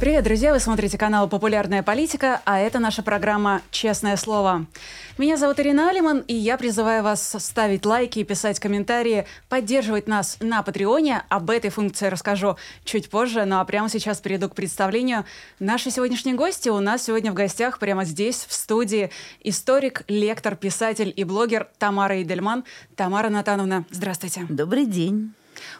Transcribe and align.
Привет, 0.00 0.24
друзья! 0.24 0.52
Вы 0.52 0.58
смотрите 0.58 0.98
канал 0.98 1.28
«Популярная 1.28 1.82
политика», 1.82 2.42
а 2.44 2.58
это 2.58 2.78
наша 2.78 3.02
программа 3.02 3.62
«Честное 3.70 4.16
слово». 4.16 4.66
Меня 5.18 5.36
зовут 5.36 5.60
Ирина 5.60 5.88
Алиман, 5.88 6.18
и 6.26 6.34
я 6.34 6.58
призываю 6.58 7.02
вас 7.04 7.36
ставить 7.38 7.86
лайки 7.86 8.18
и 8.18 8.24
писать 8.24 8.58
комментарии, 8.58 9.24
поддерживать 9.48 10.08
нас 10.08 10.36
на 10.40 10.62
Патреоне. 10.62 11.22
Об 11.28 11.48
этой 11.48 11.70
функции 11.70 12.08
расскажу 12.08 12.56
чуть 12.84 13.08
позже, 13.08 13.44
ну 13.44 13.60
а 13.60 13.64
прямо 13.64 13.88
сейчас 13.88 14.20
перейду 14.20 14.48
к 14.48 14.54
представлению. 14.54 15.24
Наши 15.60 15.90
сегодняшние 15.90 16.34
гости 16.34 16.68
у 16.68 16.80
нас 16.80 17.04
сегодня 17.04 17.30
в 17.30 17.34
гостях 17.34 17.78
прямо 17.78 18.04
здесь, 18.04 18.44
в 18.48 18.52
студии, 18.52 19.10
историк, 19.42 20.02
лектор, 20.08 20.56
писатель 20.56 21.12
и 21.14 21.22
блогер 21.24 21.68
Тамара 21.78 22.20
Идельман. 22.20 22.64
Тамара 22.96 23.30
Натановна, 23.30 23.84
здравствуйте. 23.90 24.44
Добрый 24.48 24.86
день. 24.86 25.34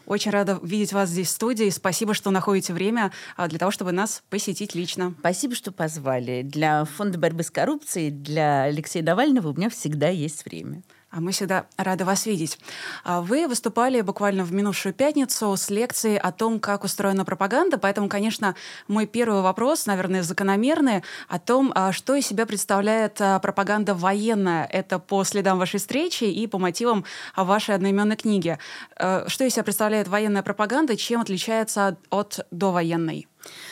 Очень 0.07 0.31
рада 0.31 0.59
видеть 0.63 0.93
вас 0.93 1.11
здесь 1.11 1.29
в 1.29 1.31
студии. 1.31 1.71
Спасибо, 1.71 2.15
что 2.15 2.31
находите 2.31 2.73
время 2.73 3.13
а, 3.37 3.49
для 3.49 3.59
того, 3.59 3.71
чтобы 3.71 3.93
нас 3.93 4.23
посетить 4.31 4.75
лично. 4.75 5.15
Спасибо, 5.21 5.55
что 5.55 5.73
позвали. 5.73 6.43
Для 6.43 6.85
Фонда 6.85 7.19
борьбы 7.19 7.43
с 7.43 7.51
коррупцией, 7.51 8.11
для 8.11 8.65
Алексея 8.65 9.03
Навального 9.03 9.49
у 9.49 9.55
меня 9.55 9.71
всегда 9.71 10.09
есть 10.09 10.45
время. 10.45 10.83
А 11.15 11.21
мы 11.21 11.31
всегда 11.31 11.67
рады 11.77 12.05
вас 12.05 12.27
видеть. 12.27 12.59
А 13.05 13.21
вы 13.21 13.47
выступали 13.47 14.01
буквально 14.01 14.43
в 14.43 14.53
минувшую 14.53 14.93
пятницу 14.93 15.57
с 15.57 15.71
лекцией 15.71 16.19
о 16.19 16.33
том, 16.33 16.59
как 16.59 16.83
устроена 16.83 17.25
пропаганда, 17.25 17.79
поэтому, 17.79 18.09
конечно, 18.09 18.57
мой 18.89 19.07
первый 19.07 19.43
вопрос, 19.43 19.87
наверное, 19.87 20.25
закономерный, 20.25 21.05
о 21.29 21.39
том, 21.39 21.71
а 21.77 21.93
что 21.93 22.17
из 22.17 22.27
себя 22.27 22.47
представляет 22.47 23.21
а, 23.21 23.39
пропаганда 23.39 23.95
военная. 23.95 24.67
Это 24.67 24.99
по 24.99 25.23
следам 25.23 25.61
вашей 25.61 25.79
встречи 25.79 26.25
и 26.25 26.49
по 26.49 26.59
мотивам 26.59 27.05
вашей 27.37 27.77
одноименной 27.77 28.17
книги. 28.17 28.59
Что 28.97 29.45
из 29.45 29.53
себя 29.53 29.63
представляет 29.63 30.09
военная 30.09 30.43
пропаганда, 30.43 30.97
чем 30.97 31.21
отличается 31.21 31.97
от 32.11 32.45
довоенной? 32.51 33.29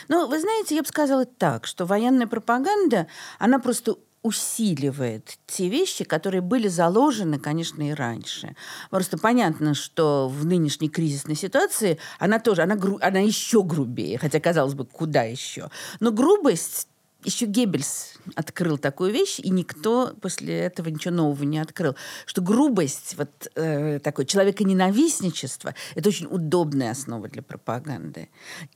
Ну, 0.08 0.28
вы 0.28 0.38
знаете, 0.38 0.76
я 0.76 0.82
бы 0.82 0.86
сказала 0.86 1.24
так, 1.24 1.66
что 1.66 1.86
военная 1.86 2.28
пропаганда, 2.28 3.08
она 3.38 3.58
просто 3.58 3.96
усиливает 4.22 5.38
те 5.46 5.68
вещи, 5.68 6.04
которые 6.04 6.40
были 6.40 6.68
заложены, 6.68 7.38
конечно, 7.38 7.82
и 7.82 7.92
раньше. 7.92 8.56
Просто 8.90 9.18
понятно, 9.18 9.74
что 9.74 10.28
в 10.28 10.46
нынешней 10.46 10.88
кризисной 10.88 11.34
ситуации 11.34 11.98
она 12.18 12.38
тоже, 12.38 12.62
она, 12.62 12.76
гру, 12.76 12.98
она 13.00 13.18
еще 13.18 13.62
грубее, 13.62 14.18
хотя, 14.18 14.40
казалось 14.40 14.74
бы, 14.74 14.84
куда 14.84 15.22
еще. 15.24 15.70
Но 16.00 16.12
грубость 16.12 16.88
еще 17.24 17.46
Геббельс 17.46 18.14
открыл 18.34 18.78
такую 18.78 19.12
вещь, 19.12 19.38
и 19.38 19.50
никто 19.50 20.12
после 20.20 20.58
этого 20.58 20.88
ничего 20.88 21.14
нового 21.14 21.42
не 21.44 21.58
открыл. 21.58 21.94
Что 22.26 22.42
грубость, 22.42 23.14
вот 23.16 23.48
э, 23.54 24.00
такое 24.00 24.26
человеконенавистничество, 24.26 25.74
это 25.94 26.08
очень 26.08 26.26
удобная 26.26 26.90
основа 26.90 27.28
для 27.28 27.42
пропаганды. 27.42 28.28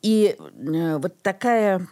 И 0.03 0.37
э, 0.39 0.99
вот 0.99 1.21
такая 1.23 1.87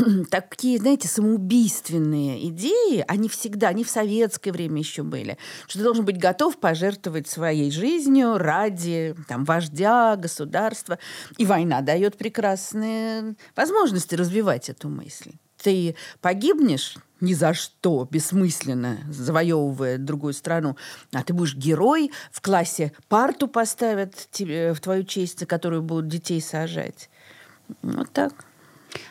такие, 0.30 0.78
знаете, 0.78 1.08
самоубийственные 1.08 2.48
идеи, 2.48 3.04
они 3.08 3.28
всегда, 3.28 3.68
они 3.68 3.84
в 3.84 3.90
советское 3.90 4.52
время 4.52 4.78
еще 4.78 5.02
были, 5.02 5.38
что 5.66 5.78
ты 5.78 5.84
должен 5.84 6.04
быть 6.04 6.18
готов 6.18 6.58
пожертвовать 6.58 7.28
своей 7.28 7.70
жизнью 7.70 8.38
ради 8.38 9.14
там, 9.28 9.44
вождя, 9.44 10.16
государства. 10.16 10.98
И 11.36 11.46
война 11.46 11.80
дает 11.80 12.16
прекрасные 12.16 13.34
возможности 13.56 14.14
развивать 14.14 14.68
эту 14.68 14.88
мысль. 14.88 15.32
Ты 15.62 15.94
погибнешь 16.22 16.96
ни 17.20 17.34
за 17.34 17.52
что, 17.52 18.08
бессмысленно, 18.10 18.98
завоевывая 19.10 19.98
другую 19.98 20.32
страну, 20.32 20.76
а 21.12 21.22
ты 21.22 21.34
будешь 21.34 21.54
герой, 21.54 22.12
в 22.32 22.40
классе 22.40 22.92
парту 23.08 23.46
поставят 23.46 24.28
тебе 24.30 24.72
в 24.72 24.80
твою 24.80 25.04
честь, 25.04 25.40
за 25.40 25.46
которую 25.46 25.82
будут 25.82 26.08
детей 26.08 26.40
сажать. 26.40 27.10
Вот 27.82 28.10
так. 28.10 28.46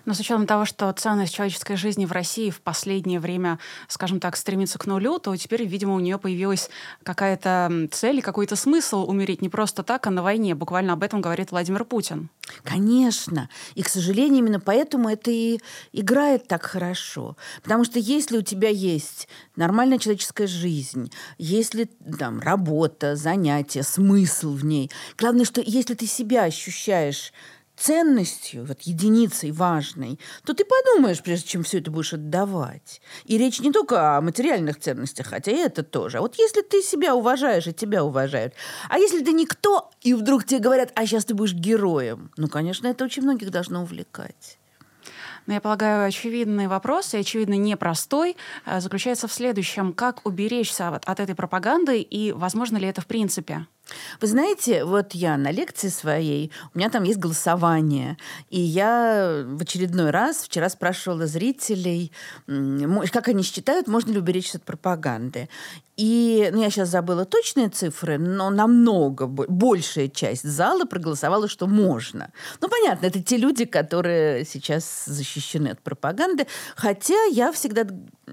Но 0.05 0.13
с 0.13 0.19
учетом 0.19 0.47
того, 0.47 0.65
что 0.65 0.91
ценность 0.91 1.33
человеческой 1.33 1.75
жизни 1.75 2.05
в 2.05 2.11
России 2.11 2.49
в 2.49 2.61
последнее 2.61 3.19
время, 3.19 3.59
скажем 3.87 4.19
так, 4.19 4.35
стремится 4.35 4.79
к 4.79 4.85
нулю, 4.85 5.19
то 5.19 5.35
теперь, 5.35 5.65
видимо, 5.65 5.95
у 5.95 5.99
нее 5.99 6.17
появилась 6.17 6.69
какая-то 7.03 7.89
цель, 7.91 8.21
какой-то 8.21 8.55
смысл 8.55 9.05
умереть 9.07 9.41
не 9.41 9.49
просто 9.49 9.83
так, 9.83 10.07
а 10.07 10.11
на 10.11 10.23
войне. 10.23 10.55
Буквально 10.55 10.93
об 10.93 11.03
этом 11.03 11.21
говорит 11.21 11.51
Владимир 11.51 11.85
Путин. 11.85 12.29
Конечно. 12.63 13.49
И, 13.75 13.83
к 13.83 13.89
сожалению, 13.89 14.39
именно 14.39 14.59
поэтому 14.59 15.09
это 15.09 15.31
и 15.31 15.59
играет 15.91 16.47
так 16.47 16.63
хорошо. 16.63 17.37
Потому 17.63 17.83
что 17.83 17.99
если 17.99 18.37
у 18.37 18.41
тебя 18.41 18.69
есть 18.69 19.27
нормальная 19.55 19.99
человеческая 19.99 20.47
жизнь, 20.47 21.11
если 21.37 21.85
там 22.17 22.39
работа, 22.39 23.15
занятия, 23.15 23.83
смысл 23.83 24.53
в 24.53 24.65
ней, 24.65 24.91
главное, 25.17 25.45
что 25.45 25.61
если 25.61 25.93
ты 25.93 26.07
себя 26.07 26.43
ощущаешь 26.43 27.31
ценностью, 27.79 28.65
вот 28.65 28.81
единицей 28.81 29.51
важной, 29.51 30.19
то 30.43 30.53
ты 30.53 30.65
подумаешь, 30.65 31.23
прежде 31.23 31.47
чем 31.47 31.63
все 31.63 31.79
это 31.79 31.89
будешь 31.91 32.13
отдавать. 32.13 33.01
И 33.25 33.37
речь 33.37 33.59
не 33.59 33.71
только 33.71 34.17
о 34.17 34.21
материальных 34.21 34.79
ценностях, 34.79 35.27
хотя 35.27 35.51
и 35.51 35.55
это 35.55 35.83
тоже. 35.83 36.17
А 36.17 36.21
вот 36.21 36.35
если 36.37 36.61
ты 36.61 36.81
себя 36.81 37.15
уважаешь, 37.15 37.67
и 37.67 37.73
тебя 37.73 38.03
уважают, 38.03 38.53
а 38.89 38.99
если 38.99 39.23
ты 39.23 39.31
никто, 39.31 39.91
и 40.01 40.13
вдруг 40.13 40.43
тебе 40.43 40.59
говорят, 40.59 40.91
а 40.95 41.05
сейчас 41.05 41.25
ты 41.25 41.33
будешь 41.33 41.53
героем, 41.53 42.31
ну, 42.37 42.47
конечно, 42.47 42.87
это 42.87 43.05
очень 43.05 43.23
многих 43.23 43.49
должно 43.51 43.81
увлекать. 43.81 44.59
Но 45.47 45.53
я 45.53 45.61
полагаю, 45.61 46.05
очевидный 46.05 46.67
вопрос, 46.67 47.13
и 47.13 47.17
очевидно 47.17 47.55
непростой, 47.55 48.37
э, 48.65 48.79
заключается 48.81 49.27
в 49.27 49.33
следующем. 49.33 49.93
Как 49.93 50.25
уберечься 50.25 50.89
от 50.89 51.19
этой 51.19 51.33
пропаганды, 51.33 52.01
и 52.01 52.31
возможно 52.31 52.77
ли 52.77 52.87
это 52.87 53.01
в 53.01 53.07
принципе? 53.07 53.65
Вы 54.21 54.27
знаете, 54.27 54.83
вот 54.83 55.13
я 55.13 55.37
на 55.37 55.51
лекции 55.51 55.89
своей, 55.89 56.51
у 56.73 56.77
меня 56.77 56.89
там 56.89 57.03
есть 57.03 57.19
голосование, 57.19 58.17
и 58.49 58.59
я 58.59 59.43
в 59.45 59.61
очередной 59.61 60.11
раз 60.11 60.43
вчера 60.43 60.69
спрашивала 60.69 61.27
зрителей, 61.27 62.11
как 63.11 63.27
они 63.27 63.43
считают, 63.43 63.87
можно 63.87 64.11
ли 64.11 64.19
уберечься 64.19 64.57
от 64.57 64.63
пропаганды. 64.63 65.49
И 65.99 66.49
ну, 66.53 66.61
я 66.61 66.69
сейчас 66.69 66.87
забыла 66.87 67.25
точные 67.25 67.67
цифры, 67.67 68.17
но 68.17 68.49
намного 68.49 69.27
большая 69.27 70.07
часть 70.07 70.47
зала 70.49 70.85
проголосовала, 70.85 71.49
что 71.49 71.67
можно. 71.67 72.31
Ну, 72.61 72.69
понятно, 72.69 73.07
это 73.07 73.21
те 73.21 73.35
люди, 73.35 73.65
которые 73.65 74.45
сейчас 74.45 75.03
защищены 75.05 75.69
от 75.69 75.81
пропаганды. 75.81 76.47
Хотя 76.77 77.21
я 77.25 77.51
всегда 77.51 77.85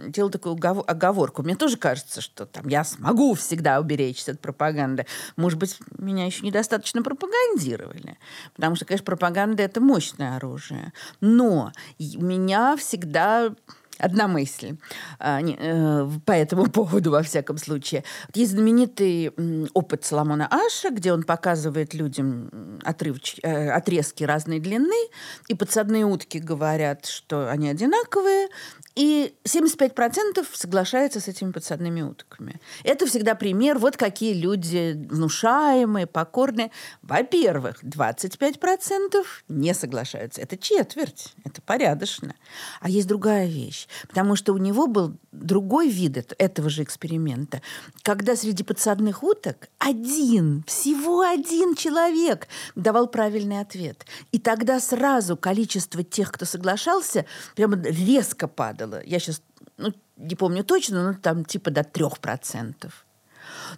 делаю 0.09 0.31
такую 0.31 0.55
оговорку. 0.55 1.43
Мне 1.43 1.57
тоже 1.57 1.77
кажется, 1.77 2.21
что 2.21 2.47
там 2.47 2.69
я 2.69 2.85
смогу 2.85 3.35
всегда 3.35 3.81
уберечься 3.81 4.33
от 4.33 4.41
пропаганды. 4.41 5.07
Может 5.37 5.59
быть, 5.59 5.79
меня 5.99 6.27
еще 6.27 6.45
недостаточно 6.45 7.03
пропагандировали. 7.03 8.19
Потому 8.55 8.77
что, 8.77 8.85
конечно, 8.85 9.05
пропаганда– 9.05 9.63
это 9.65 9.81
мощное 9.81 10.37
оружие. 10.37 10.93
Но 11.21 11.73
меня 11.99 12.77
всегда 12.77 13.55
Одна 13.99 14.29
мысль 14.29 14.77
а, 15.19 15.41
э, 15.41 16.09
по 16.27 16.33
этому 16.33 16.67
поводу, 16.71 17.11
во 17.11 17.23
всяком 17.23 17.57
случае. 17.57 18.05
Есть 18.35 18.53
знаменитый 18.53 19.31
опыт 19.73 20.05
Соломона 20.05 20.49
Аша, 20.51 20.91
где 20.91 21.13
он 21.13 21.23
показывает 21.23 21.95
людям 21.95 22.81
отрывч... 22.85 23.37
Э, 23.43 23.71
отрезки 23.71 24.25
разной 24.25 24.61
длины, 24.61 25.09
и 25.49 25.55
подсадные 25.55 26.05
утки 26.05 26.39
говорят, 26.39 27.07
что 27.07 27.51
они 27.51 27.71
одинаковые, 27.71 28.49
и 28.95 29.35
75% 29.45 30.47
соглашаются 30.53 31.21
с 31.21 31.29
этими 31.29 31.53
подсадными 31.53 32.03
утками. 32.03 32.61
Это 32.85 33.07
всегда 33.07 33.35
пример, 33.35 33.79
вот 33.79 33.97
какие 33.97 34.35
люди 34.35 35.07
внушаемые, 35.11 36.07
покорные. 36.07 36.71
Во-первых, 37.03 37.83
25% 37.83 39.25
не 39.49 39.75
соглашаются. 39.75 40.41
Это 40.41 40.57
четверть, 40.57 41.35
это 41.45 41.63
порядочно. 41.63 42.35
А 42.81 42.89
есть 42.89 43.07
другая 43.07 43.47
вещь 43.47 43.86
вещь, 43.87 44.09
потому 44.09 44.37
что 44.37 44.53
у 44.53 44.59
него 44.59 44.87
был 44.87 45.17
другой 45.33 45.89
вид 45.89 46.35
этого 46.39 46.71
же 46.71 46.83
эксперимента, 46.83 47.61
когда 48.03 48.37
среди 48.37 48.63
подсадных 48.63 49.23
уток 49.23 49.69
один, 49.79 50.65
всего 50.67 51.21
один 51.21 51.75
человек 51.75 52.49
давал 52.75 53.09
правильный 53.09 53.61
ответ. 53.61 54.07
И 54.33 54.39
тогда 54.39 54.81
сразу 54.81 55.37
количество 55.37 56.03
тех, 56.03 56.33
кто 56.33 56.45
соглашался, 56.45 57.27
прямо 57.55 57.77
резко 57.77 58.49
падало. 58.49 59.03
Я 59.05 59.19
сейчас 59.19 59.43
ну, 59.77 59.93
не 60.17 60.35
помню 60.35 60.65
точно, 60.65 61.13
но 61.13 61.19
там 61.19 61.45
типа 61.45 61.71
до 61.71 61.85
трех 61.85 62.19
процентов. 62.19 63.05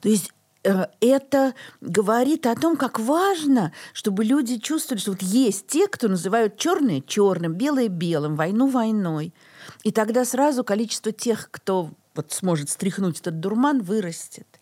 То 0.00 0.08
есть 0.08 0.32
э, 0.64 0.86
это 1.00 1.54
говорит 1.80 2.46
о 2.46 2.54
том, 2.54 2.76
как 2.76 3.00
важно, 3.00 3.72
чтобы 3.92 4.24
люди 4.24 4.58
чувствовали, 4.58 5.00
что 5.00 5.12
вот 5.12 5.22
есть 5.22 5.66
те, 5.66 5.88
кто 5.88 6.08
называют 6.08 6.56
черное 6.56 7.00
черным, 7.00 7.54
белое 7.54 7.88
белым, 7.88 8.36
войну 8.36 8.68
войной. 8.68 9.32
И 9.82 9.92
тогда 9.92 10.24
сразу 10.24 10.64
количество 10.64 11.12
тех, 11.12 11.50
кто 11.50 11.90
вот 12.14 12.32
сможет 12.32 12.70
стряхнуть 12.70 13.20
этот 13.20 13.40
дурман, 13.40 13.82
вырастет. 13.82 14.57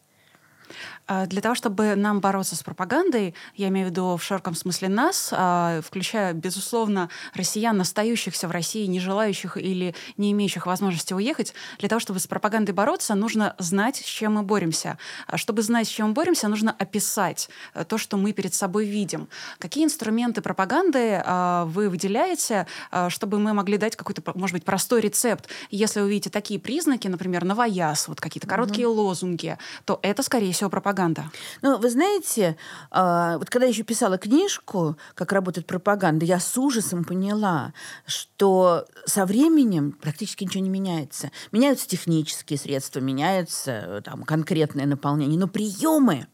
А, 1.07 1.27
для 1.27 1.41
того, 1.41 1.55
чтобы 1.55 1.95
нам 1.95 2.21
бороться 2.21 2.57
с 2.57 2.63
пропагандой, 2.63 3.35
я 3.55 3.69
имею 3.69 3.87
в 3.87 3.91
виду 3.91 4.17
в 4.17 4.23
широком 4.23 4.55
смысле 4.55 4.89
нас, 4.89 5.31
а, 5.33 5.81
включая, 5.83 6.33
безусловно, 6.33 7.09
россиян, 7.35 7.81
остающихся 7.81 8.49
в 8.49 8.51
России, 8.51 8.87
не 8.87 8.99
желающих 8.99 9.57
или 9.57 9.95
не 10.17 10.33
имеющих 10.33 10.67
возможности 10.67 11.15
уехать, 11.15 11.55
для 11.79 11.89
того, 11.89 12.01
чтобы 12.01 12.19
с 12.19 12.27
пропагандой 12.27 12.73
бороться, 12.73 13.15
нужно 13.15 13.55
знать, 13.59 13.97
с 13.97 14.05
чем 14.05 14.35
мы 14.35 14.43
боремся. 14.43 14.99
А 15.27 15.37
чтобы 15.37 15.63
знать, 15.63 15.87
с 15.87 15.91
чем 15.91 16.09
мы 16.09 16.13
боремся, 16.13 16.49
нужно 16.49 16.75
описать 16.77 17.49
э, 17.75 17.85
то, 17.85 17.99
что 17.99 18.17
мы 18.17 18.33
перед 18.33 18.55
собой 18.55 18.87
видим. 18.87 19.29
Какие 19.59 19.85
инструменты 19.85 20.41
пропаганды 20.41 21.23
вы 21.67 21.89
выделяете, 21.89 22.67
чтобы 23.09 23.39
мы 23.39 23.53
могли 23.55 23.79
дать 23.79 23.97
какой-то, 23.97 24.23
может 24.35 24.55
быть, 24.55 24.65
простой 24.65 25.01
рецепт? 25.01 25.49
Если 25.71 26.01
вы 26.01 26.11
видите 26.11 26.31
такие 26.31 26.59
признаки, 26.59 27.09
например, 27.09 27.45
новояз, 27.45 28.09
вот 28.09 28.21
какие-то 28.21 28.47
короткие 28.47 28.89
угу. 28.89 29.03
лозунги, 29.03 29.59
то 29.85 29.99
это, 30.03 30.23
скорее 30.23 30.53
всего, 30.53 30.71
пропаганда 30.71 30.96
пропаганда? 30.97 31.31
Ну, 31.63 31.79
вы 31.79 31.91
знаете, 31.91 32.57
э, 32.91 33.37
вот 33.39 33.51
когда 33.51 33.67
я 33.67 33.73
еще 33.73 33.83
писала 33.83 34.19
книжку 34.19 34.97
«Как 35.15 35.33
работает 35.33 35.67
пропаганда», 35.67 36.25
я 36.25 36.41
с 36.41 36.57
ужасом 36.57 37.05
поняла, 37.05 37.73
что 38.07 38.87
со 39.05 39.27
временем 39.27 39.93
практически 39.93 40.45
ничего 40.45 40.65
не 40.65 40.71
меняется. 40.71 41.31
Меняются 41.53 41.87
технические 41.87 42.59
средства, 42.59 43.01
меняются 43.01 43.71
э, 43.71 44.01
там, 44.03 44.23
конкретное 44.25 44.87
наполнение, 44.87 45.39
но 45.39 45.49
приемы 45.49 46.27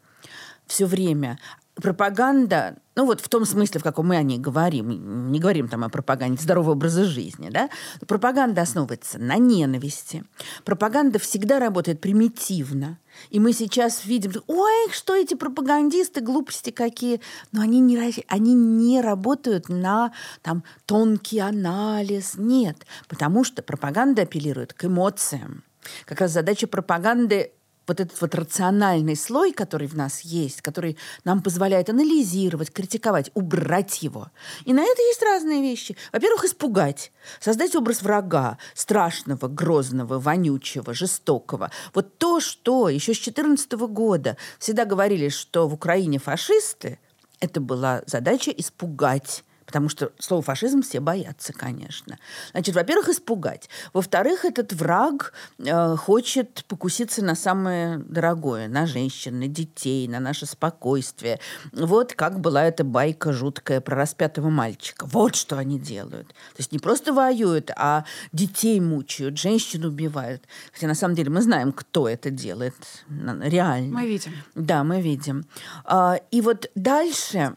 все 0.67 0.87
время 0.87 1.39
пропаганда, 1.75 2.77
ну 2.97 3.07
вот 3.07 3.21
в 3.21 3.29
том 3.29 3.47
смысле, 3.47 3.81
в 3.81 3.83
каком 3.83 4.09
мы 4.09 4.17
о 4.17 4.23
ней 4.23 4.39
говорим, 4.39 5.31
не 5.33 5.41
говорим 5.41 5.69
там 5.69 5.85
о 5.85 5.89
пропаганде 5.89 6.43
здорового 6.43 6.73
образа 6.73 7.05
жизни, 7.05 7.49
да, 7.51 7.71
пропаганда 8.07 8.63
основывается 8.63 9.19
на 9.19 9.39
ненависти. 9.39 10.25
Пропаганда 10.65 11.19
всегда 11.19 11.59
работает 11.59 12.01
примитивно. 12.01 12.99
И 13.31 13.41
мы 13.41 13.53
сейчас 13.53 14.05
видим, 14.05 14.33
ой, 14.47 14.91
что 14.91 15.15
эти 15.15 15.35
пропагандисты, 15.35 16.21
глупости 16.21 16.71
какие. 16.71 17.21
Но 17.53 17.63
они 17.63 17.81
не, 17.81 17.99
они 18.29 18.55
не 18.55 19.01
работают 19.01 19.69
на 19.69 20.13
там, 20.43 20.65
тонкий 20.87 21.39
анализ. 21.39 22.35
Нет, 22.37 22.87
потому 23.09 23.45
что 23.45 23.63
пропаганда 23.63 24.23
апеллирует 24.23 24.73
к 24.73 24.85
эмоциям. 24.85 25.65
Как 26.05 26.21
раз 26.21 26.33
задача 26.33 26.67
пропаганды 26.67 27.53
вот 27.93 28.01
этот 28.01 28.21
вот 28.23 28.35
рациональный 28.35 29.17
слой, 29.17 29.53
который 29.53 29.87
в 29.87 29.95
нас 29.95 30.23
есть, 30.23 30.63
который 30.63 30.97
нам 31.25 31.43
позволяет 31.43 31.91
анализировать, 31.91 32.73
критиковать, 32.73 33.31
убрать 33.35 34.03
его. 34.03 34.31
И 34.65 34.73
на 34.73 34.81
это 34.81 35.03
есть 35.03 35.23
разные 35.23 35.61
вещи. 35.61 35.97
Во-первых, 36.11 36.45
испугать, 36.45 37.13
создать 37.39 37.77
образ 37.77 38.03
врага, 38.03 38.57
страшного, 38.75 39.47
грозного, 39.47 40.19
вонючего, 40.19 40.95
жестокого. 40.95 41.71
Вот 41.93 42.17
то, 42.17 42.41
что 42.41 42.89
еще 42.89 43.13
с 43.13 43.19
2014 43.19 43.73
года 43.73 44.39
всегда 44.59 44.87
говорили, 44.87 45.29
что 45.29 45.69
в 45.69 45.75
Украине 45.75 46.19
фашисты, 46.19 46.99
это 47.41 47.61
была 47.61 48.03
задача 48.07 48.51
испугать 48.53 49.45
Потому 49.73 49.89
что 49.89 50.13
слово 50.19 50.43
фашизм 50.43 50.83
все 50.83 51.01
боятся, 51.01 51.55
конечно. 51.55 52.19
Значит, 52.51 52.75
во-первых, 52.75 53.09
испугать. 53.09 53.71
Во-вторых, 53.95 54.45
этот 54.45 54.75
враг 54.75 55.33
э, 55.59 55.97
хочет 55.97 56.67
покуситься 56.69 57.25
на 57.25 57.35
самое 57.35 57.97
дорогое, 57.97 58.69
на 58.69 58.87
женщин, 58.87 59.41
на 59.41 59.49
детей, 59.49 60.07
на 60.09 60.21
наше 60.21 60.45
спокойствие. 60.45 61.41
Вот 61.73 62.13
как 62.13 62.39
была 62.39 62.65
эта 62.65 62.85
байка 62.85 63.33
жуткая 63.33 63.81
про 63.81 63.97
распятого 63.97 64.51
мальчика. 64.51 65.07
Вот 65.07 65.37
что 65.37 65.57
они 65.57 65.81
делают. 65.81 66.29
То 66.29 66.59
есть 66.59 66.73
не 66.73 66.79
просто 66.79 67.15
воюют, 67.15 67.71
а 67.75 68.05
детей 68.31 68.79
мучают, 68.79 69.39
женщин 69.39 69.87
убивают. 69.87 70.43
Хотя 70.75 70.87
на 70.87 70.95
самом 70.95 71.15
деле 71.15 71.31
мы 71.31 71.41
знаем, 71.41 71.73
кто 71.73 72.11
это 72.11 72.29
делает 72.29 72.75
реально. 73.09 74.01
Мы 74.01 74.07
видим. 74.07 74.33
Да, 74.55 74.85
мы 74.85 75.01
видим. 75.01 75.47
А, 75.87 76.21
и 76.31 76.43
вот 76.43 76.71
дальше 76.75 77.57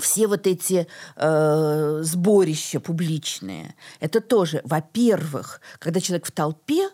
все 0.00 0.26
вот 0.26 0.46
эти 0.46 0.86
э, 1.16 2.00
сборища 2.02 2.80
публичные, 2.80 3.74
это 4.00 4.20
тоже, 4.20 4.60
во-первых, 4.64 5.60
когда 5.78 6.00
человек 6.00 6.26
в 6.26 6.32
толпе, 6.32 6.88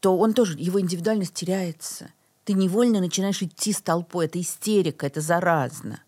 то 0.00 0.18
он 0.18 0.34
тоже, 0.34 0.56
его 0.58 0.80
индивидуальность 0.80 1.34
теряется. 1.34 2.10
Ты 2.44 2.52
невольно 2.52 3.00
начинаешь 3.00 3.40
идти 3.42 3.72
с 3.72 3.80
толпой. 3.80 4.26
Это 4.26 4.40
истерика, 4.40 5.06
это 5.06 5.20
заразно. 5.20 6.00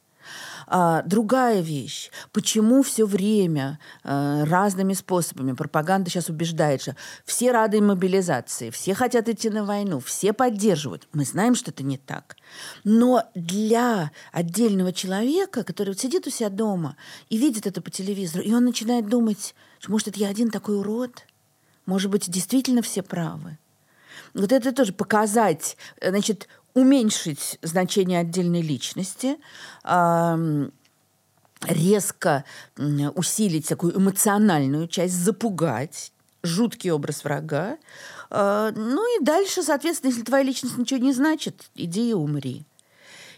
А, 0.68 1.02
другая 1.02 1.60
вещь. 1.60 2.10
Почему 2.32 2.82
все 2.82 3.06
время 3.06 3.78
а, 4.02 4.44
разными 4.44 4.94
способами 4.94 5.52
пропаганда 5.52 6.10
сейчас 6.10 6.28
убеждает, 6.28 6.82
что 6.82 6.96
все 7.24 7.52
рады 7.52 7.80
мобилизации, 7.80 8.70
все 8.70 8.94
хотят 8.94 9.28
идти 9.28 9.48
на 9.48 9.64
войну, 9.64 10.00
все 10.00 10.32
поддерживают. 10.32 11.06
Мы 11.12 11.24
знаем, 11.24 11.54
что 11.54 11.70
это 11.70 11.84
не 11.84 11.98
так. 11.98 12.36
Но 12.82 13.22
для 13.34 14.10
отдельного 14.32 14.92
человека, 14.92 15.62
который 15.62 15.90
вот 15.90 16.00
сидит 16.00 16.26
у 16.26 16.30
себя 16.30 16.50
дома 16.50 16.96
и 17.30 17.38
видит 17.38 17.66
это 17.66 17.80
по 17.80 17.90
телевизору, 17.90 18.42
и 18.42 18.52
он 18.52 18.64
начинает 18.64 19.08
думать, 19.08 19.54
что, 19.78 19.92
может, 19.92 20.08
это 20.08 20.19
я 20.19 20.28
один 20.28 20.50
такой 20.50 20.78
урод? 20.78 21.26
Может 21.84 22.10
быть, 22.10 22.28
действительно 22.28 22.82
все 22.82 23.02
правы? 23.02 23.58
Вот 24.34 24.50
это 24.50 24.72
тоже 24.72 24.92
показать, 24.92 25.76
значит, 26.02 26.48
уменьшить 26.76 27.58
значение 27.62 28.20
отдельной 28.20 28.61
личности, 28.61 29.38
резко 31.67 32.44
усилить 32.76 33.67
такую 33.67 33.96
эмоциональную 33.96 34.87
часть, 34.87 35.14
запугать, 35.14 36.12
жуткий 36.43 36.90
образ 36.90 37.25
врага. 37.25 37.78
А, 38.28 38.70
ну 38.73 39.19
и 39.19 39.25
дальше, 39.25 39.62
соответственно, 39.62 40.11
если 40.11 40.23
твоя 40.23 40.44
личность 40.44 40.76
ничего 40.76 41.00
не 41.00 41.14
значит, 41.14 41.70
иди 41.75 42.11
и 42.11 42.12
умри. 42.12 42.67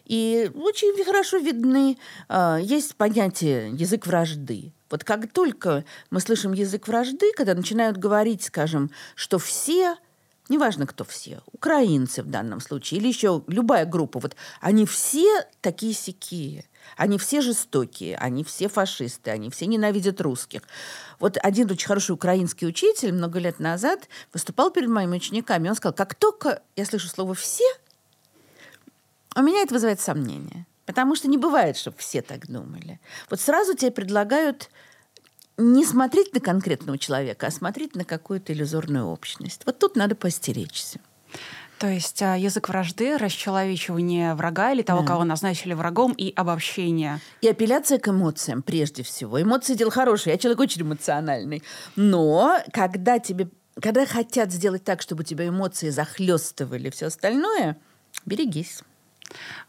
И 0.05 0.51
очень 0.55 1.05
хорошо 1.05 1.39
видны, 1.39 1.97
а, 2.29 2.59
есть 2.59 2.97
понятие 2.97 3.71
язык 3.71 4.07
вражды. 4.07 4.73
Вот 4.91 5.05
как 5.05 5.31
только 5.33 5.85
мы 6.11 6.21
слышим 6.21 6.53
язык 6.53 6.89
вражды, 6.89 7.33
когда 7.37 7.55
начинают 7.55 7.99
говорить, 7.99 8.43
скажем, 8.43 8.91
что 9.15 9.39
все 9.39 9.97
неважно 10.49 10.87
кто 10.87 11.05
все, 11.05 11.41
украинцы 11.53 12.23
в 12.23 12.27
данном 12.27 12.61
случае, 12.61 13.01
или 13.01 13.09
еще 13.09 13.43
любая 13.47 13.87
группа, 13.87 14.19
вот 14.19 14.37
они 14.61 14.87
все 14.87 15.47
такие 15.61 15.95
сякие, 15.95 16.65
они 16.97 17.19
все 17.19 17.41
жестокие, 17.41 18.17
они 18.17 18.45
все 18.45 18.69
фашисты, 18.69 19.31
они 19.31 19.51
все 19.51 19.67
ненавидят 19.67 20.21
русских. 20.21 20.63
Вот 21.19 21.37
один 21.43 21.71
очень 21.71 21.87
хороший 21.87 22.13
украинский 22.13 22.67
учитель 22.67 23.13
много 23.13 23.39
лет 23.39 23.61
назад 23.61 24.09
выступал 24.33 24.71
перед 24.71 24.89
моими 24.89 25.17
учениками, 25.17 25.69
он 25.69 25.75
сказал, 25.75 25.95
как 25.95 26.15
только 26.15 26.63
я 26.77 26.85
слышу 26.85 27.09
слово 27.09 27.35
«все», 27.35 27.65
у 29.37 29.43
меня 29.43 29.63
это 29.63 29.75
вызывает 29.75 30.01
сомнение. 30.01 30.67
Потому 30.85 31.15
что 31.15 31.29
не 31.29 31.37
бывает, 31.37 31.77
чтобы 31.77 31.99
все 31.99 32.23
так 32.23 32.47
думали. 32.47 32.99
Вот 33.29 33.41
сразу 33.41 33.75
тебе 33.75 33.91
предлагают 33.91 34.71
не 35.59 35.85
смотреть 35.85 36.33
на 36.33 36.41
конкретного 36.41 36.99
человека, 36.99 37.49
а 37.49 37.51
смотреть 37.51 37.95
на 37.95 38.05
какую-то 38.05 38.53
иллюзорную 38.53 39.07
общность. 39.07 39.63
Вот 39.67 39.79
тут 39.79 39.97
надо 39.97 40.15
постеречься. 40.15 41.01
То 41.79 41.87
есть 41.87 42.23
а, 42.23 42.37
язык 42.37 42.69
вражды, 42.69 43.17
расчеловечивание 43.19 44.35
врага 44.35 44.73
или 44.73 44.83
того, 44.83 45.03
да. 45.03 45.07
кого 45.07 45.25
назначили 45.25 45.75
врагом, 45.75 46.13
и 46.13 46.33
обобщение. 46.35 47.21
И 47.41 47.49
апелляция 47.49 47.99
к 47.99 48.09
эмоциям 48.09 48.63
прежде 48.63 49.05
всего. 49.05 49.41
Эмоции– 49.41 49.75
дело 49.77 49.91
хорошее. 49.91 50.35
Я 50.35 50.39
человек 50.39 50.61
очень 50.61 50.83
эмоциональный. 50.83 51.63
Но 51.95 52.59
когда 52.73 53.19
тебе 53.19 53.49
когда 53.81 54.05
хотят 54.07 54.51
сделать 54.51 54.83
так, 54.83 55.03
чтобы 55.03 55.21
у 55.21 55.25
тебя 55.25 55.47
эмоции 55.47 55.91
захлестывали 55.91 56.91
все 56.91 57.07
остальное, 57.07 57.77
берегись. 58.27 58.83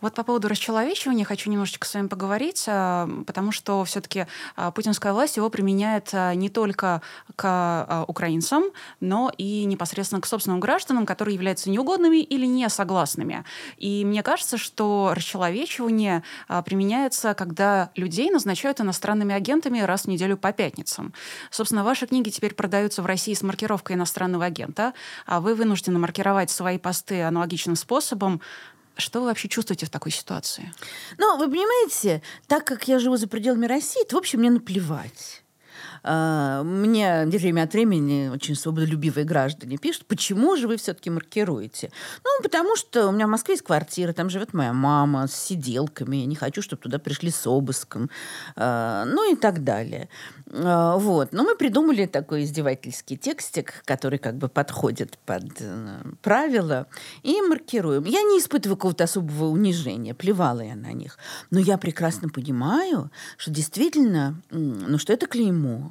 Вот 0.01 0.13
по 0.13 0.23
поводу 0.23 0.47
расчеловечивания 0.47 1.25
хочу 1.25 1.49
немножечко 1.49 1.87
с 1.87 1.93
вами 1.93 2.07
поговорить, 2.07 2.65
а, 2.67 3.09
потому 3.27 3.51
что 3.51 3.83
все-таки 3.83 4.27
а, 4.55 4.71
путинская 4.71 5.13
власть 5.13 5.37
его 5.37 5.49
применяет 5.49 6.09
а, 6.13 6.33
не 6.33 6.49
только 6.49 7.01
к 7.35 8.05
украинцам, 8.07 8.65
но 8.99 9.31
и 9.37 9.65
непосредственно 9.65 10.21
к 10.21 10.25
собственным 10.25 10.59
гражданам, 10.59 11.05
которые 11.05 11.35
являются 11.35 11.69
неугодными 11.69 12.17
или 12.17 12.45
не 12.45 12.67
согласными. 12.69 13.43
И 13.77 14.03
мне 14.05 14.23
кажется, 14.23 14.57
что 14.57 15.13
расчеловечивание 15.15 16.23
применяется, 16.65 17.33
когда 17.33 17.91
людей 17.95 18.29
назначают 18.29 18.81
иностранными 18.81 19.33
агентами 19.33 19.79
раз 19.79 20.03
в 20.03 20.07
неделю 20.07 20.37
по 20.37 20.51
пятницам. 20.51 21.13
Собственно, 21.51 21.83
ваши 21.83 22.07
книги 22.07 22.29
теперь 22.29 22.53
продаются 22.53 23.01
в 23.01 23.05
России 23.05 23.33
с 23.33 23.41
маркировкой 23.41 23.95
иностранного 23.95 24.45
агента, 24.45 24.93
а 25.25 25.39
вы 25.39 25.55
вынуждены 25.55 25.99
маркировать 25.99 26.51
свои 26.51 26.77
посты 26.77 27.21
аналогичным 27.23 27.75
способом. 27.75 28.41
Что 28.99 29.21
вы 29.21 29.27
вообще 29.27 29.47
чувствуете 29.47 29.85
в 29.85 29.89
такой 29.89 30.11
ситуации? 30.11 30.71
Ну, 31.17 31.37
вы 31.37 31.49
понимаете, 31.49 32.21
так 32.47 32.65
как 32.65 32.87
я 32.87 32.99
живу 32.99 33.17
за 33.17 33.27
пределами 33.27 33.65
России, 33.65 34.03
то, 34.05 34.15
в 34.15 34.19
общем, 34.19 34.39
мне 34.39 34.49
наплевать. 34.49 35.43
Э, 36.03 36.61
мне 36.63 37.25
время 37.25 37.63
от 37.63 37.73
времени 37.73 38.29
очень 38.29 38.55
свободолюбивые 38.55 39.25
граждане 39.25 39.77
пишут, 39.77 40.05
почему 40.05 40.55
же 40.55 40.67
вы 40.67 40.77
все-таки 40.77 41.09
маркируете? 41.09 41.91
Ну, 42.23 42.29
потому 42.43 42.75
что 42.75 43.07
у 43.07 43.11
меня 43.11 43.27
в 43.27 43.29
Москве 43.29 43.53
есть 43.53 43.63
квартира, 43.63 44.13
там 44.13 44.29
живет 44.29 44.53
моя 44.53 44.73
мама 44.73 45.27
с 45.27 45.33
сиделками, 45.33 46.17
я 46.17 46.25
не 46.25 46.35
хочу, 46.35 46.61
чтобы 46.61 46.81
туда 46.81 46.99
пришли 46.99 47.31
с 47.31 47.47
обыском, 47.47 48.09
э, 48.55 49.03
ну 49.07 49.31
и 49.31 49.35
так 49.35 49.63
далее. 49.63 50.09
Э, 50.51 50.95
вот. 50.97 51.31
Но 51.31 51.43
мы 51.43 51.55
придумали 51.55 52.05
такой 52.05 52.43
издевательский 52.43 53.17
текстик, 53.17 53.83
который 53.85 54.19
как 54.19 54.35
бы 54.37 54.49
подходит 54.49 55.17
под 55.25 55.43
э, 55.59 56.01
правила, 56.21 56.87
и 57.23 57.41
маркируем. 57.41 58.05
Я 58.05 58.21
не 58.21 58.39
испытываю 58.39 58.77
какого-то 58.77 59.03
особого 59.03 59.45
унижения, 59.45 60.13
плевала 60.13 60.61
я 60.61 60.75
на 60.75 60.91
них. 60.93 61.17
Но 61.51 61.59
я 61.59 61.77
прекрасно 61.77 62.29
понимаю, 62.29 63.11
что 63.37 63.51
действительно, 63.51 64.41
ну 64.49 64.97
что 64.97 65.13
это 65.13 65.27
клеймо, 65.27 65.88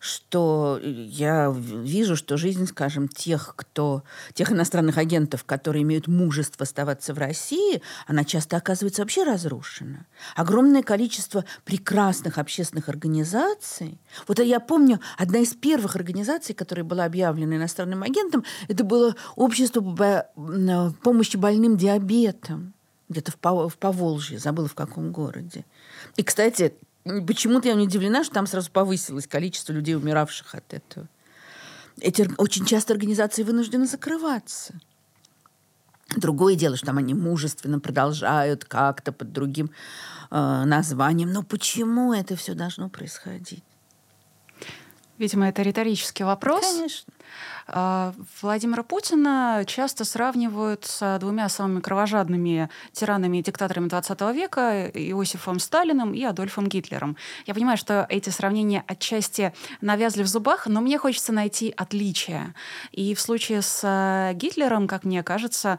что 0.00 0.80
я 0.82 1.52
вижу, 1.54 2.16
что 2.16 2.36
жизнь, 2.36 2.66
скажем, 2.66 3.08
тех, 3.08 3.54
кто, 3.56 4.02
тех 4.34 4.52
иностранных 4.52 4.98
агентов, 4.98 5.44
которые 5.44 5.82
имеют 5.82 6.08
мужество 6.08 6.64
оставаться 6.64 7.14
в 7.14 7.18
России, 7.18 7.82
она 8.06 8.24
часто 8.24 8.56
оказывается 8.56 9.02
вообще 9.02 9.24
разрушена. 9.24 10.06
Огромное 10.36 10.82
количество 10.82 11.44
прекрасных 11.64 12.38
общественных 12.38 12.88
организаций. 12.88 13.98
Вот 14.26 14.38
я 14.38 14.60
помню, 14.60 15.00
одна 15.18 15.38
из 15.38 15.54
первых 15.54 15.96
организаций, 15.96 16.54
которая 16.54 16.84
была 16.84 17.04
объявлена 17.04 17.56
иностранным 17.56 18.02
агентом, 18.02 18.44
это 18.68 18.84
было 18.84 19.14
общество 19.36 19.80
помощи 21.02 21.36
больным 21.36 21.76
диабетом 21.76 22.74
где-то 23.08 23.32
в 23.32 23.76
Поволжье, 23.76 24.38
забыла 24.38 24.68
в 24.68 24.74
каком 24.74 25.12
городе. 25.12 25.66
И, 26.16 26.22
кстати, 26.22 26.74
Почему-то 27.04 27.68
я 27.68 27.74
не 27.74 27.86
удивлена, 27.86 28.22
что 28.24 28.34
там 28.34 28.46
сразу 28.46 28.70
повысилось 28.70 29.26
количество 29.26 29.72
людей, 29.72 29.96
умиравших 29.96 30.54
от 30.54 30.72
этого. 30.72 31.08
Эти 32.00 32.30
очень 32.38 32.64
часто 32.64 32.92
организации 32.92 33.42
вынуждены 33.42 33.86
закрываться. 33.86 34.74
Другое 36.16 36.54
дело, 36.54 36.76
что 36.76 36.86
там 36.86 36.98
они 36.98 37.14
мужественно 37.14 37.80
продолжают 37.80 38.64
как-то 38.64 39.12
под 39.12 39.32
другим 39.32 39.70
э, 40.30 40.64
названием. 40.64 41.32
Но 41.32 41.42
почему 41.42 42.12
это 42.12 42.36
все 42.36 42.54
должно 42.54 42.88
происходить? 42.88 43.64
Видимо, 45.18 45.48
это 45.48 45.62
риторический 45.62 46.24
вопрос. 46.24 46.62
Конечно. 46.62 47.12
А, 47.66 48.14
Владимира 48.40 48.82
Путина 48.82 49.64
часто 49.66 50.04
сравнивают 50.04 50.84
с 50.84 51.18
двумя 51.20 51.48
самыми 51.48 51.80
кровожадными 51.80 52.68
тиранами 52.92 53.38
и 53.38 53.42
диктаторами 53.42 53.88
20 53.88 54.20
века 54.34 54.90
Иосифом 54.94 55.58
Сталиным 55.58 56.14
и 56.14 56.22
Адольфом 56.24 56.68
Гитлером. 56.68 57.16
Я 57.46 57.54
понимаю, 57.54 57.76
что 57.76 58.06
эти 58.08 58.30
сравнения 58.30 58.84
отчасти 58.86 59.52
навязли 59.80 60.22
в 60.22 60.28
зубах, 60.28 60.66
но 60.66 60.80
мне 60.80 60.98
хочется 60.98 61.32
найти 61.32 61.72
отличия. 61.76 62.54
И 62.92 63.14
в 63.14 63.20
случае 63.20 63.62
с 63.62 63.80
э, 63.82 64.34
Гитлером, 64.34 64.86
как 64.86 65.04
мне 65.04 65.22
кажется, 65.22 65.78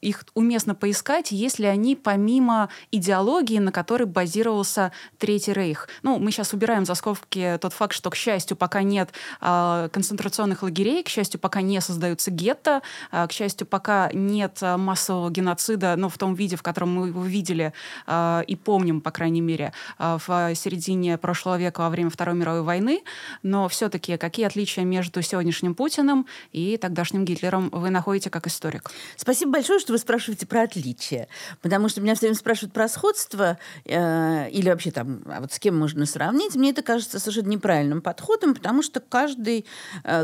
их 0.00 0.24
уместно 0.34 0.74
поискать, 0.74 1.30
если 1.30 1.66
они 1.66 1.96
помимо 1.96 2.68
идеологии, 2.90 3.58
на 3.58 3.72
которой 3.72 4.04
базировался 4.04 4.92
Третий 5.18 5.52
Рейх. 5.52 5.88
Ну, 6.02 6.18
мы 6.18 6.30
сейчас 6.30 6.52
убираем 6.52 6.84
за 6.84 6.94
скобки 6.94 7.58
тот 7.60 7.72
факт, 7.72 7.94
что, 7.94 8.10
к 8.10 8.16
счастью, 8.16 8.56
пока 8.56 8.82
нет 8.82 9.10
а, 9.40 9.88
концентрационных 10.00 10.62
лагерей. 10.62 11.02
К 11.02 11.08
счастью, 11.10 11.38
пока 11.38 11.60
не 11.60 11.78
создаются 11.82 12.30
гетто. 12.30 12.80
А, 13.10 13.26
к 13.26 13.32
счастью, 13.32 13.66
пока 13.66 14.10
нет 14.14 14.56
а, 14.62 14.78
массового 14.78 15.30
геноцида, 15.30 15.94
но 15.96 16.02
ну, 16.02 16.08
в 16.08 16.16
том 16.16 16.34
виде, 16.34 16.56
в 16.56 16.62
котором 16.62 16.94
мы 16.94 17.08
его 17.08 17.22
видели 17.22 17.74
а, 18.06 18.42
и 18.46 18.56
помним, 18.56 19.02
по 19.02 19.10
крайней 19.10 19.42
мере, 19.42 19.72
в 19.98 20.54
середине 20.54 21.18
прошлого 21.18 21.58
века 21.58 21.80
во 21.80 21.90
время 21.90 22.08
Второй 22.08 22.34
мировой 22.34 22.62
войны. 22.62 23.02
Но 23.42 23.68
все-таки 23.68 24.16
какие 24.16 24.46
отличия 24.46 24.84
между 24.84 25.20
сегодняшним 25.20 25.74
Путиным 25.74 26.26
и 26.52 26.78
тогдашним 26.78 27.26
Гитлером 27.26 27.68
вы 27.70 27.90
находите 27.90 28.30
как 28.30 28.46
историк? 28.46 28.90
Спасибо 29.16 29.52
большое, 29.52 29.80
что 29.80 29.92
вы 29.92 29.98
спрашиваете 29.98 30.46
про 30.46 30.62
отличия. 30.62 31.28
Потому 31.60 31.90
что 31.90 32.00
меня 32.00 32.14
все 32.14 32.26
время 32.26 32.36
спрашивают 32.36 32.72
про 32.72 32.88
сходство 32.88 33.58
э, 33.84 34.50
или 34.50 34.70
вообще 34.70 34.90
там, 34.92 35.20
а 35.26 35.40
вот 35.40 35.52
с 35.52 35.58
кем 35.58 35.78
можно 35.78 36.06
сравнить. 36.06 36.54
Мне 36.54 36.70
это 36.70 36.82
кажется 36.82 37.18
совершенно 37.18 37.50
неправильным 37.50 38.00
подходом, 38.00 38.54
потому 38.54 38.82
что 38.82 39.00
каждый 39.00 39.66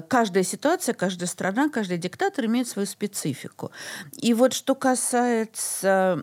каждая 0.08 0.42
ситуация, 0.42 0.94
каждая 0.94 1.28
страна, 1.28 1.68
каждый 1.68 1.98
диктатор 1.98 2.46
имеет 2.46 2.68
свою 2.68 2.86
специфику. 2.86 3.70
И 4.16 4.34
вот 4.34 4.52
что 4.52 4.74
касается 4.74 6.22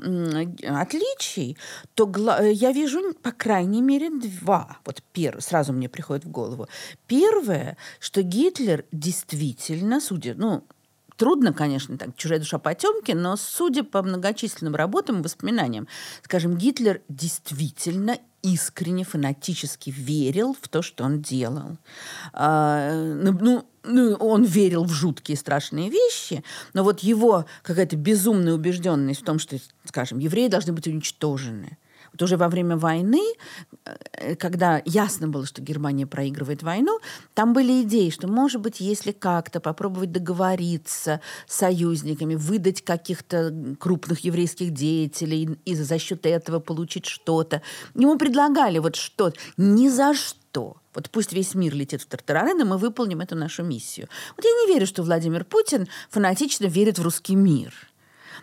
отличий, 0.68 1.58
то 1.96 2.12
э, 2.40 2.52
я 2.52 2.72
вижу, 2.72 3.14
по 3.22 3.32
крайней 3.32 3.82
мере, 3.82 4.10
два. 4.10 4.78
Вот 4.86 5.04
первое, 5.14 5.42
сразу 5.42 5.74
мне 5.74 5.90
приходит 5.90 6.26
в 6.26 6.32
голову. 6.32 6.68
Первое, 7.08 7.78
что 8.00 8.22
Гитлер 8.22 8.86
действительно, 8.92 10.00
судя, 10.00 10.36
ну, 10.36 10.64
Трудно, 11.18 11.54
конечно, 11.54 11.98
так, 11.98 12.16
чужая 12.16 12.40
душа 12.40 12.58
потемки, 12.60 13.12
но 13.12 13.36
судя 13.36 13.84
по 13.84 14.02
многочисленным 14.02 14.76
работам 14.76 15.20
и 15.20 15.24
воспоминаниям, 15.24 15.88
скажем, 16.24 16.58
Гитлер 16.58 17.02
действительно 17.10 18.18
искренне, 18.42 19.06
фанатически 19.06 19.90
верил 19.90 20.56
в 20.60 20.68
то, 20.68 20.82
что 20.82 21.06
он 21.06 21.22
делал. 21.22 21.78
А, 22.34 22.94
ну, 22.94 23.32
ну, 23.40 23.66
ну, 23.84 24.14
он 24.16 24.44
верил 24.44 24.84
в 24.84 24.92
жуткие 24.92 25.38
страшные 25.38 25.90
вещи, 25.90 26.44
но 26.74 26.84
вот 26.84 27.00
его 27.00 27.46
какая-то 27.64 27.96
безумная 27.96 28.54
убежденность 28.54 29.22
в 29.22 29.26
том, 29.26 29.40
что, 29.40 29.58
скажем, 29.86 30.20
евреи 30.20 30.50
должны 30.50 30.74
быть 30.74 30.88
уничтожены, 30.88 31.78
вот 32.14 32.22
уже 32.22 32.38
во 32.38 32.48
время 32.48 32.78
войны, 32.78 33.22
э, 33.86 34.36
когда 34.36 34.82
ясно 34.86 35.28
было, 35.28 35.46
что 35.46 35.62
Германия 35.62 36.06
проигрывает 36.06 36.64
войну, 36.64 37.00
там 37.34 37.54
были 37.54 37.84
идеи, 37.84 38.10
что, 38.10 38.28
может 38.28 38.62
быть, 38.62 38.80
если 38.80 39.12
как-то 39.12 39.60
попробовать 39.60 40.12
договориться 40.12 41.20
с 41.48 41.56
союзниками, 41.58 42.36
выдать 42.36 42.84
каких-то 42.84 43.54
крупных 43.80 44.20
еврейских 44.20 44.72
деятелей 44.72 45.58
и 45.66 45.76
за 45.76 45.98
счет 45.98 46.26
этого 46.26 46.60
получить 46.60 47.06
что-то. 47.06 47.62
Ему 47.96 48.18
предлагали 48.18 48.80
вот 48.80 48.96
что-то. 48.96 49.38
Ни 49.58 49.90
за 49.90 50.14
что. 50.14 50.78
Вот 50.94 51.10
пусть 51.10 51.34
весь 51.34 51.56
мир 51.56 51.74
летит 51.74 52.02
в 52.02 52.06
тартарары, 52.06 52.54
но 52.54 52.66
мы 52.66 52.78
выполним 52.78 53.22
эту 53.22 53.36
нашу 53.36 53.64
миссию. 53.64 54.08
Вот 54.38 54.46
я 54.46 54.52
не 54.52 54.74
верю, 54.74 54.86
что 54.86 55.02
Владимир 55.02 55.44
Путин 55.44 55.88
фанатично 56.12 56.66
верит 56.66 57.00
в 57.00 57.02
русский 57.02 57.36
мир. 57.36 57.74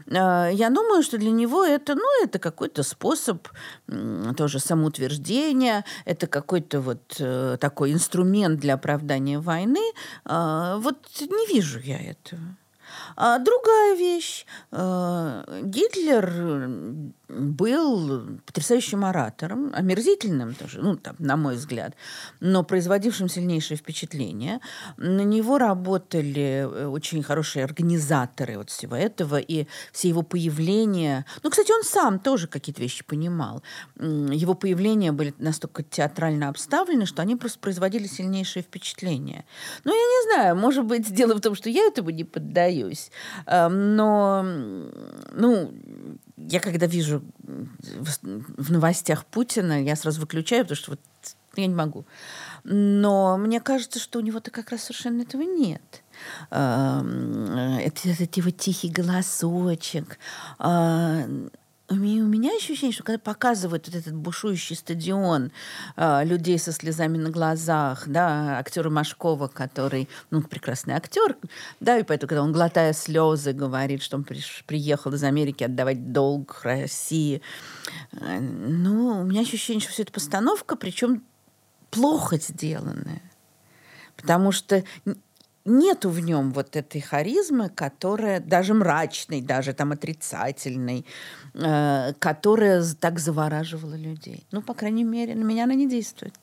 Э, 0.07 0.51
я 0.53 0.71
думаю, 0.71 1.03
что 1.03 1.19
для 1.19 1.31
него 1.31 1.65
это, 1.65 1.95
ну, 1.95 2.25
это 2.25 2.39
какой-то 2.39 2.83
способ 2.83 3.49
тоже 4.37 4.59
самоутверждения, 4.59 5.85
это 6.05 6.27
какой-то 6.27 6.81
вот 6.81 7.17
э, 7.19 7.57
такой 7.61 7.93
инструмент 7.93 8.61
для 8.61 8.75
оправдания 8.75 9.39
войны. 9.39 9.93
Э, 10.25 10.77
вот 10.79 10.97
не 11.21 11.55
вижу 11.55 11.81
я 11.81 11.99
этого. 11.99 12.41
А 13.17 13.39
другая 13.39 13.95
вещь. 13.95 14.47
Гитлер 15.63 16.27
был 17.39 18.39
потрясающим 18.47 19.05
оратором, 19.05 19.73
омерзительным 19.75 20.55
тоже, 20.55 20.81
ну, 20.81 20.97
там, 20.97 21.17
на 21.19 21.37
мой 21.37 21.57
взгляд, 21.57 21.95
но 22.41 22.65
производившим 22.65 23.29
сильнейшее 23.29 23.79
впечатление. 23.79 24.61
На 24.97 25.23
него 25.23 25.59
работали 25.59 26.67
э, 26.69 26.87
очень 26.87 27.23
хорошие 27.23 27.65
организаторы 27.65 28.59
вот 28.59 28.71
всего 28.71 28.97
этого, 28.97 29.39
и 29.39 29.67
все 29.93 30.09
его 30.09 30.23
появления... 30.23 31.25
Ну, 31.43 31.51
кстати, 31.51 31.73
он 31.73 31.85
сам 31.85 32.19
тоже 32.19 32.47
какие-то 32.47 32.81
вещи 32.81 33.05
понимал. 33.05 33.63
Его 33.97 34.55
появления 34.55 35.13
были 35.13 35.35
настолько 35.39 35.83
театрально 35.83 36.49
обставлены, 36.49 37.07
что 37.07 37.23
они 37.23 37.37
просто 37.37 37.59
производили 37.59 38.07
сильнейшее 38.07 38.63
впечатление. 38.63 39.45
Ну, 39.85 39.93
я 39.93 39.99
не 39.99 40.35
знаю, 40.35 40.57
может 40.57 40.85
быть, 40.85 41.13
дело 41.13 41.35
в 41.35 41.41
том, 41.41 41.55
что 41.55 41.71
я 41.71 41.87
этому 41.87 42.11
не 42.11 42.25
поддаюсь, 42.25 43.11
эм, 43.47 43.97
но, 43.97 44.45
ну, 45.33 45.73
я 46.49 46.61
когда 46.61 46.87
вижу 46.87 47.23
в 47.43 48.73
новостях 48.73 49.25
Путина, 49.27 49.83
я 49.83 49.97
сразу 49.97 50.21
выключаю, 50.21 50.65
потому 50.65 50.77
что 50.77 50.91
вот 50.93 51.01
я 51.57 51.67
не 51.67 51.75
могу. 51.75 52.05
Но 52.65 53.37
мне 53.37 53.61
кажется, 53.61 53.99
что 53.99 54.19
у 54.19 54.23
него-то 54.23 54.51
как 54.51 54.71
раз 54.71 54.85
совершенно 54.85 55.23
этого 55.23 55.43
нет. 55.43 56.03
Эм, 56.51 57.79
это, 57.79 58.09
это 58.09 58.41
его 58.41 58.51
тихий 58.51 58.91
голосочек. 58.91 60.19
У 61.93 61.97
меня, 61.97 62.23
у 62.23 62.27
меня 62.29 62.57
ощущение, 62.57 62.95
что 62.95 63.03
когда 63.03 63.19
показывают 63.19 63.89
вот 63.89 63.97
этот 63.97 64.15
бушующий 64.15 64.77
стадион 64.77 65.51
э, 65.97 66.25
людей 66.25 66.57
со 66.57 66.71
слезами 66.71 67.19
на 67.19 67.31
глазах, 67.31 68.07
да, 68.07 68.59
актера 68.59 68.91
Машкова, 68.91 69.49
который, 69.49 70.09
ну, 70.31 70.41
прекрасный 70.41 70.95
актер, 70.95 71.37
да, 71.81 71.99
и 71.99 72.05
поэтому, 72.05 72.29
когда 72.29 72.43
он, 72.45 72.53
глотая 72.53 72.93
слезы, 72.93 73.53
говорит, 73.53 74.05
что 74.05 74.19
он 74.19 74.23
при, 74.23 74.41
приехал 74.67 75.13
из 75.15 75.25
Америки 75.25 75.65
отдавать 75.65 76.13
долг 76.13 76.61
России, 76.63 77.43
э, 78.13 78.39
ну, 78.39 79.23
у 79.23 79.25
меня 79.25 79.41
ощущение, 79.41 79.81
что 79.81 79.91
все 79.91 80.03
это 80.03 80.13
постановка, 80.13 80.77
причем 80.77 81.25
плохо 81.91 82.39
сделанная. 82.39 83.21
Потому 84.15 84.53
что 84.53 84.85
нету 85.65 86.11
в 86.11 86.21
нем 86.21 86.53
вот 86.53 86.77
этой 86.77 87.01
харизмы, 87.01 87.69
которая 87.69 88.41
даже 88.41 88.75
мрачной, 88.75 89.41
даже 89.41 89.73
там 89.73 89.93
отрицательной, 89.93 91.05
э, 91.55 92.13
которая 92.19 92.85
так 92.99 93.19
завораживала 93.19 93.95
людей. 93.95 94.47
Ну, 94.53 94.63
по 94.63 94.75
крайней 94.75 95.05
мере, 95.05 95.35
на 95.35 95.45
меня 95.45 95.65
она 95.65 95.75
не 95.75 95.89
действует. 95.89 96.35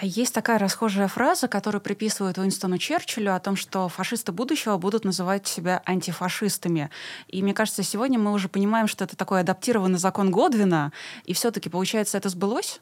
А 0.00 0.06
есть 0.06 0.32
такая 0.32 0.58
расхожая 0.58 1.08
фраза, 1.08 1.46
которую 1.46 1.82
приписывают 1.82 2.38
Уинстону 2.38 2.78
Черчиллю 2.78 3.34
о 3.34 3.40
том, 3.40 3.54
что 3.54 3.88
фашисты 3.88 4.32
будущего 4.32 4.78
будут 4.78 5.04
называть 5.04 5.46
себя 5.46 5.82
антифашистами. 5.84 6.88
И 7.28 7.42
мне 7.42 7.52
кажется, 7.52 7.82
сегодня 7.82 8.18
мы 8.18 8.32
уже 8.32 8.48
понимаем, 8.48 8.86
что 8.86 9.04
это 9.04 9.14
такой 9.14 9.40
адаптированный 9.40 9.98
закон 9.98 10.30
Годвина, 10.30 10.92
и 11.24 11.34
все-таки, 11.34 11.68
получается, 11.68 12.16
это 12.16 12.30
сбылось? 12.30 12.80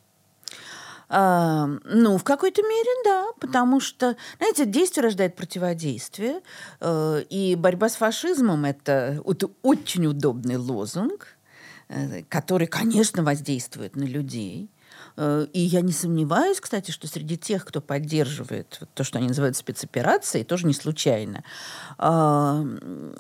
Ну, 1.11 2.19
в 2.19 2.25
какой-то 2.25 2.63
мере, 2.63 2.91
да, 3.05 3.27
потому 3.41 3.81
что, 3.81 4.17
знаете, 4.39 4.67
действие 4.67 5.05
рождает 5.05 5.37
противодействие, 5.37 6.43
э, 6.81 7.23
и 7.31 7.55
борьба 7.55 7.89
с 7.89 7.97
фашизмом 7.97 8.67
это, 8.67 9.23
это 9.25 9.51
очень 9.63 10.07
удобный 10.07 10.57
лозунг, 10.57 11.29
э, 11.89 12.25
который, 12.29 12.67
конечно, 12.67 13.23
воздействует 13.23 13.97
на 13.97 14.05
людей. 14.05 14.71
Э, 15.21 15.49
и 15.53 15.61
я 15.61 15.81
не 15.81 15.91
сомневаюсь, 15.91 16.61
кстати, 16.61 16.93
что 16.93 17.09
среди 17.09 17.37
тех, 17.37 17.65
кто 17.65 17.81
поддерживает 17.81 18.83
то, 18.95 19.03
что 19.03 19.19
они 19.19 19.27
называют 19.27 19.57
спецоперацией, 19.57 20.45
тоже 20.45 20.65
не 20.65 20.73
случайно, 20.73 21.43
а, 21.99 22.65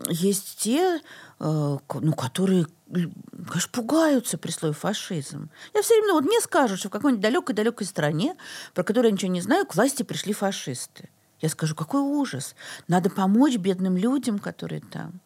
есть 0.09 0.59
те, 0.59 1.01
э, 1.01 1.01
ну, 1.41 2.13
которые, 2.13 2.67
конечно, 2.89 3.71
пугаются 3.73 4.39
при 4.39 4.53
слове 4.53 4.75
фашизм. 4.75 5.51
Я 5.75 5.83
все 5.83 5.95
время, 5.95 6.09
ну, 6.09 6.15
вот 6.15 6.25
мне 6.25 6.41
скажут, 6.41 6.79
что 6.79 6.89
в 6.89 6.93
какой-нибудь 6.93 7.23
далекой-далекой 7.23 7.87
стране, 7.87 8.37
про 8.75 8.85
которую 8.85 9.11
я 9.11 9.15
ничего 9.15 9.33
не 9.33 9.41
знаю, 9.41 9.67
к 9.67 9.75
власти 9.75 10.05
пришли 10.05 10.33
фашисты. 10.33 11.09
Я 11.41 11.49
скажу, 11.49 11.75
какой 11.75 12.01
ужас. 12.01 12.55
Надо 12.87 13.11
помочь 13.11 13.57
бедным 13.57 13.97
людям, 13.97 14.39
которые 14.39 14.83
там. 14.83 15.21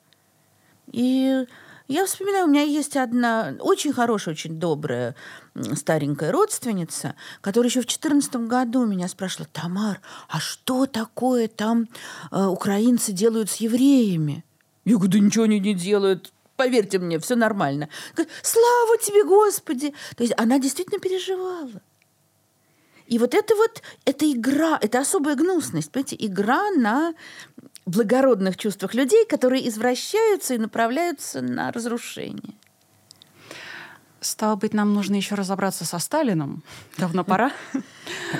И 0.91 1.47
я 1.93 2.07
вспоминаю, 2.07 2.47
у 2.47 2.49
меня 2.49 2.63
есть 2.63 2.97
одна 2.97 3.55
очень 3.61 3.93
хорошая, 3.93 4.35
очень 4.35 4.59
добрая 4.59 5.15
старенькая 5.75 6.33
родственница, 6.33 7.15
которая 7.41 7.69
еще 7.69 7.81
в 7.81 7.87
2014 7.87 8.37
году 8.49 8.87
меня 8.87 9.09
спрашивала, 9.09 9.49
Тамар, 9.53 10.01
а 10.29 10.41
что 10.41 10.87
такое 10.87 11.49
там 11.49 11.89
э, 12.31 12.45
украинцы 12.45 13.13
делают 13.13 13.51
с 13.51 13.57
евреями? 13.57 14.45
Я 14.85 14.95
говорю, 14.95 15.13
да 15.13 15.19
ничего 15.19 15.45
они 15.45 15.61
не 15.61 15.75
делают, 15.75 16.33
поверьте 16.57 16.99
мне, 16.99 17.19
все 17.19 17.37
нормально. 17.37 17.89
Говорит, 18.15 18.33
Слава 18.43 18.99
тебе, 18.99 19.25
Господи! 19.25 19.95
То 20.17 20.23
есть 20.23 20.35
она 20.37 20.59
действительно 20.59 20.99
переживала. 20.99 21.83
И 23.07 23.19
вот 23.19 23.35
это 23.35 23.55
вот, 23.55 23.83
это 24.05 24.31
игра, 24.31 24.79
это 24.81 25.01
особая 25.01 25.35
гнусность, 25.35 25.91
понимаете, 25.91 26.17
игра 26.19 26.71
на 26.71 27.13
благородных 27.93 28.57
чувствах 28.57 28.95
людей, 28.95 29.27
которые 29.27 29.69
извращаются 29.69 30.55
и 30.55 30.59
направляются 30.59 31.41
на 31.43 31.71
разрушение. 31.73 32.55
Стало 34.21 34.57
быть, 34.57 34.73
нам 34.73 34.95
нужно 34.95 35.17
еще 35.17 35.35
разобраться 35.35 35.85
со 35.85 35.99
Сталином. 35.99 36.63
Давно 36.97 37.25
пора. 37.25 37.53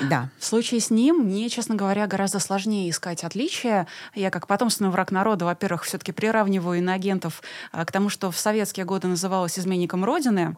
Да. 0.09 0.29
В 0.39 0.45
случае 0.45 0.79
с 0.79 0.89
ним 0.89 1.19
мне, 1.19 1.49
честно 1.49 1.75
говоря, 1.75 2.07
гораздо 2.07 2.39
сложнее 2.39 2.89
искать 2.89 3.23
отличия. 3.23 3.87
Я 4.15 4.29
как 4.29 4.47
потомственный 4.47 4.89
враг 4.89 5.11
народа, 5.11 5.45
во-первых, 5.45 5.83
все-таки 5.83 6.11
приравниваю 6.11 6.79
иноагентов 6.79 7.41
а, 7.71 7.85
к 7.85 7.91
тому, 7.91 8.09
что 8.09 8.31
в 8.31 8.37
советские 8.37 8.85
годы 8.85 9.07
называлось 9.07 9.57
изменником 9.59 10.03
Родины. 10.03 10.57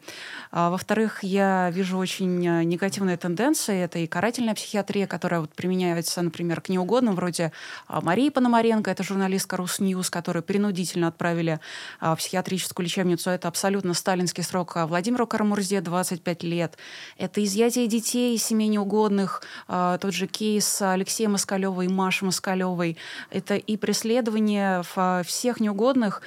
А, 0.52 0.70
во-вторых, 0.70 1.24
я 1.24 1.70
вижу 1.72 1.98
очень 1.98 2.48
а, 2.48 2.64
негативные 2.64 3.18
тенденции. 3.18 3.82
Это 3.82 4.00
и 4.00 4.08
карательная 4.08 4.56
психиатрия, 4.56 5.08
которая 5.08 5.42
вот 5.42 5.54
применяется, 5.54 6.22
например, 6.22 6.62
к 6.62 6.70
неугодным, 6.70 7.16
вроде 7.16 7.52
Марии 7.90 8.30
Пономаренко, 8.30 8.92
это 8.92 9.04
журналистка 9.04 9.58
Русньюз, 9.58 10.10
которую 10.10 10.44
принудительно 10.44 11.08
отправили 11.08 11.60
в 12.02 12.16
психиатрическую 12.16 12.86
лечебницу. 12.86 13.30
Это 13.30 13.48
абсолютно 13.48 13.94
сталинский 13.94 14.44
срок. 14.44 14.76
Владимиру 14.76 15.28
Карамурзе 15.28 15.82
25 15.82 16.44
лет. 16.44 16.78
Это 17.18 17.44
изъятие 17.44 17.88
детей 17.88 18.36
из 18.36 18.44
семей 18.44 18.68
неугодных, 18.68 19.05
их 19.14 19.44
а, 19.68 19.98
тот 19.98 20.14
же 20.14 20.28
кейс 20.28 20.82
Алексея 20.82 21.30
Москалева 21.30 21.82
и 21.82 21.88
Маши 21.88 22.26
Москалевой. 22.26 22.98
Это 23.30 23.56
и 23.56 23.78
преследование 23.78 24.84
всех 25.24 25.60
неугодных, 25.60 26.22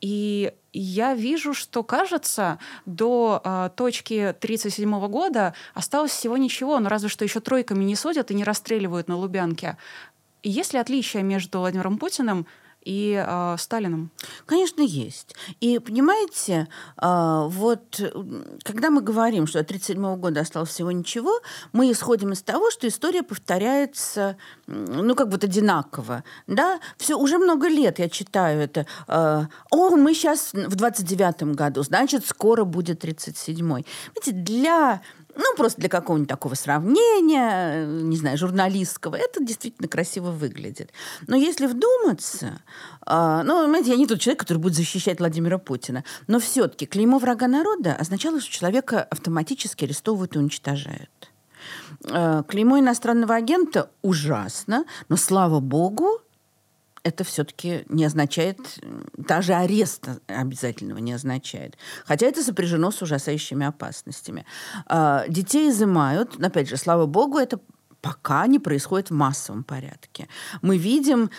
и 0.00 0.52
я 0.72 1.14
вижу, 1.14 1.54
что, 1.54 1.84
кажется, 1.84 2.58
до 2.86 3.40
э, 3.44 3.70
точки 3.76 4.30
1937 4.30 5.08
года 5.08 5.54
осталось 5.74 6.10
всего 6.10 6.36
ничего, 6.36 6.78
но 6.80 6.88
разве 6.88 7.08
что 7.08 7.24
еще 7.24 7.40
тройками 7.40 7.84
не 7.84 7.94
судят 7.94 8.30
и 8.30 8.34
не 8.34 8.42
расстреливают 8.42 9.06
на 9.06 9.16
Лубянке. 9.16 9.76
Есть 10.42 10.72
ли 10.72 10.80
отличие 10.80 11.22
между 11.22 11.60
Владимиром 11.60 11.98
Путиным 11.98 12.46
и 12.84 13.22
э, 13.24 13.56
Сталиным? 13.58 14.10
Конечно, 14.46 14.82
есть. 14.82 15.34
И 15.60 15.78
понимаете, 15.78 16.68
э, 17.00 17.44
вот 17.48 18.00
когда 18.64 18.90
мы 18.90 19.00
говорим, 19.00 19.46
что 19.46 19.60
от 19.60 19.66
1937 19.66 20.20
года 20.20 20.40
осталось 20.40 20.70
всего 20.70 20.92
ничего, 20.92 21.40
мы 21.72 21.90
исходим 21.90 22.32
из 22.32 22.42
того, 22.42 22.70
что 22.70 22.88
история 22.88 23.22
повторяется, 23.22 24.36
ну, 24.66 25.14
как 25.14 25.28
вот 25.28 25.44
одинаково. 25.44 26.24
Да? 26.46 26.80
Все, 26.96 27.16
уже 27.16 27.38
много 27.38 27.68
лет 27.68 27.98
я 27.98 28.08
читаю 28.08 28.60
это. 28.60 28.86
Э, 29.08 29.46
О, 29.70 29.90
мы 29.96 30.14
сейчас 30.14 30.52
в 30.52 30.74
29 30.74 31.54
году, 31.54 31.82
значит, 31.82 32.26
скоро 32.26 32.64
будет 32.64 33.04
37-й. 33.04 33.86
Видите, 34.14 34.32
для 34.32 35.00
ну, 35.34 35.44
просто 35.56 35.80
для 35.80 35.88
какого-нибудь 35.88 36.28
такого 36.28 36.54
сравнения, 36.54 37.86
не 37.86 38.16
знаю, 38.16 38.36
журналистского, 38.36 39.16
это 39.16 39.42
действительно 39.42 39.88
красиво 39.88 40.30
выглядит. 40.30 40.92
Но 41.26 41.36
если 41.36 41.66
вдуматься, 41.66 42.60
э, 43.06 43.42
ну, 43.44 43.62
понимаете, 43.62 43.90
я 43.90 43.96
не 43.96 44.06
тот 44.06 44.20
человек, 44.20 44.40
который 44.40 44.58
будет 44.58 44.74
защищать 44.74 45.18
Владимира 45.18 45.58
Путина, 45.58 46.04
но 46.26 46.38
все-таки 46.38 46.86
клеймо 46.86 47.18
врага 47.18 47.48
народа 47.48 47.94
означало, 47.94 48.40
что 48.40 48.50
человека 48.50 49.02
автоматически 49.02 49.84
арестовывают 49.84 50.36
и 50.36 50.38
уничтожают. 50.38 51.30
Э, 52.04 52.42
клеймо 52.48 52.78
иностранного 52.78 53.34
агента 53.34 53.90
ужасно, 54.02 54.84
но, 55.08 55.16
слава 55.16 55.60
богу, 55.60 56.20
это 57.02 57.24
все-таки 57.24 57.84
не 57.88 58.04
означает, 58.04 58.58
даже 59.16 59.54
арест 59.54 60.08
обязательного 60.26 60.98
не 60.98 61.12
означает. 61.12 61.76
Хотя 62.04 62.26
это 62.26 62.42
сопряжено 62.42 62.90
с 62.90 63.02
ужасающими 63.02 63.66
опасностями. 63.66 64.46
А, 64.86 65.26
детей 65.28 65.70
изымают, 65.70 66.42
опять 66.42 66.68
же, 66.68 66.76
слава 66.76 67.06
богу, 67.06 67.38
это 67.38 67.58
пока 68.02 68.46
не 68.48 68.58
происходит 68.58 69.10
в 69.10 69.14
массовом 69.14 69.62
порядке. 69.62 70.28
Мы 70.60 70.76
видим 70.76 71.30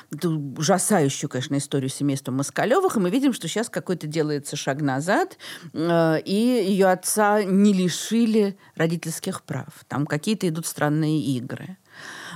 ужасающую, 0.58 1.30
конечно, 1.30 1.58
историю 1.58 1.89
семейства 1.89 2.32
Москалевых, 2.32 2.95
и 2.95 2.99
мы 2.99 3.10
видим, 3.10 3.34
что 3.34 3.47
сейчас 3.47 3.69
какой-то 3.69 4.08
делается 4.08 4.56
шаг 4.56 4.82
назад, 4.82 5.38
э, 5.73 6.21
и 6.21 6.34
ее 6.34 6.88
отца 6.88 7.43
не 7.43 7.73
лишили 7.73 8.58
родительских 8.76 9.43
прав. 9.43 9.67
Там 9.89 10.08
какие-то 10.08 10.47
идут 10.47 10.65
странные 10.65 11.21
игры. 11.21 11.78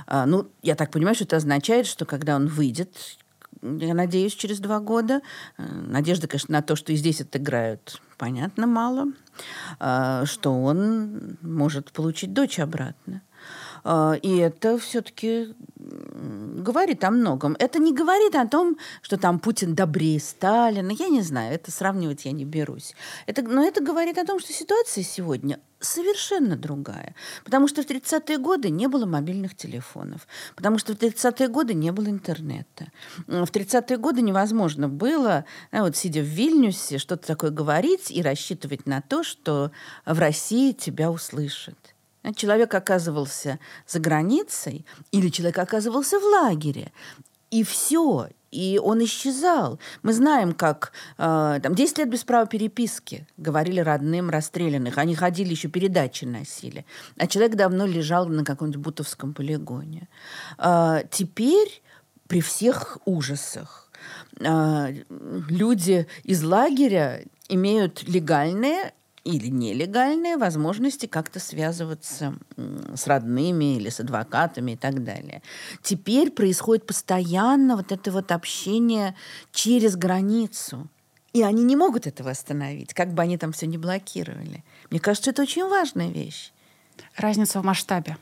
А, 0.06 0.26
ну, 0.26 0.50
я 0.62 0.74
так 0.74 0.90
понимаю, 0.90 1.14
что 1.14 1.24
это 1.24 1.36
означает, 1.36 1.86
что 1.86 2.04
когда 2.04 2.36
он 2.36 2.48
выйдет, 2.48 2.94
я 3.62 3.94
надеюсь, 3.94 4.34
через 4.34 4.60
два 4.60 4.78
года, 4.78 5.22
э, 5.56 5.62
надежда, 5.64 6.28
конечно, 6.28 6.52
на 6.52 6.62
то, 6.62 6.76
что 6.76 6.92
и 6.92 6.96
здесь 6.96 7.22
отыграют, 7.22 8.00
понятно, 8.18 8.66
мало, 8.66 9.06
а, 9.80 10.26
что 10.26 10.52
он 10.52 11.38
может 11.40 11.92
получить 11.92 12.34
дочь 12.34 12.58
обратно. 12.58 13.22
А, 13.84 14.14
и 14.14 14.36
это 14.36 14.78
все-таки 14.78 15.54
говорит 15.78 17.04
о 17.04 17.10
многом. 17.10 17.56
Это 17.58 17.78
не 17.78 17.94
говорит 17.94 18.34
о 18.34 18.46
том, 18.46 18.76
что 19.02 19.16
там 19.16 19.38
Путин 19.38 19.74
добрее 19.74 20.20
Сталина. 20.20 20.90
Я 20.90 21.08
не 21.08 21.22
знаю, 21.22 21.54
это 21.54 21.70
сравнивать 21.70 22.24
я 22.24 22.32
не 22.32 22.44
берусь. 22.44 22.94
Это, 23.26 23.42
но 23.42 23.64
это 23.64 23.82
говорит 23.82 24.18
о 24.18 24.26
том, 24.26 24.40
что 24.40 24.52
ситуация 24.52 25.04
сегодня 25.04 25.60
совершенно 25.80 26.56
другая. 26.56 27.14
Потому 27.44 27.68
что 27.68 27.82
в 27.82 27.86
30-е 27.86 28.38
годы 28.38 28.70
не 28.70 28.88
было 28.88 29.06
мобильных 29.06 29.56
телефонов. 29.56 30.26
Потому 30.56 30.78
что 30.78 30.94
в 30.94 30.96
30-е 30.98 31.48
годы 31.48 31.74
не 31.74 31.92
было 31.92 32.08
интернета. 32.08 32.88
В 33.26 33.44
30-е 33.44 33.96
годы 33.96 34.22
невозможно 34.22 34.88
было, 34.88 35.44
вот 35.70 35.96
сидя 35.96 36.20
в 36.20 36.24
Вильнюсе, 36.24 36.98
что-то 36.98 37.26
такое 37.26 37.50
говорить 37.50 38.10
и 38.10 38.22
рассчитывать 38.22 38.86
на 38.86 39.00
то, 39.00 39.22
что 39.22 39.70
в 40.04 40.18
России 40.18 40.72
тебя 40.72 41.10
услышат. 41.10 41.94
Человек 42.34 42.74
оказывался 42.74 43.58
за 43.86 44.00
границей 44.00 44.84
или 45.12 45.28
человек 45.28 45.58
оказывался 45.58 46.18
в 46.18 46.24
лагере. 46.24 46.92
И 47.50 47.62
все, 47.62 48.28
и 48.50 48.80
он 48.82 49.02
исчезал. 49.04 49.78
Мы 50.02 50.12
знаем, 50.12 50.52
как 50.52 50.92
э, 51.16 51.60
там 51.62 51.74
10 51.74 51.98
лет 51.98 52.10
без 52.10 52.24
права 52.24 52.46
переписки 52.46 53.26
говорили 53.36 53.80
родным 53.80 54.30
расстрелянных. 54.30 54.98
Они 54.98 55.14
ходили, 55.14 55.50
еще 55.50 55.68
передачи 55.68 56.24
носили. 56.24 56.84
А 57.18 57.26
человек 57.26 57.56
давно 57.56 57.86
лежал 57.86 58.26
на 58.26 58.44
каком-нибудь 58.44 58.82
бутовском 58.82 59.34
полигоне. 59.34 60.08
Э, 60.58 61.02
теперь 61.10 61.82
при 62.26 62.40
всех 62.40 62.98
ужасах 63.04 63.90
э, 64.40 65.04
люди 65.08 66.06
из 66.24 66.42
лагеря 66.42 67.22
имеют 67.48 68.02
легальные 68.08 68.92
или 69.28 69.48
нелегальные 69.48 70.38
возможности 70.38 71.04
как-то 71.04 71.38
связываться 71.38 72.34
с 72.56 73.06
родными 73.06 73.76
или 73.76 73.90
с 73.90 74.00
адвокатами 74.00 74.72
и 74.72 74.76
так 74.76 75.04
далее. 75.04 75.42
Теперь 75.82 76.30
происходит 76.30 76.86
постоянно 76.86 77.76
вот 77.76 77.92
это 77.92 78.10
вот 78.10 78.32
общение 78.32 79.14
через 79.52 79.96
границу. 79.96 80.88
И 81.34 81.42
они 81.42 81.62
не 81.62 81.76
могут 81.76 82.06
этого 82.06 82.30
остановить, 82.30 82.94
как 82.94 83.12
бы 83.12 83.20
они 83.20 83.36
там 83.36 83.52
все 83.52 83.66
не 83.66 83.76
блокировали. 83.76 84.64
Мне 84.90 84.98
кажется, 84.98 85.30
это 85.30 85.42
очень 85.42 85.68
важная 85.68 86.08
вещь. 86.08 86.52
Разница 87.14 87.60
в 87.60 87.64
масштабе. 87.64 88.16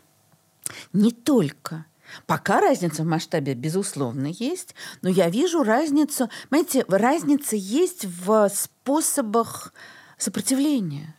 Не 0.93 1.13
только. 1.13 1.87
Пока 2.27 2.61
разница 2.61 3.05
в 3.05 3.07
масштабе, 3.07 3.55
безусловно, 3.55 4.27
есть, 4.27 4.75
но 5.03 5.09
я 5.09 5.31
вижу 5.31 5.63
разницу, 5.63 6.29
понимаете, 6.51 6.85
разница 6.89 7.55
есть 7.55 8.05
в 8.05 8.49
способах 8.49 9.73
сопротивления. 10.17 11.15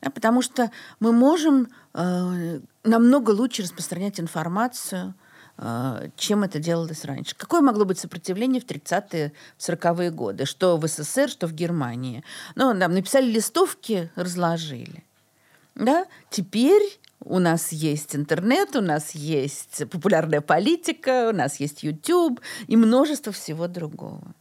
Да, 0.00 0.10
потому 0.10 0.42
что 0.42 0.70
мы 1.00 1.12
можем 1.12 1.68
э, 1.94 2.60
намного 2.82 3.30
лучше 3.30 3.62
распространять 3.62 4.20
информацию, 4.20 5.14
э, 5.56 6.08
чем 6.16 6.42
это 6.42 6.58
делалось 6.58 7.04
раньше. 7.04 7.34
Какое 7.36 7.62
могло 7.62 7.84
быть 7.86 7.98
сопротивление 7.98 8.60
в 8.60 8.66
30-е, 8.66 9.32
40-е 9.58 10.10
годы? 10.10 10.44
Что 10.44 10.76
в 10.76 10.86
СССР, 10.86 11.30
что 11.30 11.46
в 11.46 11.54
Германии. 11.54 12.22
Ну, 12.54 12.78
там 12.78 12.92
написали 12.92 13.30
листовки, 13.30 14.10
разложили. 14.14 15.04
Да? 15.74 16.06
Теперь 16.28 17.00
у 17.24 17.38
нас 17.38 17.72
есть 17.72 18.14
интернет, 18.14 18.76
у 18.76 18.82
нас 18.82 19.12
есть 19.12 19.88
популярная 19.90 20.42
политика, 20.42 21.30
у 21.30 21.36
нас 21.36 21.60
есть 21.60 21.82
YouTube 21.82 22.40
и 22.66 22.76
множество 22.76 23.32
всего 23.32 23.66
другого. 23.66 24.34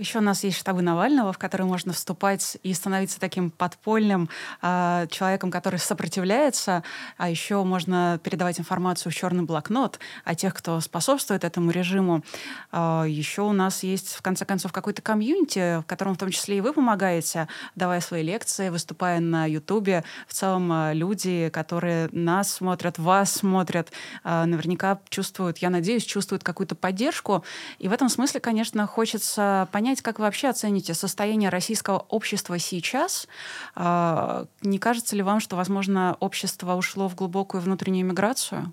Еще 0.00 0.18
у 0.18 0.22
нас 0.22 0.44
есть 0.44 0.56
штабы 0.56 0.80
Навального, 0.80 1.30
в 1.30 1.36
которые 1.36 1.66
можно 1.66 1.92
вступать 1.92 2.56
и 2.62 2.72
становиться 2.72 3.20
таким 3.20 3.50
подпольным 3.50 4.30
э, 4.62 5.06
человеком, 5.10 5.50
который 5.50 5.78
сопротивляется. 5.78 6.82
А 7.18 7.28
еще 7.28 7.62
можно 7.64 8.18
передавать 8.24 8.58
информацию 8.58 9.12
в 9.12 9.14
черный 9.14 9.42
блокнот 9.42 9.98
о 10.24 10.34
тех, 10.34 10.54
кто 10.54 10.80
способствует 10.80 11.44
этому 11.44 11.70
режиму. 11.70 12.24
Э, 12.72 13.04
еще 13.06 13.42
у 13.42 13.52
нас 13.52 13.82
есть, 13.82 14.14
в 14.14 14.22
конце 14.22 14.46
концов, 14.46 14.72
какой-то 14.72 15.02
комьюнити, 15.02 15.82
в 15.82 15.84
котором 15.84 16.14
в 16.14 16.18
том 16.18 16.30
числе 16.30 16.56
и 16.56 16.60
вы 16.62 16.72
помогаете, 16.72 17.46
давая 17.74 18.00
свои 18.00 18.22
лекции, 18.22 18.70
выступая 18.70 19.20
на 19.20 19.44
Ютубе. 19.44 20.02
В 20.26 20.32
целом 20.32 20.72
э, 20.72 20.94
люди, 20.94 21.50
которые 21.50 22.08
нас 22.12 22.50
смотрят, 22.50 22.98
вас 22.98 23.34
смотрят, 23.34 23.92
э, 24.24 24.44
наверняка 24.46 24.98
чувствуют, 25.10 25.58
я 25.58 25.68
надеюсь, 25.68 26.04
чувствуют 26.04 26.42
какую-то 26.42 26.74
поддержку. 26.74 27.44
И 27.78 27.88
в 27.88 27.92
этом 27.92 28.08
смысле, 28.08 28.40
конечно, 28.40 28.86
хочется 28.86 29.68
понять, 29.72 29.89
понять, 29.90 30.02
как 30.02 30.18
вы 30.18 30.24
вообще 30.24 30.48
оцените 30.48 30.94
состояние 30.94 31.50
российского 31.50 31.98
общества 31.98 32.58
сейчас. 32.58 33.26
А, 33.74 34.46
не 34.62 34.78
кажется 34.78 35.16
ли 35.16 35.22
вам, 35.22 35.40
что, 35.40 35.56
возможно, 35.56 36.16
общество 36.20 36.74
ушло 36.74 37.08
в 37.08 37.16
глубокую 37.16 37.60
внутреннюю 37.60 38.06
миграцию? 38.06 38.72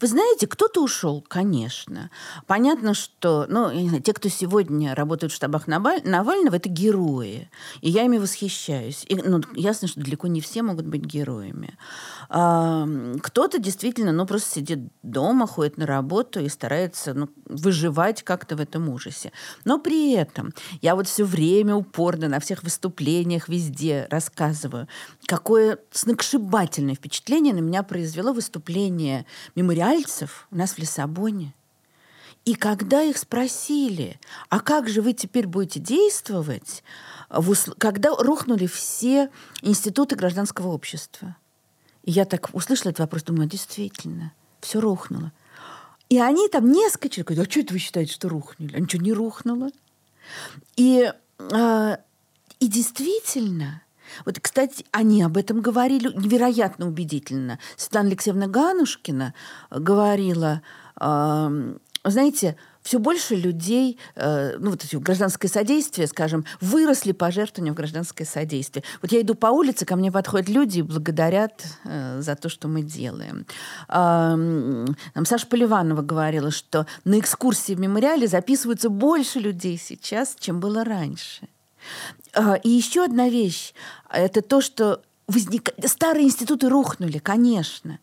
Вы 0.00 0.06
знаете, 0.06 0.46
кто-то 0.46 0.82
ушел, 0.82 1.24
конечно. 1.26 2.10
Понятно, 2.46 2.94
что 2.94 3.46
ну, 3.48 3.70
знаю, 3.88 4.02
те, 4.02 4.12
кто 4.12 4.28
сегодня 4.28 4.94
работают 4.94 5.32
в 5.32 5.36
штабах 5.36 5.66
Навального, 5.66 6.56
это 6.56 6.68
герои. 6.68 7.50
И 7.80 7.90
я 7.90 8.04
ими 8.04 8.18
восхищаюсь. 8.18 9.04
И, 9.08 9.16
ну, 9.16 9.40
ясно, 9.54 9.88
что 9.88 10.00
далеко 10.00 10.26
не 10.28 10.40
все 10.40 10.62
могут 10.62 10.86
быть 10.86 11.02
героями. 11.02 11.76
А, 12.28 12.86
кто-то 13.22 13.58
действительно 13.58 14.12
ну, 14.12 14.26
просто 14.26 14.56
сидит 14.56 14.80
дома, 15.02 15.46
ходит 15.46 15.78
на 15.78 15.86
работу 15.86 16.40
и 16.40 16.48
старается 16.48 17.14
ну, 17.14 17.28
выживать 17.46 18.22
как-то 18.22 18.56
в 18.56 18.60
этом 18.60 18.88
ужасе. 18.88 19.32
Но 19.64 19.78
при 19.78 20.12
этом 20.12 20.52
я 20.80 20.94
вот 20.94 21.06
все 21.06 21.24
время 21.24 21.74
упорно 21.74 22.28
на 22.28 22.40
всех 22.40 22.62
выступлениях 22.62 23.48
везде 23.48 24.06
рассказываю, 24.10 24.88
какое 25.26 25.78
сногсшибательное 25.90 26.94
впечатление 26.94 27.54
на 27.54 27.60
меня 27.60 27.82
произвело 27.82 28.32
выступление 28.32 29.26
мемориальцев 29.64 30.46
у 30.50 30.56
нас 30.56 30.72
в 30.72 30.78
Лиссабоне. 30.78 31.54
И 32.44 32.54
когда 32.54 33.02
их 33.02 33.16
спросили, 33.16 34.20
а 34.50 34.60
как 34.60 34.88
же 34.88 35.00
вы 35.00 35.14
теперь 35.14 35.46
будете 35.46 35.80
действовать, 35.80 36.84
когда 37.78 38.10
рухнули 38.10 38.66
все 38.66 39.30
институты 39.62 40.14
гражданского 40.14 40.68
общества? 40.68 41.36
И 42.02 42.10
я 42.10 42.26
так 42.26 42.50
услышала 42.52 42.90
этот 42.90 43.00
вопрос, 43.00 43.22
думаю, 43.22 43.48
действительно, 43.48 44.34
все 44.60 44.78
рухнуло. 44.80 45.32
И 46.10 46.18
они 46.20 46.48
там 46.48 46.70
несколько 46.70 47.08
человек 47.08 47.28
говорят, 47.28 47.48
а 47.48 47.50
что 47.50 47.60
это 47.60 47.72
вы 47.72 47.78
считаете, 47.78 48.12
что 48.12 48.28
рухнули? 48.28 48.76
А 48.76 48.80
ничего 48.80 49.02
не 49.02 49.14
рухнуло. 49.14 49.70
И, 50.76 51.10
э, 51.38 51.96
и 52.60 52.68
действительно, 52.68 53.82
вот, 54.24 54.38
кстати, 54.40 54.84
они 54.90 55.22
об 55.22 55.36
этом 55.36 55.60
говорили 55.60 56.08
невероятно 56.14 56.86
убедительно. 56.86 57.58
Светлана 57.76 58.08
Алексеевна 58.08 58.46
Ганушкина 58.46 59.34
говорила, 59.70 60.62
э, 61.00 61.74
знаете, 62.04 62.56
все 62.84 62.98
больше 62.98 63.34
людей, 63.34 63.98
э, 64.14 64.56
ну 64.58 64.70
вот 64.70 64.84
эти 64.84 64.96
гражданское 64.96 65.48
содействие, 65.48 66.06
скажем, 66.06 66.44
выросли 66.60 67.12
пожертвования 67.12 67.72
в 67.72 67.76
гражданское 67.76 68.26
содействие. 68.26 68.84
Вот 69.00 69.10
я 69.10 69.22
иду 69.22 69.34
по 69.34 69.46
улице, 69.46 69.86
ко 69.86 69.96
мне 69.96 70.12
подходят 70.12 70.48
люди 70.48 70.80
и 70.80 70.82
благодарят 70.82 71.64
э, 71.84 72.20
за 72.20 72.36
то, 72.36 72.48
что 72.50 72.68
мы 72.68 72.82
делаем. 72.82 73.46
Э, 73.88 74.86
там 75.14 75.24
Саша 75.24 75.46
Поливанова 75.46 76.02
говорила, 76.02 76.50
что 76.50 76.86
на 77.04 77.18
экскурсии 77.18 77.74
в 77.74 77.80
мемориале 77.80 78.26
записываются 78.26 78.90
больше 78.90 79.38
людей 79.40 79.78
сейчас, 79.78 80.36
чем 80.38 80.60
было 80.60 80.84
раньше. 80.84 81.48
А, 82.32 82.54
и 82.54 82.68
еще 82.68 83.04
одна 83.04 83.28
вещь– 83.28 83.74
это 84.10 84.42
то, 84.42 84.60
что 84.60 85.02
возник... 85.26 85.70
старые 85.86 86.26
институты 86.26 86.68
рухнули, 86.68 87.18
конечно, 87.18 87.98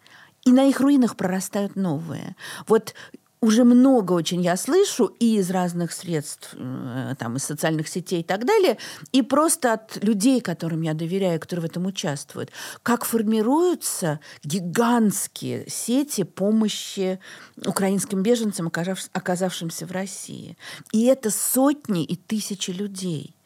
и 0.45 0.51
на 0.51 0.65
их 0.65 0.79
руинах 0.79 1.15
прорастают 1.15 1.75
новые. 1.75 2.35
Вот 2.67 2.93
уже 3.41 3.63
много 3.63 4.13
очень 4.13 4.41
я 4.41 4.55
слышу 4.55 5.05
и 5.19 5.37
из 5.37 5.49
разных 5.49 5.91
средств, 5.91 6.53
э, 6.53 7.15
там, 7.17 7.37
из 7.37 7.43
социальных 7.43 7.87
сетей 7.87 8.21
и 8.21 8.23
так 8.23 8.45
далее, 8.45 8.77
и 9.11 9.23
просто 9.23 9.73
от 9.73 10.03
людей, 10.03 10.41
которым 10.41 10.81
я 10.83 10.93
доверяю, 10.93 11.39
которые 11.39 11.63
в 11.63 11.69
этом 11.71 11.87
участвуют, 11.87 12.51
как 12.83 13.03
формируются 13.03 14.19
гигантские 14.43 15.67
сети 15.67 16.23
помощи 16.23 17.19
украинским 17.65 18.21
беженцам, 18.21 18.67
оказавшимся 18.67 19.87
в 19.87 19.91
России. 19.91 20.55
И 20.91 21.05
это 21.05 21.31
сотни 21.31 22.03
и 22.03 22.15
тысячи 22.15 22.69
людей– 22.69 23.35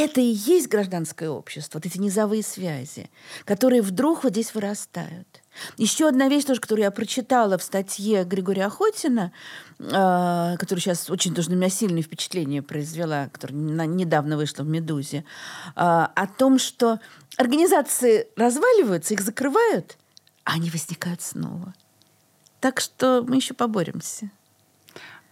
это 0.00 0.20
и 0.20 0.24
есть 0.24 0.68
гражданское 0.68 1.28
общество, 1.28 1.78
вот 1.78 1.86
эти 1.86 1.98
низовые 1.98 2.42
связи, 2.42 3.10
которые 3.44 3.82
вдруг 3.82 4.24
вот 4.24 4.32
здесь 4.32 4.54
вырастают. 4.54 5.42
Еще 5.76 6.08
одна 6.08 6.28
вещь 6.28 6.44
тоже, 6.44 6.60
которую 6.60 6.84
я 6.84 6.90
прочитала 6.90 7.58
в 7.58 7.62
статье 7.62 8.24
Григория 8.24 8.66
Охотина, 8.66 9.32
э, 9.78 9.82
которая 10.58 10.80
сейчас 10.80 11.10
очень 11.10 11.34
тоже 11.34 11.50
на 11.50 11.54
меня 11.54 11.68
сильное 11.68 12.02
впечатление 12.02 12.62
произвела, 12.62 13.28
которая 13.28 13.58
недавно 13.58 14.36
вышла 14.36 14.62
в 14.62 14.68
«Медузе», 14.68 15.18
э, 15.18 15.22
о 15.74 16.26
том, 16.38 16.58
что 16.58 17.00
организации 17.36 18.28
разваливаются, 18.36 19.14
их 19.14 19.20
закрывают, 19.20 19.98
а 20.44 20.54
они 20.54 20.70
возникают 20.70 21.20
снова. 21.20 21.74
Так 22.60 22.80
что 22.80 23.24
мы 23.26 23.36
еще 23.36 23.54
поборемся. 23.54 24.30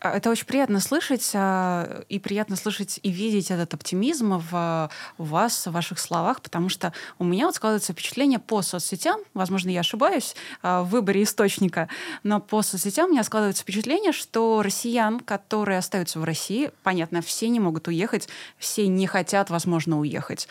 А, 0.01 0.17
это 0.17 0.31
очень 0.31 0.47
приятно 0.47 0.81
слышать, 0.81 1.31
а, 1.35 2.03
и 2.09 2.19
приятно 2.19 2.57
слышать 2.57 3.01
и 3.03 3.11
видеть 3.11 3.51
этот 3.51 3.75
оптимизм 3.75 4.39
в 4.51 4.91
вас, 5.19 5.67
в 5.67 5.73
ваших 5.73 5.99
словах, 5.99 6.41
потому 6.41 6.69
что 6.69 6.93
у 7.19 7.25
меня 7.25 7.47
вот 7.47 7.57
складывается 7.57 7.93
впечатление 7.93 8.39
по 8.39 8.63
соцсетям, 8.63 9.21
возможно, 9.35 9.71
я 9.71 9.81
ошибаюсь 9.81 10.37
а, 10.63 10.83
в 10.83 10.91
выборе 10.91 11.25
источника, 11.25 11.89
но 12.23 12.41
по 12.41 12.63
соцсетям 12.63 13.09
у 13.09 13.13
меня 13.13 13.25
складывается 13.25 13.63
впечатление, 13.63 14.13
что 14.13 14.63
россиян, 14.63 15.21
которые 15.21 15.79
остаются 15.79 16.21
в 16.21 16.25
России, 16.25 16.71
понятно, 16.83 17.21
все 17.21 17.49
не 17.49 17.59
могут 17.59 17.89
уехать, 17.89 18.29
все 18.59 18.87
не 18.87 19.07
хотят, 19.07 19.51
возможно, 19.51 19.99
уехать. 19.99 20.49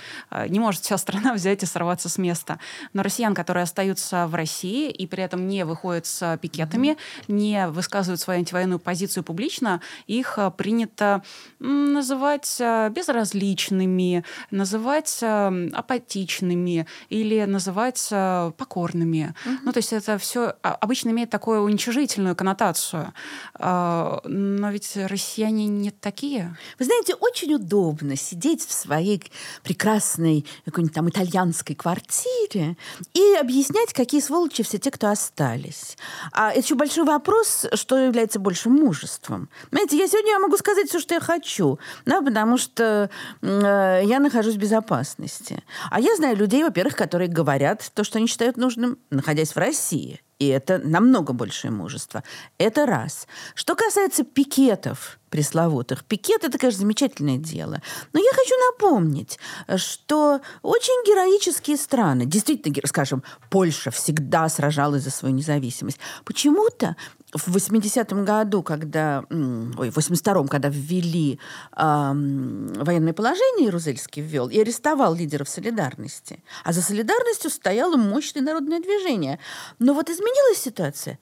Не 0.47 0.59
может 0.59 0.83
вся 0.83 0.97
страна 0.97 1.33
взять 1.35 1.63
и 1.63 1.65
сорваться 1.65 2.09
с 2.09 2.17
места. 2.17 2.59
Но 2.93 3.03
россиян, 3.03 3.33
которые 3.33 3.63
остаются 3.63 4.27
в 4.27 4.35
России 4.35 4.89
и 4.89 5.07
при 5.07 5.23
этом 5.23 5.47
не 5.47 5.65
выходят 5.65 6.05
с 6.05 6.37
пикетами, 6.41 6.97
не 7.27 7.67
высказывают 7.67 8.19
свою 8.19 8.39
антивоенную 8.39 8.79
позицию 8.79 9.23
публично, 9.23 9.36
публично, 9.37 9.81
их 10.07 10.37
э, 10.37 10.51
принято 10.57 11.21
называть 11.59 12.57
э, 12.59 12.89
безразличными, 12.89 14.23
называть 14.49 15.19
э, 15.21 15.69
апатичными 15.73 16.87
или 17.09 17.45
называть 17.45 18.09
покорными. 18.57 19.35
Угу. 19.45 19.55
Ну, 19.65 19.71
то 19.71 19.77
есть 19.77 19.93
это 19.93 20.17
все 20.17 20.55
а, 20.63 20.73
обычно 20.73 21.09
имеет 21.11 21.29
такую 21.29 21.61
уничижительную 21.61 22.35
коннотацию. 22.35 23.13
Но 23.59 24.69
ведь 24.71 24.95
россияне 24.95 25.67
не 25.67 25.91
такие. 25.91 26.55
Вы 26.79 26.85
знаете, 26.85 27.15
очень 27.15 27.53
удобно 27.53 28.15
сидеть 28.15 28.65
в 28.65 28.71
своей 28.71 29.21
прекрасной 29.63 30.45
какой-нибудь 30.65 30.95
там 30.95 31.09
итальянской 31.09 31.75
квартире 31.75 32.77
и 33.13 33.35
объяснять, 33.39 33.93
какие 33.93 34.21
сволочи 34.21 34.63
все 34.63 34.77
те, 34.77 34.91
кто 34.91 35.09
остались. 35.09 35.97
А 36.31 36.51
это 36.51 36.59
еще 36.61 36.75
большой 36.75 37.05
вопрос, 37.05 37.65
что 37.73 37.97
является 37.97 38.39
большим 38.39 38.73
мужеством 38.73 39.26
чувством. 39.27 39.49
Знаете, 39.71 39.97
я 39.97 40.07
сегодня 40.07 40.39
могу 40.39 40.57
сказать 40.57 40.89
все, 40.89 40.99
что 40.99 41.15
я 41.15 41.19
хочу, 41.19 41.79
да, 42.05 42.21
потому 42.21 42.57
что 42.57 43.09
э, 43.41 44.01
я 44.03 44.19
нахожусь 44.19 44.55
в 44.55 44.59
безопасности. 44.59 45.63
А 45.91 45.99
я 45.99 46.15
знаю 46.15 46.37
людей, 46.37 46.63
во-первых, 46.63 46.95
которые 46.95 47.27
говорят 47.27 47.91
то, 47.93 48.03
что 48.03 48.17
они 48.17 48.27
считают 48.27 48.57
нужным, 48.57 48.97
находясь 49.09 49.53
в 49.53 49.57
России. 49.57 50.21
И 50.39 50.47
это 50.47 50.77
намного 50.77 51.33
большее 51.33 51.71
мужество. 51.71 52.23
Это 52.59 52.85
раз. 52.85 53.27
Что 53.55 53.75
касается 53.75 54.23
пикетов, 54.23 55.19
пресловутых. 55.29 56.03
Пикет– 56.05 56.43
это, 56.43 56.57
конечно, 56.57 56.79
замечательное 56.79 57.37
дело. 57.37 57.81
Но 58.13 58.19
я 58.19 58.31
хочу 58.31 58.55
напомнить, 58.71 59.39
что 59.75 60.41
очень 60.61 61.05
героические 61.05 61.77
страны, 61.77 62.25
действительно, 62.25 62.75
скажем, 62.85 63.23
Польша 63.49 63.91
всегда 63.91 64.49
сражалась 64.49 65.03
за 65.03 65.11
свою 65.11 65.35
независимость. 65.35 65.99
Почему-то 66.25 66.95
в 67.33 67.55
80-м 67.55 68.23
году, 68.23 68.63
когда, 68.63 69.23
ой, 69.29 69.89
в 69.89 69.97
82-м, 69.97 70.47
когда 70.47 70.69
ввели 70.69 71.39
э, 71.75 71.81
военное 71.83 73.13
положение, 73.13 73.65
Ярузельский 73.65 74.21
ввел 74.21 74.47
и 74.47 74.59
арестовал 74.59 75.13
лидеров 75.13 75.49
солидарности. 75.49 76.43
А 76.63 76.71
за 76.71 76.81
солидарностью 76.81 77.51
стояло 77.51 77.97
мощное 77.97 78.41
народное 78.41 78.79
движение. 78.79 79.39
Но 79.79 79.93
вот 79.93 80.09
изменилась 80.09 80.59
ситуация, 80.59 81.19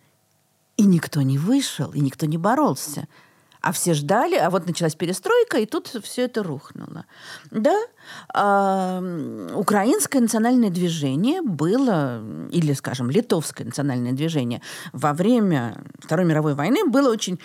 и 0.78 0.84
никто 0.84 1.22
не 1.22 1.38
вышел, 1.38 1.92
и 1.92 2.00
никто 2.00 2.26
не 2.26 2.38
боролся 2.38 3.08
а 3.66 3.72
все 3.72 3.96
ждали, 3.96 4.36
а 4.36 4.52
вот 4.52 4.68
началась 4.68 4.94
перестройка, 4.94 5.58
и 5.58 5.66
тут 5.66 5.88
все 6.04 6.26
это 6.26 6.44
рухнуло. 6.44 7.06
Да, 7.50 7.76
э, 8.36 9.50
украинское 9.56 10.22
национальное 10.22 10.70
движение 10.70 11.42
было, 11.42 12.24
или, 12.52 12.74
скажем, 12.74 13.10
литовское 13.10 13.66
национальное 13.66 14.12
движение 14.12 14.62
во 14.94 15.14
время 15.14 15.84
Второй 15.98 16.28
мировой 16.28 16.54
войны 16.54 16.86
было 16.86 17.10
очень, 17.12 17.40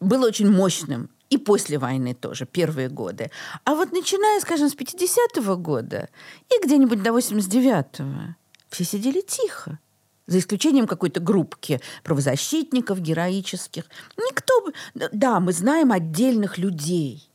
было 0.00 0.26
очень 0.26 0.50
мощным. 0.50 1.08
И 1.30 1.38
после 1.38 1.78
войны 1.78 2.12
тоже, 2.12 2.44
первые 2.44 2.90
годы. 2.90 3.30
А 3.64 3.74
вот 3.74 3.90
начиная, 3.90 4.40
скажем, 4.40 4.68
с 4.68 4.76
50-го 4.76 5.56
года 5.56 6.10
и 6.50 6.62
где-нибудь 6.62 7.02
до 7.02 7.10
89-го, 7.10 8.34
все 8.68 8.84
сидели 8.84 9.22
тихо 9.22 9.78
за 10.26 10.38
исключением 10.38 10.86
какой-то 10.86 11.20
группки 11.20 11.80
правозащитников 12.02 13.00
героических. 13.00 13.84
Никто... 14.16 14.72
Да, 15.12 15.40
мы 15.40 15.52
знаем 15.52 15.92
отдельных 15.92 16.58
людей. 16.58 17.28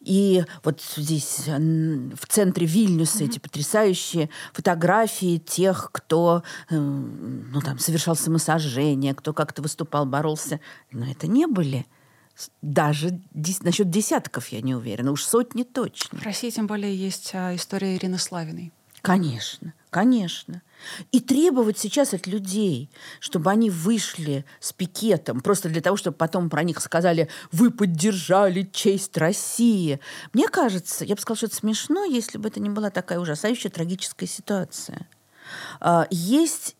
И 0.00 0.44
вот 0.64 0.80
здесь 0.96 1.44
в 1.46 2.26
центре 2.28 2.66
Вильнюса 2.66 3.24
эти 3.24 3.38
потрясающие 3.38 4.28
фотографии 4.52 5.38
тех, 5.38 5.90
кто 5.92 6.42
э, 6.68 6.76
ну, 6.76 7.60
там, 7.60 7.78
совершал 7.78 8.14
самосожжение, 8.14 9.14
кто 9.14 9.32
как-то 9.32 9.62
выступал, 9.62 10.06
боролся. 10.06 10.60
Но 10.92 11.10
это 11.10 11.26
не 11.26 11.46
были 11.46 11.86
даже 12.62 13.20
насчет 13.62 13.90
десятков 13.90 14.48
я 14.48 14.60
не 14.62 14.74
уверена, 14.74 15.12
уж 15.12 15.24
сотни 15.24 15.62
точно. 15.62 16.18
В 16.18 16.22
России 16.22 16.50
тем 16.50 16.66
более 16.66 16.94
есть 16.96 17.32
а, 17.34 17.54
история 17.54 17.96
Ирины 17.96 18.18
Славиной. 18.18 18.72
Конечно, 19.02 19.74
конечно. 19.90 20.62
И 21.12 21.20
требовать 21.20 21.78
сейчас 21.78 22.14
от 22.14 22.26
людей, 22.26 22.90
чтобы 23.18 23.50
они 23.50 23.70
вышли 23.70 24.44
с 24.60 24.72
пикетом, 24.72 25.40
просто 25.40 25.68
для 25.68 25.80
того, 25.80 25.96
чтобы 25.96 26.16
потом 26.16 26.48
про 26.48 26.62
них 26.62 26.80
сказали, 26.80 27.28
вы 27.52 27.70
поддержали 27.70 28.68
честь 28.72 29.16
России. 29.18 30.00
Мне 30.32 30.48
кажется, 30.48 31.04
я 31.04 31.14
бы 31.14 31.20
сказала, 31.20 31.36
что 31.36 31.46
это 31.46 31.56
смешно, 31.56 32.04
если 32.04 32.38
бы 32.38 32.48
это 32.48 32.60
не 32.60 32.70
была 32.70 32.90
такая 32.90 33.18
ужасающая 33.18 33.70
трагическая 33.70 34.28
ситуация. 34.28 35.06
А, 35.80 36.06
есть 36.10 36.76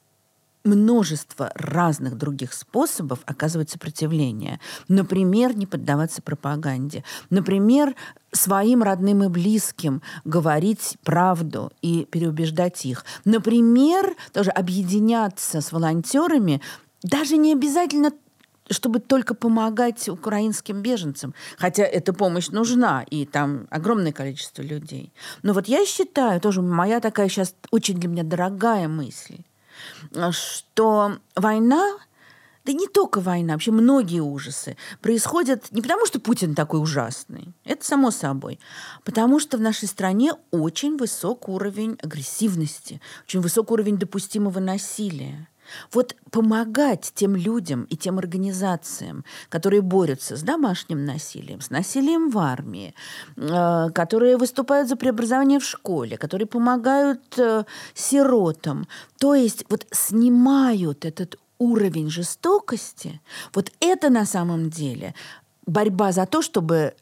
множество 0.64 1.50
разных 1.54 2.16
других 2.16 2.52
способов 2.52 3.20
оказывать 3.26 3.70
сопротивление. 3.70 4.60
Например, 4.88 5.56
не 5.56 5.66
поддаваться 5.66 6.22
пропаганде. 6.22 7.04
Например, 7.30 7.94
своим 8.32 8.82
родным 8.82 9.24
и 9.24 9.28
близким 9.28 10.02
говорить 10.24 10.96
правду 11.02 11.72
и 11.82 12.06
переубеждать 12.10 12.84
их. 12.84 13.04
Например, 13.24 14.14
тоже 14.32 14.50
объединяться 14.50 15.60
с 15.60 15.72
волонтерами, 15.72 16.60
даже 17.02 17.36
не 17.36 17.52
обязательно 17.52 18.12
чтобы 18.72 19.00
только 19.00 19.34
помогать 19.34 20.08
украинским 20.08 20.80
беженцам. 20.80 21.34
Хотя 21.58 21.82
эта 21.82 22.12
помощь 22.12 22.50
нужна, 22.50 23.04
и 23.10 23.26
там 23.26 23.66
огромное 23.70 24.12
количество 24.12 24.62
людей. 24.62 25.12
Но 25.42 25.52
вот 25.52 25.66
я 25.66 25.84
считаю, 25.84 26.40
тоже 26.40 26.62
моя 26.62 27.00
такая 27.00 27.28
сейчас 27.28 27.54
очень 27.72 27.98
для 27.98 28.08
меня 28.08 28.22
дорогая 28.22 28.86
мысль, 28.86 29.38
что 30.32 31.18
война 31.36 31.98
да 32.64 32.72
не 32.72 32.86
только 32.86 33.20
война, 33.20 33.54
вообще 33.54 33.70
многие 33.70 34.20
ужасы 34.20 34.76
происходят 35.00 35.72
не 35.72 35.80
потому, 35.80 36.06
что 36.06 36.20
Путин 36.20 36.54
такой 36.54 36.80
ужасный, 36.80 37.54
это 37.64 37.84
само 37.84 38.10
собой, 38.10 38.60
потому 39.04 39.40
что 39.40 39.56
в 39.56 39.60
нашей 39.60 39.88
стране 39.88 40.34
очень 40.50 40.96
высок 40.96 41.48
уровень 41.48 41.96
агрессивности, 42.02 43.00
очень 43.24 43.40
высок 43.40 43.70
уровень 43.70 43.96
допустимого 43.96 44.60
насилия. 44.60 45.48
Вот 45.92 46.16
помогать 46.30 47.12
тем 47.14 47.36
людям 47.36 47.84
и 47.84 47.96
тем 47.96 48.18
организациям, 48.18 49.24
которые 49.48 49.82
борются 49.82 50.36
с 50.36 50.42
домашним 50.42 51.04
насилием, 51.04 51.60
с 51.60 51.70
насилием 51.70 52.30
в 52.30 52.38
армии, 52.38 52.94
э, 53.36 53.90
которые 53.94 54.36
выступают 54.36 54.88
за 54.88 54.96
преобразование 54.96 55.58
в 55.58 55.64
школе, 55.64 56.16
которые 56.16 56.46
помогают 56.46 57.38
э, 57.38 57.64
сиротам, 57.94 58.86
то 59.18 59.34
есть 59.34 59.64
вот 59.68 59.86
снимают 59.90 61.04
этот 61.04 61.38
уровень 61.58 62.10
жестокости, 62.10 63.20
вот 63.54 63.70
это 63.80 64.10
на 64.10 64.24
самом 64.24 64.70
деле 64.70 65.14
борьба 65.66 66.12
за 66.12 66.26
то, 66.26 66.42
чтобы 66.42 66.94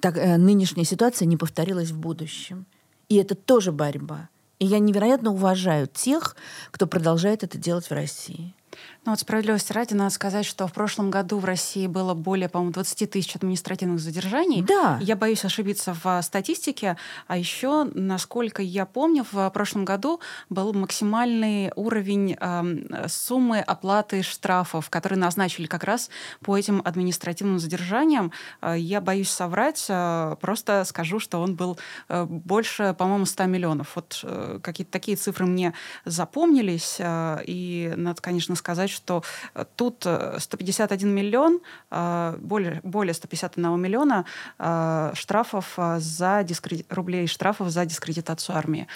так, 0.00 0.16
э, 0.16 0.36
нынешняя 0.36 0.84
ситуация 0.84 1.26
не 1.26 1.36
повторилась 1.36 1.90
в 1.90 1.98
будущем. 1.98 2.66
И 3.08 3.16
это 3.16 3.34
тоже 3.34 3.72
борьба. 3.72 4.28
И 4.58 4.66
я 4.66 4.78
невероятно 4.78 5.30
уважаю 5.30 5.86
тех, 5.86 6.36
кто 6.70 6.86
продолжает 6.86 7.44
это 7.44 7.58
делать 7.58 7.88
в 7.88 7.92
России. 7.92 8.54
Ну 9.04 9.12
вот 9.12 9.20
справедливости 9.20 9.72
ради 9.72 9.94
надо 9.94 10.10
сказать, 10.10 10.44
что 10.44 10.66
в 10.66 10.72
прошлом 10.72 11.10
году 11.10 11.38
в 11.38 11.44
России 11.44 11.86
было 11.86 12.14
более, 12.14 12.48
по-моему, 12.48 12.72
20 12.72 13.10
тысяч 13.10 13.36
административных 13.36 14.00
задержаний. 14.00 14.62
Да. 14.62 14.98
Я 15.00 15.16
боюсь 15.16 15.44
ошибиться 15.44 15.96
в 16.02 16.20
статистике. 16.22 16.96
А 17.26 17.38
еще, 17.38 17.84
насколько 17.94 18.60
я 18.62 18.84
помню, 18.84 19.24
в 19.30 19.48
прошлом 19.50 19.84
году 19.84 20.20
был 20.50 20.74
максимальный 20.74 21.72
уровень 21.74 22.36
э, 22.38 23.08
суммы 23.08 23.60
оплаты 23.60 24.22
штрафов, 24.22 24.90
которые 24.90 25.18
назначили 25.18 25.66
как 25.66 25.84
раз 25.84 26.10
по 26.44 26.56
этим 26.56 26.82
административным 26.84 27.58
задержаниям. 27.58 28.32
Э, 28.60 28.74
я 28.76 29.00
боюсь 29.00 29.30
соврать, 29.30 29.86
просто 30.40 30.84
скажу, 30.84 31.18
что 31.18 31.40
он 31.40 31.56
был 31.56 31.78
э, 32.08 32.24
больше, 32.24 32.94
по-моему, 32.98 33.24
100 33.24 33.44
миллионов. 33.44 33.92
Вот 33.94 34.20
э, 34.22 34.60
какие-то 34.62 34.92
такие 34.92 35.16
цифры 35.16 35.46
мне 35.46 35.72
запомнились. 36.04 36.98
И 37.00 37.94
надо, 37.96 38.20
конечно, 38.20 38.54
сказать, 38.54 38.67
что 38.90 39.22
э, 39.54 39.64
тут 39.76 40.06
151 40.38 41.08
э, 41.08 41.12
миллион, 41.12 41.60
э, 41.90 42.36
более, 42.40 42.80
более 42.82 43.14
151 43.14 43.80
миллиона 43.80 44.24
штрафов 45.14 45.78
за 45.98 46.42
дискреди... 46.42 46.84
рублей 46.90 47.26
штрафов 47.26 47.70
за 47.70 47.84
дискредитацию 47.84 48.56
армии. 48.56 48.86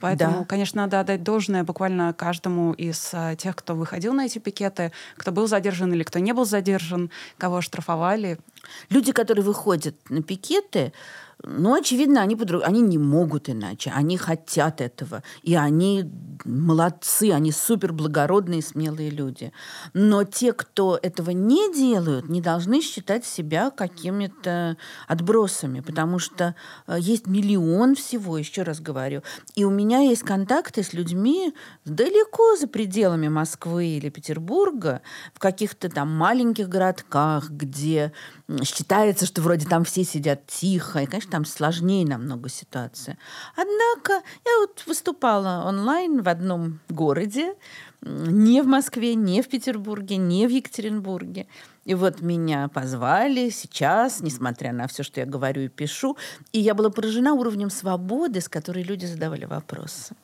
Поэтому, 0.00 0.40
да. 0.40 0.44
конечно, 0.44 0.82
надо 0.82 1.00
отдать 1.00 1.22
должное 1.22 1.64
буквально 1.64 2.12
каждому 2.12 2.74
из 2.74 3.14
тех, 3.38 3.56
кто 3.56 3.74
выходил 3.74 4.12
на 4.12 4.26
эти 4.26 4.38
пикеты, 4.38 4.92
кто 5.16 5.32
был 5.32 5.46
задержан 5.46 5.92
или 5.94 6.02
кто 6.02 6.18
не 6.18 6.32
был 6.32 6.44
задержан, 6.44 7.10
кого 7.38 7.62
штрафовали. 7.62 8.38
Люди, 8.90 9.12
которые 9.12 9.44
выходят 9.44 9.96
на 10.10 10.22
пикеты, 10.22 10.92
ну, 11.44 11.74
очевидно, 11.74 12.20
они, 12.20 12.34
подруг... 12.34 12.62
они 12.64 12.80
не 12.80 12.98
могут 12.98 13.48
иначе. 13.48 13.92
Они 13.94 14.16
хотят 14.16 14.80
этого. 14.80 15.22
И 15.42 15.54
они 15.54 16.04
молодцы, 16.44 17.30
они 17.32 17.52
супер 17.52 17.92
благородные, 17.92 18.60
смелые 18.60 19.10
люди. 19.10 19.52
Но 19.92 20.24
те, 20.24 20.52
кто 20.52 20.98
этого 21.00 21.30
не 21.30 21.72
делают, 21.72 22.28
не 22.28 22.40
должны 22.40 22.80
считать 22.80 23.24
себя 23.24 23.70
какими-то 23.70 24.76
отбросами, 25.06 25.80
потому 25.80 26.18
что 26.18 26.54
э, 26.86 26.96
есть 26.98 27.26
миллион 27.26 27.94
всего, 27.94 28.36
еще 28.36 28.62
раз 28.62 28.80
говорю. 28.80 29.22
И 29.54 29.64
у 29.64 29.70
меня 29.70 30.00
есть 30.00 30.22
контакты 30.22 30.82
с 30.82 30.92
людьми 30.92 31.54
далеко 31.84 32.56
за 32.56 32.66
пределами 32.66 33.28
Москвы 33.28 33.86
или 33.86 34.08
Петербурга, 34.08 35.02
в 35.34 35.38
каких-то 35.38 35.88
там 35.88 36.14
маленьких 36.14 36.68
городках, 36.68 37.50
где 37.50 38.12
считается, 38.64 39.26
что 39.26 39.42
вроде 39.42 39.66
там 39.66 39.84
все 39.84 40.04
сидят 40.04 40.46
тихо. 40.46 41.00
И, 41.00 41.06
конечно, 41.06 41.27
там 41.30 41.44
сложнее 41.44 42.06
намного 42.06 42.48
ситуация. 42.48 43.18
Однако 43.56 44.12
я 44.12 44.58
вот 44.60 44.84
выступала 44.86 45.64
онлайн 45.66 46.22
в 46.22 46.28
одном 46.28 46.80
городе, 46.88 47.54
не 48.02 48.62
в 48.62 48.66
Москве, 48.66 49.14
не 49.14 49.42
в 49.42 49.48
Петербурге, 49.48 50.16
не 50.16 50.46
в 50.46 50.50
Екатеринбурге. 50.50 51.46
И 51.84 51.94
вот 51.94 52.20
меня 52.20 52.68
позвали 52.68 53.50
сейчас, 53.50 54.20
несмотря 54.20 54.72
на 54.72 54.86
все, 54.86 55.02
что 55.02 55.20
я 55.20 55.26
говорю 55.26 55.62
и 55.62 55.68
пишу. 55.68 56.16
И 56.52 56.60
я 56.60 56.74
была 56.74 56.90
поражена 56.90 57.32
уровнем 57.32 57.70
свободы, 57.70 58.40
с 58.40 58.48
которой 58.48 58.82
люди 58.82 59.06
задавали 59.06 59.46
вопросы. 59.46 60.14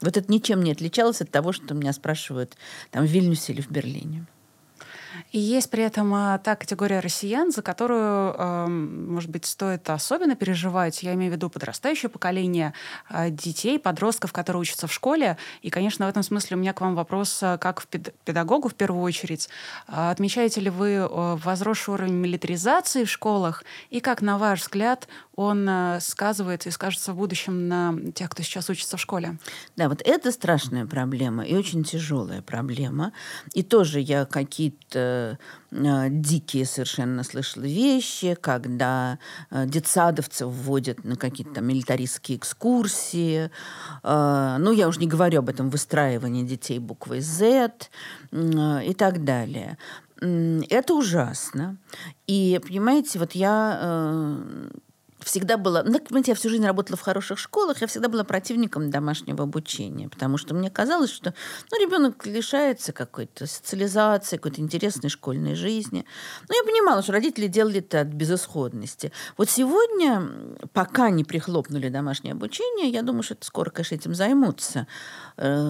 Вот 0.00 0.16
это 0.16 0.30
ничем 0.30 0.62
не 0.62 0.72
отличалось 0.72 1.20
от 1.20 1.30
того, 1.30 1.52
что 1.52 1.74
меня 1.74 1.92
спрашивают 1.92 2.56
там 2.90 3.04
в 3.04 3.08
Вильнюсе 3.08 3.52
или 3.52 3.60
в 3.62 3.70
Берлине. 3.70 4.26
И 5.36 5.38
есть 5.38 5.68
при 5.68 5.82
этом 5.82 6.14
а, 6.14 6.38
та 6.38 6.56
категория 6.56 7.00
россиян, 7.00 7.52
за 7.52 7.60
которую, 7.60 8.00
а, 8.38 8.66
может 8.68 9.28
быть, 9.28 9.44
стоит 9.44 9.90
особенно 9.90 10.34
переживать. 10.34 11.02
Я 11.02 11.12
имею 11.12 11.30
в 11.30 11.34
виду 11.34 11.50
подрастающее 11.50 12.08
поколение 12.08 12.72
а, 13.06 13.28
детей, 13.28 13.78
подростков, 13.78 14.32
которые 14.32 14.62
учатся 14.62 14.86
в 14.86 14.94
школе. 14.94 15.36
И, 15.60 15.68
конечно, 15.68 16.06
в 16.06 16.08
этом 16.08 16.22
смысле 16.22 16.56
у 16.56 16.60
меня 16.60 16.72
к 16.72 16.80
вам 16.80 16.94
вопрос, 16.94 17.38
а, 17.42 17.58
как 17.58 17.82
в 17.82 17.86
педагогу 17.86 18.70
в 18.70 18.74
первую 18.74 19.02
очередь. 19.02 19.50
А, 19.86 20.10
отмечаете 20.10 20.62
ли 20.62 20.70
вы 20.70 21.00
а, 21.00 21.36
возросший 21.36 21.92
уровень 21.92 22.14
милитаризации 22.14 23.04
в 23.04 23.10
школах? 23.10 23.62
И 23.90 24.00
как, 24.00 24.22
на 24.22 24.38
ваш 24.38 24.62
взгляд, 24.62 25.06
он 25.34 25.68
а, 25.68 26.00
сказывается 26.00 26.70
и 26.70 26.72
скажется 26.72 27.12
в 27.12 27.16
будущем 27.16 27.68
на 27.68 27.94
тех, 28.14 28.30
кто 28.30 28.42
сейчас 28.42 28.70
учится 28.70 28.96
в 28.96 29.00
школе? 29.02 29.36
Да, 29.76 29.90
вот 29.90 30.00
это 30.02 30.32
страшная 30.32 30.86
проблема 30.86 31.44
и 31.44 31.54
очень 31.54 31.84
тяжелая 31.84 32.40
проблема. 32.40 33.12
И 33.52 33.62
тоже 33.62 34.00
я 34.00 34.24
какие-то 34.24 35.25
э, 35.70 36.06
дикие 36.10 36.64
совершенно 36.64 37.22
слышала 37.22 37.64
вещи, 37.64 38.36
когда 38.40 39.18
э, 39.50 39.66
детсадовцев 39.66 40.48
вводят 40.48 41.04
на 41.04 41.16
какие-то 41.16 41.60
милитаристские 41.60 42.38
экскурсии. 42.38 43.50
Э, 44.02 44.56
ну, 44.58 44.72
я 44.72 44.88
уже 44.88 45.00
не 45.00 45.06
говорю 45.06 45.40
об 45.40 45.48
этом 45.48 45.70
выстраивании 45.70 46.44
детей 46.44 46.78
буквой 46.78 47.20
Z 47.20 47.88
э, 48.32 48.84
и 48.84 48.94
так 48.94 49.24
далее. 49.24 49.78
Это 50.18 50.94
ужасно. 50.94 51.76
И, 52.26 52.58
понимаете, 52.66 53.18
вот 53.18 53.32
я 53.32 54.30
всегда 55.26 55.56
была... 55.56 55.82
Ну, 55.82 55.98
понимаете, 55.98 56.30
я 56.30 56.34
всю 56.36 56.48
жизнь 56.48 56.64
работала 56.64 56.96
в 56.96 57.00
хороших 57.00 57.38
школах, 57.38 57.80
я 57.80 57.88
всегда 57.88 58.08
была 58.08 58.22
противником 58.22 58.90
домашнего 58.90 59.42
обучения, 59.42 60.08
потому 60.08 60.38
что 60.38 60.54
мне 60.54 60.70
казалось, 60.70 61.10
что 61.10 61.34
ну, 61.72 61.84
ребенок 61.84 62.24
лишается 62.26 62.92
какой-то 62.92 63.46
социализации, 63.46 64.36
какой-то 64.36 64.60
интересной 64.60 65.10
школьной 65.10 65.56
жизни. 65.56 66.06
Но 66.48 66.54
я 66.54 66.62
понимала, 66.62 67.02
что 67.02 67.12
родители 67.12 67.48
делали 67.48 67.80
это 67.80 68.02
от 68.02 68.08
безысходности. 68.08 69.10
Вот 69.36 69.50
сегодня, 69.50 70.22
пока 70.72 71.10
не 71.10 71.24
прихлопнули 71.24 71.88
домашнее 71.88 72.32
обучение, 72.32 72.88
я 72.88 73.02
думаю, 73.02 73.24
что 73.24 73.34
это 73.34 73.44
скоро, 73.46 73.70
конечно, 73.70 73.96
этим 73.96 74.14
займутся. 74.14 74.86
Э, 75.36 75.60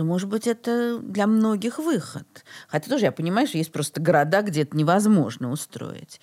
может 0.00 0.28
быть, 0.28 0.48
это 0.48 0.98
для 0.98 1.28
многих 1.28 1.78
выход. 1.78 2.26
Хотя 2.66 2.90
тоже 2.90 3.04
я 3.04 3.12
понимаю, 3.12 3.46
что 3.46 3.58
есть 3.58 3.70
просто 3.70 4.00
города, 4.00 4.42
где 4.42 4.62
это 4.62 4.76
невозможно 4.76 5.52
устроить. 5.52 6.20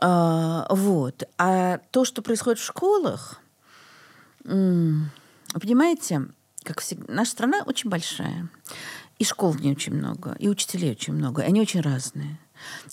А, 0.00 0.66
вот. 0.70 1.24
А 1.38 1.78
то, 1.90 2.04
что 2.04 2.22
происходит 2.22 2.58
в 2.60 2.64
школах, 2.64 3.40
понимаете, 4.42 6.28
как 6.62 6.80
всегда, 6.80 7.12
наша 7.12 7.30
страна 7.32 7.62
очень 7.66 7.90
большая. 7.90 8.48
И 9.18 9.24
школ 9.24 9.50
в 9.50 9.60
ней 9.60 9.72
очень 9.72 9.94
много, 9.94 10.36
и 10.38 10.48
учителей 10.48 10.92
очень 10.92 11.12
много. 11.14 11.42
И 11.42 11.46
они 11.46 11.60
очень 11.60 11.80
разные. 11.80 12.38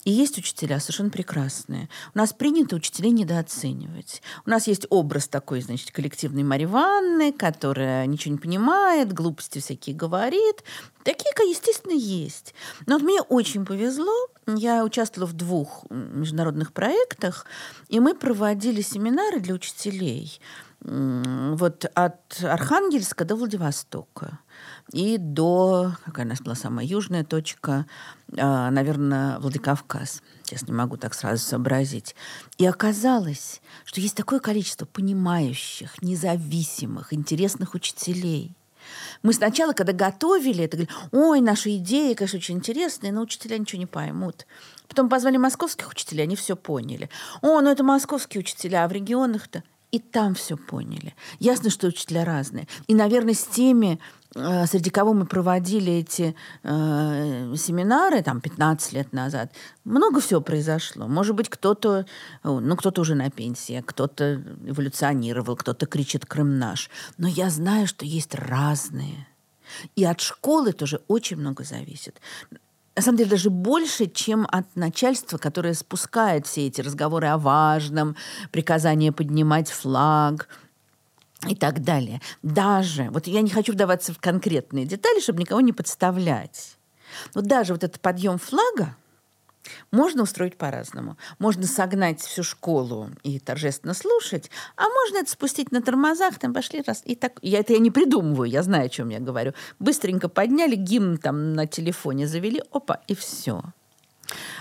И 0.03 0.11
есть 0.11 0.37
учителя 0.37 0.79
совершенно 0.79 1.09
прекрасные. 1.09 1.89
У 2.13 2.17
нас 2.17 2.33
принято 2.33 2.75
учителей 2.75 3.11
недооценивать. 3.11 4.21
У 4.45 4.49
нас 4.49 4.67
есть 4.67 4.85
образ 4.89 5.27
такой, 5.27 5.61
значит, 5.61 5.91
коллективной 5.91 6.43
Марьи 6.43 6.65
Ванны, 6.65 7.31
которая 7.31 8.05
ничего 8.05 8.33
не 8.33 8.39
понимает, 8.39 9.13
глупости 9.13 9.59
всякие 9.59 9.95
говорит. 9.95 10.63
Такие, 11.03 11.31
естественно, 11.49 11.93
есть. 11.93 12.53
Но 12.85 12.95
вот 12.95 13.03
мне 13.03 13.21
очень 13.21 13.65
повезло. 13.65 14.13
Я 14.47 14.83
участвовала 14.83 15.29
в 15.29 15.33
двух 15.33 15.85
международных 15.89 16.73
проектах, 16.73 17.45
и 17.89 17.99
мы 17.99 18.15
проводили 18.15 18.81
семинары 18.81 19.39
для 19.39 19.53
учителей 19.53 20.39
вот 20.81 21.85
от 21.95 22.43
Архангельска 22.43 23.25
до 23.25 23.35
Владивостока 23.35 24.39
и 24.91 25.17
до, 25.17 25.93
какая 26.05 26.25
у 26.25 26.29
нас 26.29 26.41
была 26.41 26.55
самая 26.55 26.85
южная 26.85 27.23
точка, 27.23 27.85
а, 28.37 28.69
наверное, 28.69 29.39
Владикавказ. 29.39 30.21
Сейчас 30.43 30.67
не 30.67 30.73
могу 30.73 30.95
так 30.97 31.13
сразу 31.13 31.43
сообразить. 31.43 32.15
И 32.57 32.65
оказалось, 32.65 33.61
что 33.83 33.99
есть 33.99 34.15
такое 34.15 34.39
количество 34.39 34.85
понимающих, 34.85 36.01
независимых, 36.01 37.13
интересных 37.13 37.73
учителей. 37.73 38.55
Мы 39.23 39.33
сначала, 39.33 39.73
когда 39.73 39.93
готовили 39.93 40.63
это, 40.65 40.77
говорили, 40.77 40.95
ой, 41.11 41.41
наши 41.41 41.77
идеи, 41.77 42.13
конечно, 42.13 42.37
очень 42.37 42.57
интересные, 42.57 43.11
но 43.11 43.21
учителя 43.21 43.57
ничего 43.57 43.79
не 43.79 43.87
поймут. 43.87 44.45
Потом 44.87 45.09
позвали 45.09 45.37
московских 45.37 45.89
учителей, 45.89 46.23
они 46.23 46.35
все 46.35 46.55
поняли. 46.55 47.09
О, 47.41 47.59
ну 47.61 47.71
это 47.71 47.83
московские 47.83 48.41
учителя, 48.41 48.85
а 48.85 48.87
в 48.87 48.91
регионах-то 48.91 49.63
и 49.95 49.99
там 49.99 50.33
все 50.33 50.57
поняли. 50.57 51.15
Ясно, 51.39 51.69
что 51.69 51.87
учителя 51.87 52.25
разные. 52.25 52.67
И, 52.87 52.93
наверное, 52.93 53.33
с 53.33 53.45
теми, 53.45 53.97
э, 54.35 54.65
среди 54.65 54.89
кого 54.89 55.13
мы 55.13 55.25
проводили 55.25 55.93
эти 55.93 56.35
э, 56.63 57.55
семинары, 57.55 58.21
там, 58.21 58.41
15 58.41 58.91
лет 58.91 59.13
назад, 59.13 59.53
много 59.85 60.19
всего 60.19 60.41
произошло. 60.41 61.07
Может 61.07 61.33
быть, 61.33 61.47
кто-то, 61.47 62.05
ну, 62.43 62.75
кто-то 62.75 62.99
уже 62.99 63.15
на 63.15 63.29
пенсии, 63.29 63.81
кто-то 63.85 64.43
эволюционировал, 64.65 65.55
кто-то 65.55 65.85
кричит 65.85 66.25
«Крым 66.25 66.59
наш». 66.59 66.89
Но 67.17 67.29
я 67.29 67.49
знаю, 67.49 67.87
что 67.87 68.03
есть 68.03 68.35
разные. 68.35 69.27
И 69.95 70.03
от 70.03 70.19
школы 70.19 70.73
тоже 70.73 71.01
очень 71.07 71.37
много 71.37 71.63
зависит 71.63 72.19
на 72.95 73.01
самом 73.01 73.17
деле 73.17 73.29
даже 73.29 73.49
больше, 73.49 74.07
чем 74.07 74.47
от 74.49 74.73
начальства, 74.75 75.37
которое 75.37 75.73
спускает 75.73 76.47
все 76.47 76.67
эти 76.67 76.81
разговоры 76.81 77.27
о 77.27 77.37
важном, 77.37 78.15
приказание 78.51 79.11
поднимать 79.11 79.69
флаг 79.69 80.47
и 81.47 81.55
так 81.55 81.83
далее. 81.83 82.21
Даже, 82.41 83.09
вот 83.11 83.27
я 83.27 83.41
не 83.41 83.49
хочу 83.49 83.73
вдаваться 83.73 84.13
в 84.13 84.19
конкретные 84.19 84.85
детали, 84.85 85.19
чтобы 85.19 85.39
никого 85.39 85.61
не 85.61 85.73
подставлять. 85.73 86.77
Вот 87.33 87.45
даже 87.45 87.73
вот 87.73 87.83
этот 87.83 88.01
подъем 88.01 88.37
флага, 88.37 88.95
можно 89.91 90.23
устроить 90.23 90.57
по-разному. 90.57 91.17
Можно 91.39 91.67
согнать 91.67 92.21
всю 92.21 92.43
школу 92.43 93.09
и 93.23 93.39
торжественно 93.39 93.93
слушать, 93.93 94.49
а 94.75 94.83
можно 94.83 95.17
это 95.17 95.31
спустить 95.31 95.71
на 95.71 95.81
тормозах, 95.81 96.39
там 96.39 96.53
пошли 96.53 96.83
раз. 96.85 97.01
И 97.05 97.15
так, 97.15 97.39
я 97.41 97.59
это 97.59 97.73
я 97.73 97.79
не 97.79 97.91
придумываю, 97.91 98.49
я 98.49 98.63
знаю, 98.63 98.85
о 98.85 98.89
чем 98.89 99.09
я 99.09 99.19
говорю. 99.19 99.53
Быстренько 99.79 100.29
подняли, 100.29 100.75
гимн 100.75 101.17
там 101.17 101.53
на 101.53 101.67
телефоне 101.67 102.27
завели, 102.27 102.61
опа, 102.71 103.01
и 103.07 103.15
все. 103.15 103.61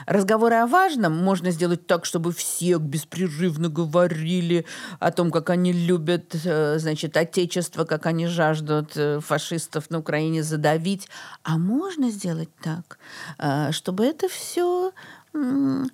Разговоры 0.07 0.57
о 0.57 0.66
важном 0.66 1.16
можно 1.16 1.50
сделать 1.50 1.87
так, 1.87 2.05
чтобы 2.05 2.33
все 2.33 2.79
беспрерывно 2.79 3.68
говорили 3.68 4.66
о 5.00 5.11
том, 5.11 5.31
как 5.31 5.50
они 5.50 5.72
любят, 5.72 6.35
э, 6.44 6.79
значит, 6.79 7.16
Отечество, 7.16 7.85
как 7.85 8.07
они 8.07 8.27
жаждут 8.27 8.96
э, 8.96 9.20
фашистов 9.20 9.90
на 9.90 9.98
Украине 9.98 10.42
задавить. 10.42 11.09
А 11.42 11.59
можно 11.59 12.11
сделать 12.11 12.50
так, 12.62 12.98
э, 13.38 13.72
чтобы 13.72 14.05
это 14.05 14.29
все, 14.29 14.92
ну, 15.33 15.88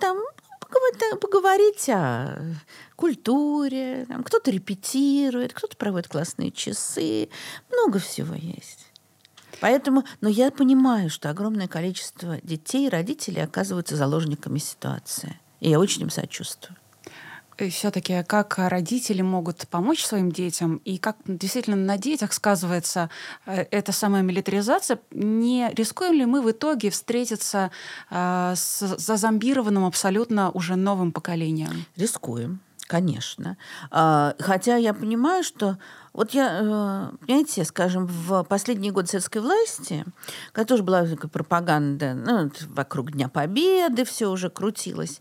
там, 0.00 0.18
поговорить 1.20 1.88
о 1.88 2.38
культуре, 2.96 4.06
кто-то 4.24 4.50
репетирует, 4.50 5.52
кто-то 5.52 5.76
проводит 5.76 6.08
классные 6.08 6.50
часы, 6.50 7.28
много 7.70 7.98
всего 7.98 8.34
есть. 8.34 8.85
Поэтому, 9.60 10.04
но 10.20 10.28
я 10.28 10.50
понимаю, 10.50 11.10
что 11.10 11.30
огромное 11.30 11.68
количество 11.68 12.38
детей 12.42 12.86
и 12.86 12.90
родителей 12.90 13.42
оказываются 13.42 13.96
заложниками 13.96 14.58
ситуации. 14.58 15.38
И 15.60 15.70
я 15.70 15.80
очень 15.80 16.02
им 16.02 16.10
сочувствую. 16.10 16.76
Все-таки 17.70 18.22
как 18.24 18.58
родители 18.58 19.22
могут 19.22 19.66
помочь 19.68 20.04
своим 20.04 20.30
детям 20.30 20.76
и 20.84 20.98
как 20.98 21.16
действительно 21.24 21.76
на 21.76 21.96
детях 21.96 22.34
сказывается 22.34 23.08
э, 23.46 23.64
эта 23.70 23.92
самая 23.92 24.20
милитаризация? 24.22 24.98
Не 25.10 25.70
рискуем 25.74 26.12
ли 26.12 26.26
мы 26.26 26.42
в 26.42 26.50
итоге 26.50 26.90
встретиться 26.90 27.70
э, 28.10 28.52
с 28.54 28.96
зазомбированным 28.98 29.86
абсолютно 29.86 30.50
уже 30.50 30.76
новым 30.76 31.12
поколением? 31.12 31.86
Рискуем, 31.96 32.60
конечно. 32.86 33.56
А, 33.90 34.34
хотя 34.38 34.76
я 34.76 34.94
понимаю, 34.94 35.42
что 35.42 35.78
вот 36.16 36.30
я, 36.30 36.60
э, 36.62 37.16
понимаете, 37.26 37.62
скажем, 37.66 38.06
в 38.06 38.42
последние 38.44 38.90
годы 38.90 39.08
советской 39.08 39.42
власти, 39.42 40.02
когда 40.52 40.66
тоже 40.66 40.82
была 40.82 41.04
такая 41.04 41.28
пропаганда 41.28 42.14
ну, 42.14 42.50
вокруг 42.68 43.12
Дня 43.12 43.28
Победы, 43.28 44.06
все 44.06 44.30
уже 44.30 44.48
крутилось, 44.48 45.20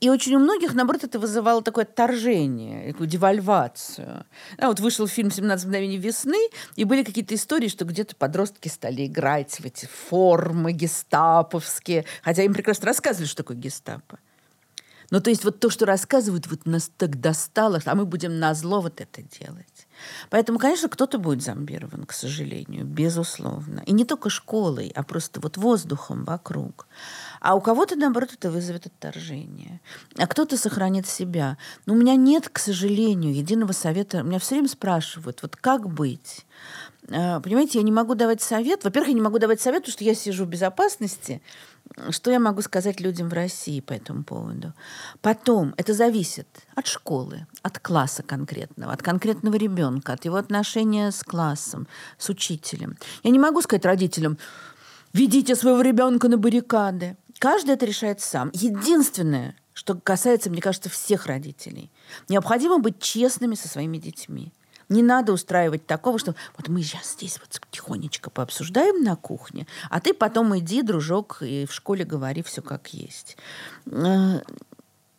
и 0.00 0.08
очень 0.08 0.36
у 0.36 0.38
многих, 0.38 0.72
наоборот, 0.72 1.04
это 1.04 1.18
вызывало 1.18 1.62
такое 1.62 1.84
отторжение, 1.84 2.92
такую 2.92 3.06
девальвацию. 3.06 4.24
А 4.56 4.68
вот 4.68 4.80
вышел 4.80 5.06
фильм 5.06 5.28
«17 5.28 5.66
мгновений 5.66 5.98
весны», 5.98 6.48
и 6.74 6.84
были 6.84 7.02
какие-то 7.02 7.34
истории, 7.34 7.68
что 7.68 7.84
где-то 7.84 8.16
подростки 8.16 8.68
стали 8.68 9.04
играть 9.04 9.60
в 9.60 9.66
эти 9.66 9.86
формы 10.08 10.72
гестаповские, 10.72 12.06
хотя 12.22 12.44
им 12.44 12.54
прекрасно 12.54 12.86
рассказывали, 12.86 13.26
что 13.26 13.42
такое 13.42 13.58
гестапо. 13.58 14.18
Ну, 15.10 15.20
то 15.20 15.30
есть 15.30 15.44
вот 15.44 15.58
то, 15.58 15.70
что 15.70 15.86
рассказывают, 15.86 16.46
вот 16.46 16.66
нас 16.66 16.90
так 16.96 17.20
достало, 17.20 17.80
а 17.84 17.94
мы 17.94 18.06
будем 18.06 18.38
на 18.38 18.54
зло 18.54 18.80
вот 18.80 19.00
это 19.00 19.22
делать. 19.22 19.88
Поэтому, 20.30 20.58
конечно, 20.58 20.88
кто-то 20.88 21.18
будет 21.18 21.42
зомбирован, 21.42 22.04
к 22.04 22.12
сожалению, 22.12 22.84
безусловно. 22.84 23.82
И 23.86 23.92
не 23.92 24.04
только 24.04 24.30
школой, 24.30 24.92
а 24.94 25.02
просто 25.02 25.40
вот 25.40 25.56
воздухом 25.56 26.24
вокруг. 26.24 26.86
А 27.40 27.54
у 27.54 27.60
кого-то, 27.60 27.96
наоборот, 27.96 28.30
это 28.32 28.50
вызовет 28.50 28.86
отторжение. 28.86 29.80
А 30.16 30.26
кто-то 30.26 30.56
сохранит 30.56 31.06
себя. 31.06 31.58
Но 31.86 31.94
у 31.94 31.96
меня 31.96 32.14
нет, 32.14 32.48
к 32.48 32.58
сожалению, 32.58 33.34
единого 33.34 33.72
совета. 33.72 34.22
Меня 34.22 34.38
все 34.38 34.54
время 34.54 34.68
спрашивают, 34.68 35.42
вот 35.42 35.56
как 35.56 35.88
быть? 35.88 36.46
Э, 37.10 37.40
понимаете, 37.40 37.78
я 37.78 37.84
не 37.84 37.92
могу 37.92 38.14
давать 38.14 38.40
совет. 38.40 38.84
Во-первых, 38.84 39.08
я 39.08 39.14
не 39.14 39.20
могу 39.20 39.38
давать 39.38 39.60
совет, 39.60 39.82
потому 39.82 39.92
что 39.92 40.04
я 40.04 40.14
сижу 40.14 40.44
в 40.44 40.48
безопасности. 40.48 41.42
Что 42.10 42.30
я 42.30 42.38
могу 42.38 42.62
сказать 42.62 43.00
людям 43.00 43.28
в 43.28 43.32
России 43.32 43.80
по 43.80 43.92
этому 43.92 44.22
поводу? 44.22 44.72
Потом, 45.20 45.74
это 45.76 45.92
зависит 45.92 46.46
от 46.74 46.86
школы, 46.86 47.46
от 47.62 47.78
класса 47.78 48.22
конкретного, 48.22 48.92
от 48.92 49.02
конкретного 49.02 49.56
ребенка, 49.56 50.12
от 50.12 50.24
его 50.24 50.36
отношения 50.36 51.10
с 51.10 51.22
классом, 51.22 51.88
с 52.16 52.28
учителем. 52.28 52.96
Я 53.22 53.30
не 53.30 53.38
могу 53.38 53.60
сказать 53.60 53.84
родителям, 53.84 54.38
ведите 55.12 55.56
своего 55.56 55.80
ребенка 55.80 56.28
на 56.28 56.38
баррикады. 56.38 57.16
Каждый 57.38 57.74
это 57.74 57.86
решает 57.86 58.20
сам. 58.20 58.50
Единственное, 58.52 59.56
что 59.72 59.94
касается, 59.94 60.50
мне 60.50 60.60
кажется, 60.60 60.90
всех 60.90 61.26
родителей, 61.26 61.90
необходимо 62.28 62.78
быть 62.78 63.00
честными 63.00 63.54
со 63.54 63.68
своими 63.68 63.98
детьми. 63.98 64.52
Не 64.90 65.02
надо 65.02 65.32
устраивать 65.32 65.86
такого, 65.86 66.18
что 66.18 66.34
вот 66.58 66.68
мы 66.68 66.82
сейчас 66.82 67.12
здесь 67.12 67.38
вот 67.38 67.60
тихонечко 67.70 68.28
пообсуждаем 68.28 69.02
на 69.02 69.16
кухне, 69.16 69.66
а 69.88 70.00
ты 70.00 70.12
потом 70.12 70.58
иди, 70.58 70.82
дружок, 70.82 71.38
и 71.40 71.64
в 71.64 71.72
школе 71.72 72.04
говори 72.04 72.42
все 72.42 72.60
как 72.60 72.88
есть. 72.88 73.36
Э, 73.86 74.40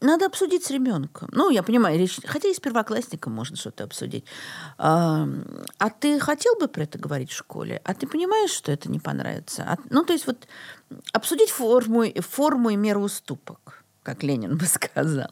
надо 0.02 0.26
обсудить 0.26 0.66
с 0.66 0.72
ребенком. 0.72 1.30
Ну, 1.32 1.52
я 1.52 1.62
понимаю, 1.64 1.98
речь... 1.98 2.20
Хотя 2.26 2.50
и 2.50 2.54
с 2.54 2.60
первоклассником 2.60 3.34
можно 3.34 3.56
что-то 3.56 3.84
обсудить. 3.84 4.26
А, 4.78 5.28
ты 6.00 6.20
хотел 6.20 6.56
бы 6.56 6.68
про 6.68 6.84
это 6.84 6.98
говорить 6.98 7.32
в 7.32 7.38
школе? 7.38 7.82
А 7.86 7.94
ты 7.94 8.08
понимаешь, 8.08 8.50
что 8.50 8.72
это 8.72 8.90
не 8.90 9.00
понравится? 9.00 9.64
А, 9.64 9.78
ну, 9.92 10.04
то 10.04 10.14
есть 10.14 10.26
вот 10.26 10.48
обсудить 11.14 11.52
форму, 11.52 12.06
форму 12.20 12.72
и 12.72 12.76
меру 12.76 13.02
уступок, 13.02 13.81
как 14.04 14.24
Ленин 14.24 14.58
бы 14.58 14.66
сказал. 14.68 15.32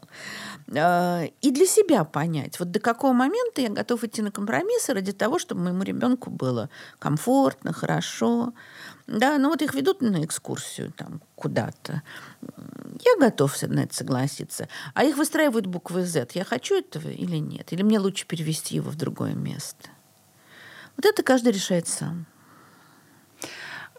А, 0.76 1.24
и 1.42 1.52
для 1.52 1.66
себя 1.66 2.04
понять, 2.04 2.60
вот 2.60 2.72
до 2.72 2.80
какого 2.80 3.14
момента 3.14 3.62
я 3.62 3.70
готов 3.70 4.04
идти 4.04 4.22
на 4.22 4.32
компромиссы 4.32 4.94
ради 4.94 5.12
того, 5.12 5.40
чтобы 5.40 5.62
моему 5.62 5.84
ребенку 5.84 6.30
было 6.30 6.70
комфортно, 7.00 7.74
хорошо. 7.74 8.54
Да, 9.08 9.38
ну 9.40 9.50
вот 9.50 9.62
их 9.62 9.74
ведут 9.74 10.02
на 10.02 10.24
экскурсию 10.24 10.92
там 10.92 11.22
куда-то. 11.36 12.04
Я 12.42 13.20
готов 13.20 13.60
на 13.64 13.82
это 13.82 13.96
согласиться. 13.96 14.68
А 14.94 15.04
их 15.04 15.18
выстраивают 15.18 15.66
буквы 15.66 16.06
Z. 16.06 16.28
Я 16.34 16.44
хочу 16.44 16.76
этого 16.76 17.08
или 17.08 17.38
нет? 17.38 17.74
Или 17.74 17.82
мне 17.82 17.98
лучше 17.98 18.28
перевести 18.28 18.76
его 18.76 18.92
в 18.92 18.96
другое 18.96 19.34
место? 19.34 19.90
Вот 20.96 21.06
это 21.06 21.24
каждый 21.24 21.54
решает 21.54 21.88
сам. 21.88 22.28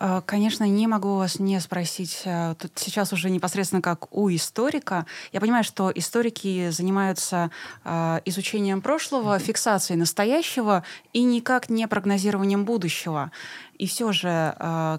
А, 0.03 0.23
конечно, 0.23 0.65
не 0.65 0.87
могу 0.87 1.17
вас 1.17 1.39
не 1.39 1.61
спросить, 1.61 2.23
а, 2.25 2.55
тут 2.55 2.73
сейчас 2.77 3.13
уже 3.13 3.29
непосредственно 3.29 3.83
как 3.83 4.13
у 4.17 4.31
историка. 4.31 5.05
Я 5.31 5.41
понимаю, 5.41 5.63
что 5.63 5.93
историки 5.95 6.71
занимаются 6.71 7.51
а, 7.85 8.23
изучением 8.25 8.81
прошлого, 8.81 9.39
фиксацией 9.39 9.99
настоящего 9.99 10.85
и 11.13 11.23
никак 11.23 11.69
не 11.69 11.87
прогнозированием 11.87 12.65
будущего. 12.65 13.31
И 13.77 13.87
все 13.87 14.13
же, 14.13 14.55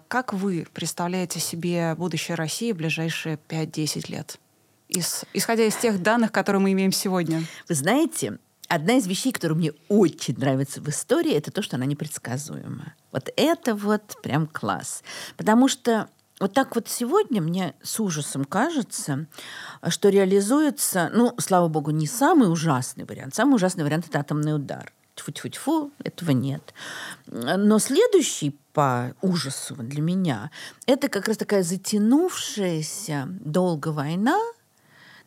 как 0.07 0.33
вы 0.33 0.67
представляете 0.73 1.39
себе 1.39 1.95
будущее 1.95 2.35
России 2.35 2.71
в 2.71 2.77
ближайшие 2.77 3.39
5-10 3.49 4.11
лет? 4.11 4.39
исходя 5.33 5.63
из 5.63 5.75
тех 5.77 6.01
данных, 6.01 6.33
которые 6.33 6.61
мы 6.61 6.73
имеем 6.73 6.91
сегодня. 6.91 7.43
Вы 7.69 7.75
знаете, 7.75 8.39
одна 8.71 8.93
из 8.93 9.05
вещей, 9.05 9.33
которая 9.33 9.57
мне 9.57 9.73
очень 9.89 10.37
нравится 10.37 10.81
в 10.81 10.87
истории, 10.87 11.33
это 11.33 11.51
то, 11.51 11.61
что 11.61 11.75
она 11.75 11.85
непредсказуема. 11.85 12.93
Вот 13.11 13.29
это 13.35 13.75
вот 13.75 14.15
прям 14.23 14.47
класс. 14.47 15.03
Потому 15.35 15.67
что 15.67 16.07
вот 16.39 16.53
так 16.53 16.73
вот 16.75 16.87
сегодня 16.87 17.41
мне 17.41 17.75
с 17.83 17.99
ужасом 17.99 18.45
кажется, 18.45 19.27
что 19.89 20.09
реализуется, 20.09 21.11
ну, 21.13 21.35
слава 21.37 21.67
богу, 21.67 21.91
не 21.91 22.07
самый 22.07 22.49
ужасный 22.51 23.03
вариант. 23.03 23.35
Самый 23.35 23.55
ужасный 23.55 23.83
вариант– 23.83 24.07
это 24.09 24.19
атомный 24.19 24.55
удар. 24.55 24.93
Тьфу-тьфу-тьфу, 25.15 25.91
этого 26.03 26.31
нет. 26.31 26.73
Но 27.27 27.77
следующий 27.77 28.57
по 28.71 29.13
ужасу 29.21 29.75
для 29.75 30.01
меня– 30.01 30.49
это 30.85 31.09
как 31.09 31.27
раз 31.27 31.35
такая 31.35 31.63
затянувшаяся 31.63 33.27
долго 33.29 33.89
война. 33.89 34.39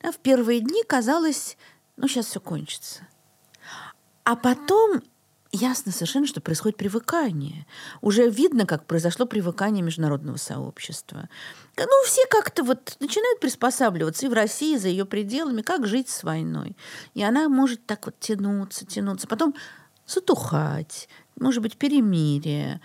В 0.03 0.17
первые 0.23 0.61
дни 0.61 0.83
казалось, 0.83 1.59
ну, 1.97 2.09
сейчас 2.09 2.27
все 2.27 2.41
кончится. 2.41 3.07
А 4.25 4.37
потом 4.37 5.03
ясно 5.53 5.93
совершенно, 5.93 6.27
что 6.27 6.41
происходит 6.41 6.77
привыкание. 6.77 7.67
Уже 8.01 8.29
видно, 8.29 8.67
как 8.67 8.87
произошло 8.87 9.27
привыкание 9.27 9.83
международного 9.83 10.37
сообщества. 10.37 11.29
Ну, 11.77 12.05
все 12.05 12.23
как-то 12.29 12.65
вот 12.65 12.97
начинают 13.01 13.41
приспосабливаться 13.41 14.27
и 14.27 14.29
в 14.29 14.33
России, 14.33 14.77
за 14.77 14.89
ее 14.89 15.05
пределами, 15.05 15.63
как 15.63 15.87
жить 15.87 16.09
с 16.09 16.25
войной. 16.25 16.77
И 17.15 17.23
она 17.23 17.49
может 17.49 17.85
так 17.87 18.07
вот 18.07 18.19
тянуться, 18.19 18.87
тянуться. 18.87 19.27
Потом 19.29 19.55
затухать, 20.07 21.09
может 21.39 21.63
быть, 21.63 21.77
перемирие. 21.77 22.81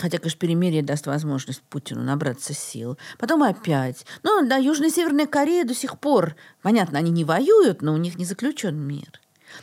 Хотя, 0.00 0.18
конечно, 0.18 0.40
перемирие 0.40 0.82
даст 0.82 1.06
возможность 1.06 1.62
Путину 1.62 2.02
набраться 2.02 2.52
сил. 2.52 2.98
Потом 3.18 3.42
опять. 3.44 4.04
Ну, 4.24 4.46
да, 4.48 4.56
Южная 4.56 4.88
и 4.88 4.92
Северная 4.92 5.26
Корея 5.26 5.64
до 5.64 5.74
сих 5.74 5.98
пор, 5.98 6.34
понятно, 6.62 6.98
они 6.98 7.10
не 7.10 7.24
воюют, 7.24 7.80
но 7.82 7.94
у 7.94 7.96
них 7.96 8.16
не 8.18 8.24
заключен 8.24 8.76
мир. 8.76 9.20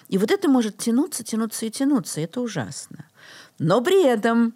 И 0.07 0.17
вот 0.17 0.31
это 0.31 0.49
может 0.49 0.77
тянуться, 0.77 1.23
тянуться 1.23 1.65
и 1.65 1.69
тянуться. 1.69 2.21
Это 2.21 2.41
ужасно. 2.41 3.05
Но 3.59 3.81
при 3.81 4.05
этом 4.05 4.53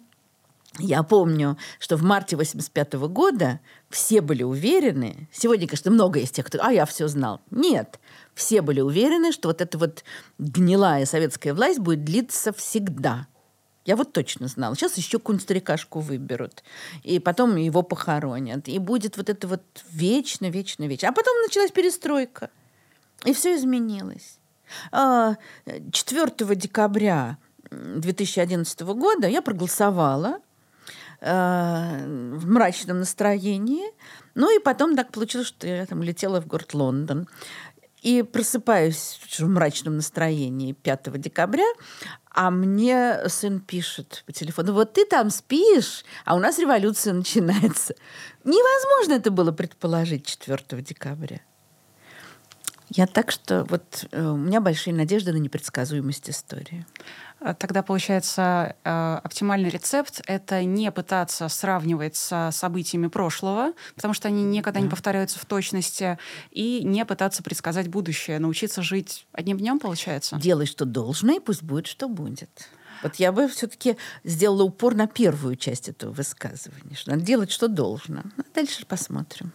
я 0.78 1.02
помню, 1.02 1.58
что 1.78 1.96
в 1.96 2.02
марте 2.02 2.36
85 2.36 2.94
года 3.08 3.60
все 3.88 4.20
были 4.20 4.42
уверены, 4.42 5.28
сегодня, 5.32 5.66
конечно, 5.66 5.90
много 5.90 6.20
есть 6.20 6.36
тех, 6.36 6.46
кто, 6.46 6.58
а 6.62 6.72
я 6.72 6.86
все 6.86 7.08
знал. 7.08 7.40
Нет, 7.50 7.98
все 8.34 8.62
были 8.62 8.80
уверены, 8.80 9.32
что 9.32 9.48
вот 9.48 9.60
эта 9.60 9.76
вот 9.78 10.04
гнилая 10.38 11.06
советская 11.06 11.54
власть 11.54 11.80
будет 11.80 12.04
длиться 12.04 12.52
всегда. 12.52 13.26
Я 13.84 13.96
вот 13.96 14.12
точно 14.12 14.46
знала. 14.46 14.76
Сейчас 14.76 14.96
еще 14.98 15.18
какую-нибудь 15.18 15.44
старикашку 15.44 16.00
выберут. 16.00 16.62
И 17.02 17.18
потом 17.18 17.56
его 17.56 17.82
похоронят. 17.82 18.68
И 18.68 18.78
будет 18.78 19.16
вот 19.16 19.30
это 19.30 19.48
вот 19.48 19.62
вечно, 19.90 20.50
вечно, 20.50 20.86
вечно. 20.86 21.08
А 21.08 21.12
потом 21.12 21.34
началась 21.42 21.72
перестройка. 21.72 22.50
И 23.24 23.32
все 23.32 23.56
изменилось. 23.56 24.38
4 24.90 24.92
а, 24.92 25.36
декабря 26.54 27.38
2011 27.70 28.80
года 28.80 29.28
я 29.28 29.42
проголосовала 29.42 30.40
а, 31.20 31.98
в 32.06 32.46
мрачном 32.46 33.00
настроении. 33.00 33.84
Ну 34.34 34.54
и 34.54 34.62
потом 34.62 34.96
так 34.96 35.12
получилось, 35.12 35.48
что 35.48 35.66
я 35.66 35.86
там 35.86 36.02
летела 36.02 36.40
в 36.40 36.46
город 36.46 36.74
Лондон. 36.74 37.28
И 38.02 38.22
просыпаюсь 38.22 39.20
в 39.38 39.46
мрачном 39.46 39.96
настроении 39.96 40.72
5 40.72 41.20
декабря, 41.20 41.66
а 42.30 42.50
мне 42.50 43.28
сын 43.28 43.60
пишет 43.60 44.22
по 44.24 44.32
телефону, 44.32 44.72
вот 44.72 44.94
ты 44.94 45.04
там 45.04 45.28
спишь, 45.28 46.04
а 46.24 46.34
у 46.34 46.38
нас 46.38 46.58
революция 46.58 47.12
начинается. 47.12 47.94
Невозможно 48.44 49.20
это 49.20 49.30
было 49.30 49.52
предположить 49.52 50.24
4 50.24 50.80
декабря. 50.80 51.40
Я 52.90 53.06
так 53.06 53.30
что 53.30 53.64
вот 53.70 54.06
э, 54.10 54.20
у 54.20 54.36
меня 54.36 54.60
большие 54.60 54.92
надежды 54.92 55.32
на 55.32 55.36
непредсказуемость 55.36 56.28
истории. 56.28 56.84
А 57.38 57.54
тогда 57.54 57.82
получается 57.82 58.74
э, 58.82 59.20
оптимальный 59.22 59.70
рецепт— 59.70 60.20
это 60.26 60.64
не 60.64 60.90
пытаться 60.90 61.48
сравнивать 61.48 62.16
со 62.16 62.50
событиями 62.52 63.06
прошлого, 63.06 63.72
потому 63.94 64.12
что 64.12 64.26
они 64.28 64.42
никогда 64.42 64.80
да. 64.80 64.84
не 64.84 64.90
повторяются 64.90 65.38
в 65.38 65.46
точности, 65.46 66.18
и 66.50 66.82
не 66.84 67.04
пытаться 67.06 67.44
предсказать 67.44 67.88
будущее, 67.88 68.40
научиться 68.40 68.82
жить 68.82 69.26
одним 69.32 69.58
днем, 69.58 69.78
получается. 69.78 70.36
Делай, 70.36 70.66
что 70.66 70.84
должно, 70.84 71.36
и 71.36 71.40
пусть 71.40 71.62
будет, 71.62 71.86
что 71.86 72.08
будет. 72.08 72.68
Вот 73.02 73.16
я 73.16 73.32
бы 73.32 73.48
все-таки 73.48 73.96
сделала 74.24 74.64
упор 74.64 74.94
на 74.94 75.06
первую 75.06 75.56
часть 75.56 75.88
этого 75.88 76.12
высказывания, 76.12 76.96
что 76.96 77.12
надо 77.12 77.22
делать, 77.22 77.50
что 77.52 77.68
должно. 77.68 78.22
А 78.36 78.42
дальше 78.54 78.84
посмотрим. 78.84 79.52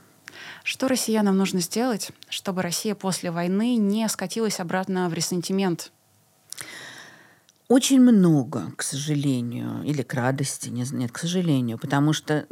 Что 0.65 0.87
россиянам 0.87 1.37
нужно 1.37 1.59
сделать, 1.59 2.09
чтобы 2.27 2.63
Россия 2.63 2.95
после 2.95 3.29
войны 3.29 3.75
не 3.75 4.09
скатилась 4.09 4.59
обратно 4.59 5.07
в 5.09 5.13
ресентимент? 5.13 5.91
Очень 7.67 8.01
много, 8.01 8.71
к 8.75 8.81
сожалению, 8.81 9.83
или 9.83 10.01
к 10.01 10.11
радости, 10.15 10.69
не 10.69 10.83
нет, 10.91 11.11
к 11.11 11.19
сожалению, 11.19 11.77
потому 11.77 12.13
что 12.13 12.47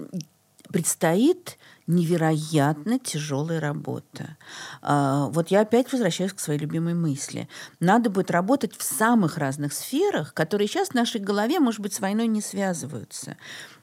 предстоит 0.70 1.58
невероятно 1.88 3.00
тяжелая 3.00 3.60
работа. 3.60 4.38
Вот 4.82 5.50
я 5.50 5.62
опять 5.62 5.92
возвращаюсь 5.92 6.34
к 6.34 6.40
своей 6.40 6.60
любимой 6.60 6.94
мысли. 6.94 7.48
Надо 7.80 8.10
будет 8.10 8.32
работать 8.32 8.76
в 8.76 8.84
самых 8.84 9.38
разных 9.38 9.74
сферах, 9.74 10.34
которые 10.34 10.68
сейчас 10.68 10.90
в 10.90 10.94
нашей 10.94 11.22
голове, 11.22 11.60
может 11.60 11.82
быть, 11.82 11.94
с 11.94 12.00
войной 12.00 12.28
не 12.28 12.42
связываются. 12.42 13.38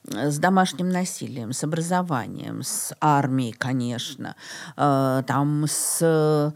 С 0.05 0.39
домашним 0.39 0.89
насилием, 0.89 1.53
с 1.53 1.63
образованием, 1.63 2.63
с 2.63 2.95
армией, 3.01 3.53
конечно, 3.53 4.35
а, 4.77 5.23
там 5.25 5.67
с 5.69 6.55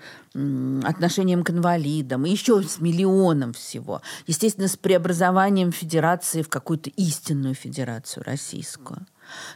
отношением 0.82 1.44
к 1.44 1.50
инвалидам, 1.50 2.24
и 2.26 2.30
еще 2.30 2.62
с 2.62 2.80
миллионом 2.80 3.52
всего. 3.52 4.00
Естественно, 4.26 4.66
с 4.66 4.76
преобразованием 4.76 5.72
федерации 5.72 6.42
в 6.42 6.48
какую-то 6.48 6.90
истинную 6.90 7.54
федерацию 7.54 8.24
российскую. 8.24 9.06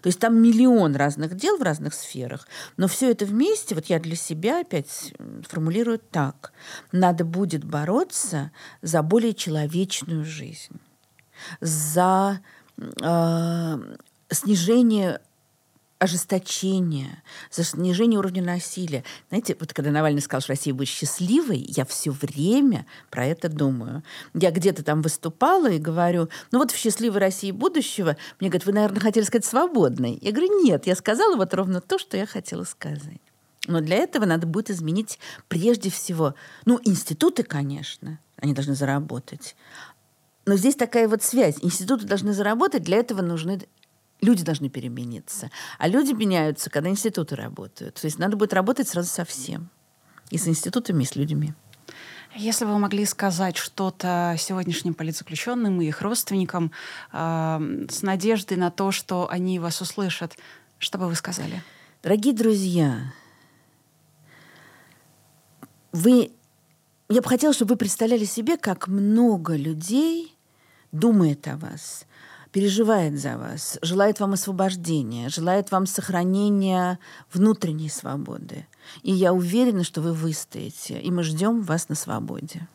То 0.03 0.09
есть 0.09 0.19
там 0.19 0.41
миллион 0.41 0.97
разных 0.97 1.37
дел 1.37 1.57
в 1.57 1.63
разных 1.63 1.95
сферах, 1.95 2.47
но 2.77 2.89
все 2.89 3.11
это 3.11 3.25
вместе, 3.25 3.75
вот 3.75 3.87
я 3.87 3.99
для 3.99 4.17
себя 4.17 4.61
опять 4.61 5.13
формулирую 5.49 5.99
так. 5.99 6.53
Надо 6.93 7.25
будет 7.25 7.65
бороться 7.65 8.51
за 8.83 9.03
более 9.03 9.35
человечную 9.35 10.25
жизнь, 10.25 10.81
за 11.61 12.41
э, 12.77 13.77
снижение 14.31 15.21
ожесточение, 15.99 17.23
за 17.51 17.65
снижение 17.65 18.19
уровня 18.19 18.43
насилия. 18.43 19.05
Знаете, 19.29 19.57
вот 19.59 19.73
когда 19.73 19.91
Навальный 19.91 20.23
сказал, 20.23 20.41
что 20.41 20.53
Россия 20.53 20.73
будет 20.73 20.89
счастливой, 20.89 21.59
я 21.59 21.85
все 21.85 22.11
время 22.11 22.87
про 23.11 23.27
это 23.27 23.49
думаю. 23.49 24.03
Я 24.35 24.51
где-то 24.51 24.85
там 24.85 25.03
выступала 25.03 25.71
и 25.71 25.79
говорю, 25.79 26.29
ну 26.53 26.61
вот 26.61 26.71
в 26.71 26.77
счастливой 26.77 27.19
России 27.19 27.51
будущего, 27.51 28.17
мне 28.39 28.49
говорят, 28.49 28.67
вы, 28.67 28.73
наверное, 28.73 29.01
хотели 29.01 29.25
сказать 29.25 29.45
свободной. 29.45 30.19
Я 30.23 30.31
говорю, 30.31 30.63
нет, 30.63 30.87
я 30.87 30.95
сказала 30.95 31.37
вот 31.37 31.53
ровно 31.53 31.81
то, 31.81 31.99
что 31.99 32.17
я 32.17 32.27
хотела 32.27 32.65
сказать. 32.65 33.21
Но 33.67 33.81
для 33.81 33.97
этого 33.97 34.25
надо 34.25 34.47
будет 34.47 34.71
изменить 34.71 35.19
прежде 35.49 35.91
всего, 35.91 36.35
ну, 36.65 36.81
институты, 36.85 37.43
конечно, 37.43 38.19
они 38.37 38.55
должны 38.55 38.75
заработать. 38.75 39.57
Но 40.47 40.57
здесь 40.57 40.77
такая 40.77 41.09
вот 41.09 41.23
связь. 41.23 41.57
Институты 41.61 42.07
должны 42.07 42.33
заработать, 42.33 42.83
для 42.83 42.97
этого 42.97 43.21
нужны 43.21 43.61
люди 44.21 44.45
должны 44.45 44.69
перемениться. 44.69 45.51
А 45.79 45.89
люди 45.89 46.13
меняются, 46.13 46.71
когда 46.71 46.91
институты 46.91 47.37
работают. 47.37 47.97
То 47.97 48.07
есть 48.07 48.19
надо 48.19 48.37
будет 48.37 48.53
работать 48.53 48.89
сразу 48.89 49.09
со 49.09 49.25
всем. 49.25 49.71
И 50.31 50.39
с 50.39 50.47
институтами, 50.47 51.05
и 51.05 51.07
с 51.07 51.17
людьми. 51.17 51.55
Если 52.37 52.67
бы 52.67 52.73
вы 52.73 52.79
могли 52.79 53.07
сказать 53.07 53.57
что-то 53.57 54.37
сегодняшним 54.39 54.93
политзаключенным 54.93 55.81
и 55.81 55.87
их 55.87 56.03
родственникам 56.03 56.73
э, 57.13 57.87
с 57.89 58.03
надеждой 58.03 58.59
на 58.59 58.71
то, 58.71 58.93
что 58.93 59.29
они 59.31 59.59
вас 59.59 59.81
услышат, 59.81 60.37
что 60.79 60.99
бы 60.99 61.07
вы 61.07 61.15
сказали? 61.15 61.63
Дорогие 62.03 62.35
друзья, 62.35 63.13
вы... 65.93 66.31
Я 67.09 67.23
бы 67.23 67.29
хотела, 67.29 67.55
чтобы 67.55 67.71
вы 67.71 67.77
представляли 67.79 68.27
себе, 68.27 68.59
как 68.59 68.87
много 68.87 69.57
людей 69.57 70.37
думает 70.93 71.49
о 71.49 71.57
вас– 71.57 72.05
переживает 72.53 73.19
за 73.19 73.37
вас, 73.37 73.79
желает 73.83 74.21
вам 74.21 74.33
освобождения, 74.33 75.29
желает 75.29 75.71
вам 75.71 75.87
сохранения 75.87 76.99
внутренней 77.33 77.89
свободы. 77.89 78.67
И 79.03 79.13
я 79.13 79.33
уверена, 79.33 79.85
что 79.85 80.01
вы 80.01 80.13
выстоите, 80.13 81.01
и 81.01 81.11
мы 81.11 81.23
ждем 81.23 81.63
вас 81.63 81.89
на 81.89 81.95
свободе. 81.95 82.69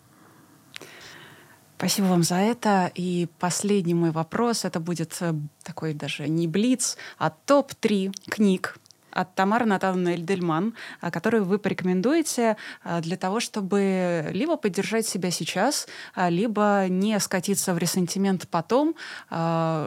Спасибо 1.78 2.06
вам 2.06 2.24
за 2.24 2.36
это. 2.36 2.92
И 2.96 3.28
последний 3.40 3.94
мой 3.94 4.12
вопрос, 4.12 4.64
это 4.64 4.80
будет 4.80 5.18
э, 5.20 5.34
такой 5.64 5.94
даже 5.94 6.30
не 6.30 6.48
блиц, 6.48 6.96
а 7.18 7.30
топ-3 7.30 8.14
книг, 8.30 8.78
от 9.14 9.36
Тамары 9.36 9.66
Натановны 9.66 10.16
Эльдельман, 10.16 10.74
а, 11.00 11.12
которую 11.12 11.46
вы 11.46 11.60
порекомендуете 11.60 12.58
а, 12.84 13.02
для 13.02 13.16
того, 13.16 13.40
чтобы 13.40 14.30
либо 14.32 14.58
поддержать 14.58 15.06
себя 15.08 15.32
сейчас, 15.32 15.88
а, 16.16 16.30
либо 16.30 16.86
не 16.90 17.20
скатиться 17.20 17.74
в 17.74 17.78
ресентимент 17.78 18.48
потом, 18.50 18.96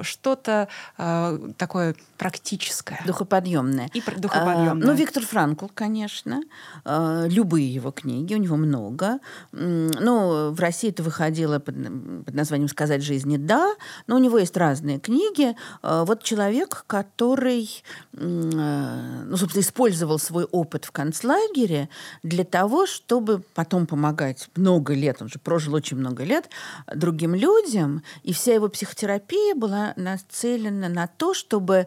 что-то 0.02 0.68
такое 1.56 1.94
практическое. 2.16 3.00
Духоподъемное. 3.06 3.90
И 3.92 4.00
духоподъемное. 4.00 4.86
ну, 4.86 4.92
Виктор 4.94 5.24
Франкл, 5.24 5.66
конечно. 5.74 6.42
любые 6.84 7.72
его 7.72 7.90
книги, 7.90 8.34
у 8.34 8.38
него 8.38 8.56
много. 8.56 9.18
Ну, 9.52 10.50
в 10.50 10.60
России 10.60 10.90
это 10.90 11.02
выходило 11.02 11.58
под, 11.58 11.74
под 12.24 12.34
названием 12.34 12.68
«Сказать 12.68 13.02
жизни 13.02 13.36
да», 13.36 13.74
но 14.06 14.16
у 14.16 14.18
него 14.18 14.38
есть 14.38 14.56
разные 14.56 14.98
книги. 14.98 15.56
вот 15.82 16.22
человек, 16.22 16.84
который 16.86 17.68
ну, 19.24 19.36
собственно, 19.36 19.62
использовал 19.62 20.18
свой 20.18 20.44
опыт 20.44 20.84
в 20.84 20.92
концлагере 20.92 21.88
для 22.22 22.44
того, 22.44 22.86
чтобы 22.86 23.42
потом 23.54 23.86
помогать 23.86 24.48
много 24.56 24.94
лет, 24.94 25.20
он 25.20 25.28
же 25.28 25.38
прожил 25.38 25.74
очень 25.74 25.96
много 25.96 26.24
лет, 26.24 26.48
другим 26.94 27.34
людям, 27.34 28.02
и 28.22 28.32
вся 28.32 28.54
его 28.54 28.68
психотерапия 28.68 29.54
была 29.54 29.92
нацелена 29.96 30.88
на 30.88 31.06
то, 31.06 31.34
чтобы 31.34 31.86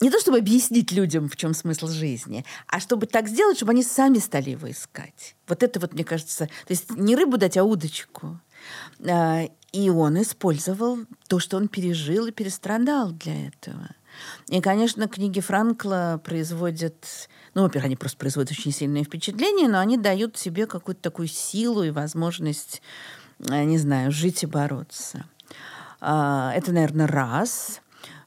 не 0.00 0.10
то 0.10 0.18
чтобы 0.18 0.38
объяснить 0.38 0.90
людям, 0.90 1.28
в 1.28 1.36
чем 1.36 1.54
смысл 1.54 1.86
жизни, 1.86 2.44
а 2.66 2.80
чтобы 2.80 3.06
так 3.06 3.28
сделать, 3.28 3.56
чтобы 3.56 3.70
они 3.70 3.84
сами 3.84 4.18
стали 4.18 4.50
его 4.50 4.68
искать. 4.68 5.36
Вот 5.46 5.62
это 5.62 5.78
вот, 5.78 5.92
мне 5.92 6.04
кажется, 6.04 6.46
то 6.46 6.70
есть 6.70 6.90
не 6.90 7.14
рыбу 7.14 7.38
дать, 7.38 7.56
а 7.56 7.62
удочку. 7.62 8.40
А, 9.08 9.42
и 9.72 9.90
он 9.90 10.20
использовал 10.20 10.98
то, 11.28 11.38
что 11.38 11.56
он 11.56 11.68
пережил 11.68 12.26
и 12.26 12.32
перестрадал 12.32 13.12
для 13.12 13.48
этого. 13.48 13.90
И, 14.48 14.60
конечно, 14.60 15.08
книги 15.08 15.40
Франкла 15.40 16.20
производят... 16.22 17.28
Ну, 17.54 17.62
во-первых, 17.62 17.86
они 17.86 17.96
просто 17.96 18.18
производят 18.18 18.52
очень 18.52 18.72
сильное 18.72 19.04
впечатление, 19.04 19.68
но 19.68 19.78
они 19.78 19.96
дают 19.96 20.36
себе 20.36 20.66
какую-то 20.66 21.02
такую 21.02 21.28
силу 21.28 21.82
и 21.82 21.90
возможность, 21.90 22.82
э, 23.40 23.64
не 23.64 23.78
знаю, 23.78 24.10
жить 24.10 24.42
и 24.42 24.46
бороться. 24.46 25.24
А, 26.00 26.52
это, 26.54 26.72
наверное, 26.72 27.06
раз. 27.06 27.80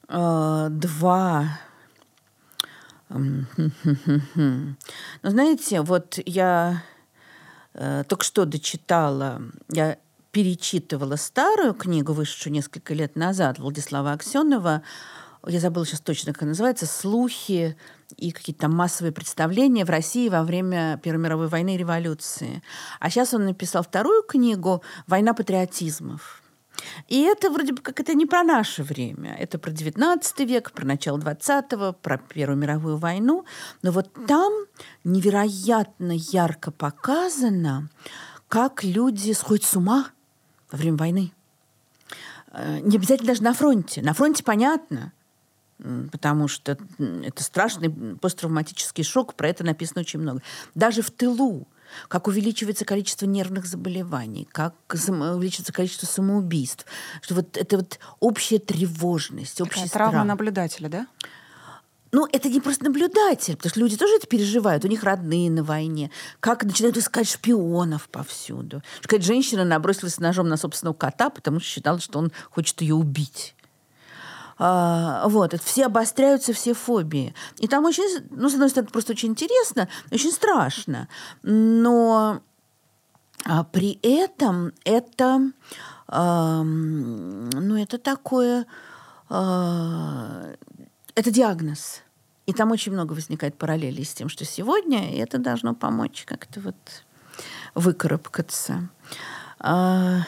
А, 0.07 0.69
два. 0.69 1.59
Ну, 4.35 5.29
знаете, 5.29 5.81
вот 5.81 6.19
я 6.25 6.83
э, 7.73 8.03
только 8.07 8.25
что 8.25 8.45
дочитала, 8.45 9.41
я 9.69 9.97
перечитывала 10.31 11.15
старую 11.15 11.73
книгу, 11.73 12.11
вышедшую 12.11 12.51
несколько 12.51 12.93
лет 12.93 13.15
назад, 13.15 13.57
Владислава 13.57 14.11
Аксенова 14.11 14.81
я 15.47 15.59
забыла 15.59 15.85
сейчас 15.85 16.01
точно, 16.01 16.33
как 16.33 16.43
называется, 16.43 16.85
слухи 16.85 17.77
и 18.17 18.31
какие-то 18.31 18.61
там 18.61 18.75
массовые 18.75 19.11
представления 19.11 19.85
в 19.85 19.89
России 19.89 20.29
во 20.29 20.43
время 20.43 20.99
Первой 21.03 21.23
мировой 21.23 21.47
войны 21.47 21.75
и 21.75 21.77
революции. 21.77 22.61
А 22.99 23.09
сейчас 23.09 23.33
он 23.33 23.45
написал 23.45 23.83
вторую 23.83 24.23
книгу 24.23 24.81
«Война 25.07 25.33
патриотизмов». 25.33 26.41
И 27.07 27.21
это 27.21 27.49
вроде 27.49 27.73
бы 27.73 27.81
как 27.81 27.99
это 27.99 28.13
не 28.13 28.25
про 28.25 28.43
наше 28.43 28.83
время. 28.83 29.33
Это 29.35 29.57
про 29.57 29.71
XIX 29.71 30.45
век, 30.45 30.71
про 30.71 30.85
начало 30.85 31.17
XX, 31.17 31.93
про 31.93 32.17
Первую 32.17 32.57
мировую 32.57 32.97
войну. 32.97 33.45
Но 33.81 33.91
вот 33.91 34.11
там 34.27 34.51
невероятно 35.03 36.11
ярко 36.11 36.71
показано, 36.71 37.89
как 38.49 38.83
люди 38.83 39.31
сходят 39.31 39.63
с 39.63 39.75
ума 39.75 40.07
во 40.69 40.77
время 40.77 40.97
войны. 40.97 41.31
Э, 42.51 42.79
не 42.79 42.97
обязательно 42.97 43.29
даже 43.29 43.43
на 43.43 43.53
фронте. 43.53 44.01
На 44.01 44.13
фронте 44.13 44.43
понятно 44.43 45.13
потому 46.11 46.47
что 46.47 46.77
это 46.99 47.43
страшный 47.43 47.89
посттравматический 47.89 49.03
шок, 49.03 49.33
про 49.35 49.49
это 49.49 49.63
написано 49.63 50.01
очень 50.01 50.19
много. 50.19 50.41
Даже 50.73 51.01
в 51.01 51.11
тылу, 51.11 51.67
как 52.07 52.27
увеличивается 52.27 52.85
количество 52.85 53.25
нервных 53.25 53.65
заболеваний, 53.65 54.47
как 54.51 54.75
увеличивается 54.89 55.73
количество 55.73 56.07
самоубийств, 56.07 56.85
что 57.21 57.35
вот 57.35 57.57
это 57.57 57.77
вот 57.77 57.99
общая 58.19 58.59
тревожность, 58.59 59.61
общая 59.61 59.85
Такая 59.85 60.09
травма 60.09 60.23
наблюдателя, 60.23 60.89
да? 60.89 61.07
Ну, 62.11 62.27
это 62.31 62.47
не 62.47 62.61
просто 62.61 62.85
наблюдатель, 62.85 63.57
потому 63.57 63.71
что 63.71 63.79
люди 63.81 63.97
тоже 63.97 64.15
это 64.15 64.25
переживают. 64.25 64.85
У 64.85 64.87
них 64.87 65.03
родные 65.03 65.51
на 65.51 65.63
войне. 65.63 66.11
Как 66.39 66.63
начинают 66.63 66.95
искать 66.95 67.27
шпионов 67.27 68.07
повсюду. 68.07 68.81
Какая-то 69.01 69.25
женщина 69.25 69.65
набросилась 69.65 70.19
ножом 70.19 70.47
на 70.47 70.55
собственного 70.55 70.93
кота, 70.95 71.29
потому 71.29 71.59
что 71.59 71.67
считала, 71.67 71.99
что 71.99 72.19
он 72.19 72.31
хочет 72.49 72.79
ее 72.81 72.95
убить. 72.95 73.54
А, 74.57 75.27
вот, 75.27 75.53
все 75.61 75.87
обостряются, 75.87 76.53
все 76.53 76.73
фобии. 76.73 77.33
И 77.57 77.67
там 77.67 77.85
очень, 77.85 78.25
ну, 78.31 78.49
с 78.49 78.53
одной 78.53 78.69
стороны, 78.69 78.89
просто 78.89 79.13
очень 79.13 79.29
интересно, 79.29 79.89
очень 80.11 80.31
страшно, 80.31 81.09
но 81.43 82.41
а, 83.45 83.63
при 83.65 83.99
этом 84.01 84.71
это, 84.85 85.51
а, 86.07 86.63
ну, 86.63 87.77
это 87.77 87.97
такое, 87.97 88.65
а, 89.29 90.53
это 91.15 91.31
диагноз. 91.31 92.01
И 92.45 92.53
там 92.53 92.71
очень 92.71 92.91
много 92.91 93.13
возникает 93.13 93.57
параллелей 93.57 94.05
с 94.05 94.13
тем, 94.13 94.29
что 94.29 94.45
сегодня, 94.45 95.11
и 95.11 95.17
это 95.17 95.39
должно 95.39 95.73
помочь 95.73 96.23
как-то 96.25 96.61
вот 96.61 96.75
выкарабкаться. 97.73 98.89
А, 99.59 100.21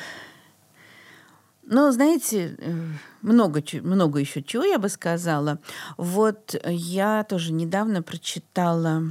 ну, 1.70 1.92
знаете, 1.92 2.56
э, 2.58 2.74
много, 3.22 3.62
много 3.82 4.20
еще 4.20 4.42
чего 4.42 4.64
я 4.64 4.80
бы 4.80 4.88
сказала. 4.88 5.60
Вот 5.98 6.56
я 6.66 7.26
тоже 7.26 7.52
недавно 7.52 8.02
прочитала 8.02 9.04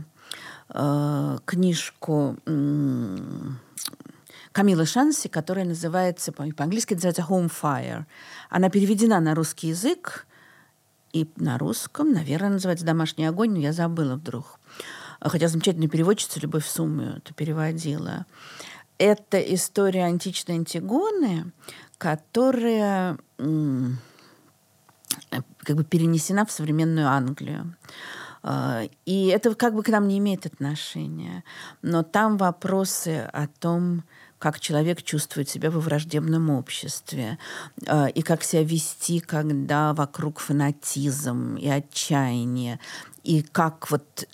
э, 0.70 1.38
книжку 1.44 2.36
э, 2.46 3.18
Камилы 4.52 4.86
Шанси, 4.86 5.28
которая 5.28 5.66
называется, 5.66 6.32
по-английски 6.32 6.94
называется 6.94 7.26
Home 7.28 7.52
Fire. 7.52 8.04
Она 8.48 8.70
переведена 8.70 9.20
на 9.20 9.34
русский 9.34 9.68
язык, 9.68 10.26
и 11.12 11.28
на 11.36 11.58
русском, 11.58 12.12
наверное, 12.12 12.50
называется 12.50 12.86
«Домашний 12.86 13.26
огонь», 13.26 13.50
но 13.50 13.58
я 13.58 13.72
забыла 13.72 14.16
вдруг. 14.16 14.58
Хотя 15.20 15.48
замечательная 15.48 15.88
переводчица 15.88 16.40
Любовь 16.40 16.66
Суммию 16.66 17.18
это 17.18 17.34
переводила. 17.34 18.26
Это 18.98 19.38
история 19.38 20.04
античной 20.04 20.56
Антигоны, 20.56 21.52
которая 21.98 23.18
как 25.66 25.76
бы 25.76 25.84
перенесена 25.84 26.44
в 26.46 26.52
современную 26.52 27.08
Англию. 27.08 27.74
А, 28.42 28.82
и 29.04 29.26
это 29.26 29.54
как 29.54 29.74
бы 29.74 29.82
к 29.82 29.88
нам 29.88 30.06
не 30.06 30.18
имеет 30.18 30.46
отношения. 30.46 31.42
Но 31.82 32.02
там 32.04 32.36
вопросы 32.36 33.28
о 33.32 33.48
том, 33.48 34.04
как 34.38 34.60
человек 34.60 35.02
чувствует 35.02 35.48
себя 35.48 35.70
во 35.70 35.80
враждебном 35.80 36.50
обществе, 36.50 37.38
э, 37.86 38.10
и 38.10 38.22
как 38.22 38.44
себя 38.44 38.62
вести, 38.62 39.18
когда 39.18 39.94
вокруг 39.94 40.38
фанатизм 40.38 41.56
и 41.56 41.68
отчаяние, 41.68 42.78
и 43.24 43.42
как 43.42 43.90
вот 43.90 44.28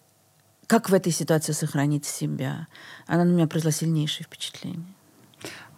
как 0.67 0.89
в 0.89 0.95
этой 0.95 1.13
ситуации 1.13 1.53
сохранить 1.53 2.07
себя. 2.07 2.67
Она 3.07 3.25
на 3.25 3.31
меня 3.31 3.47
произвела 3.47 3.73
сильнейшее 3.73 4.25
впечатление. 4.25 4.95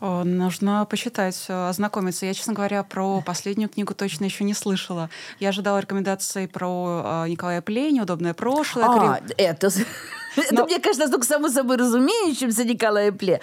Нужно 0.05 0.85
почитать, 0.85 1.47
ознакомиться. 1.49 2.27
Я, 2.27 2.35
честно 2.35 2.53
говоря, 2.53 2.83
про 2.83 3.23
последнюю 3.23 3.71
книгу 3.71 3.95
точно 3.95 4.25
еще 4.25 4.45
не 4.45 4.55
слышала. 4.55 5.09
Я 5.41 5.49
ожидала 5.49 5.79
рекомендаций 5.79 6.47
про 6.47 7.25
Николая 7.27 7.63
Плей, 7.63 7.93
«Неудобное 7.93 8.35
прошлое». 8.35 8.87
А, 8.87 9.21
это... 9.39 9.71
Это, 10.37 10.65
мне 10.65 10.81
кажется, 10.81 11.05
настолько 11.05 11.27
само 11.27 11.49
собой 11.49 11.77
разумеющимся 11.77 12.65
Николая 12.65 13.13
Пле. 13.13 13.41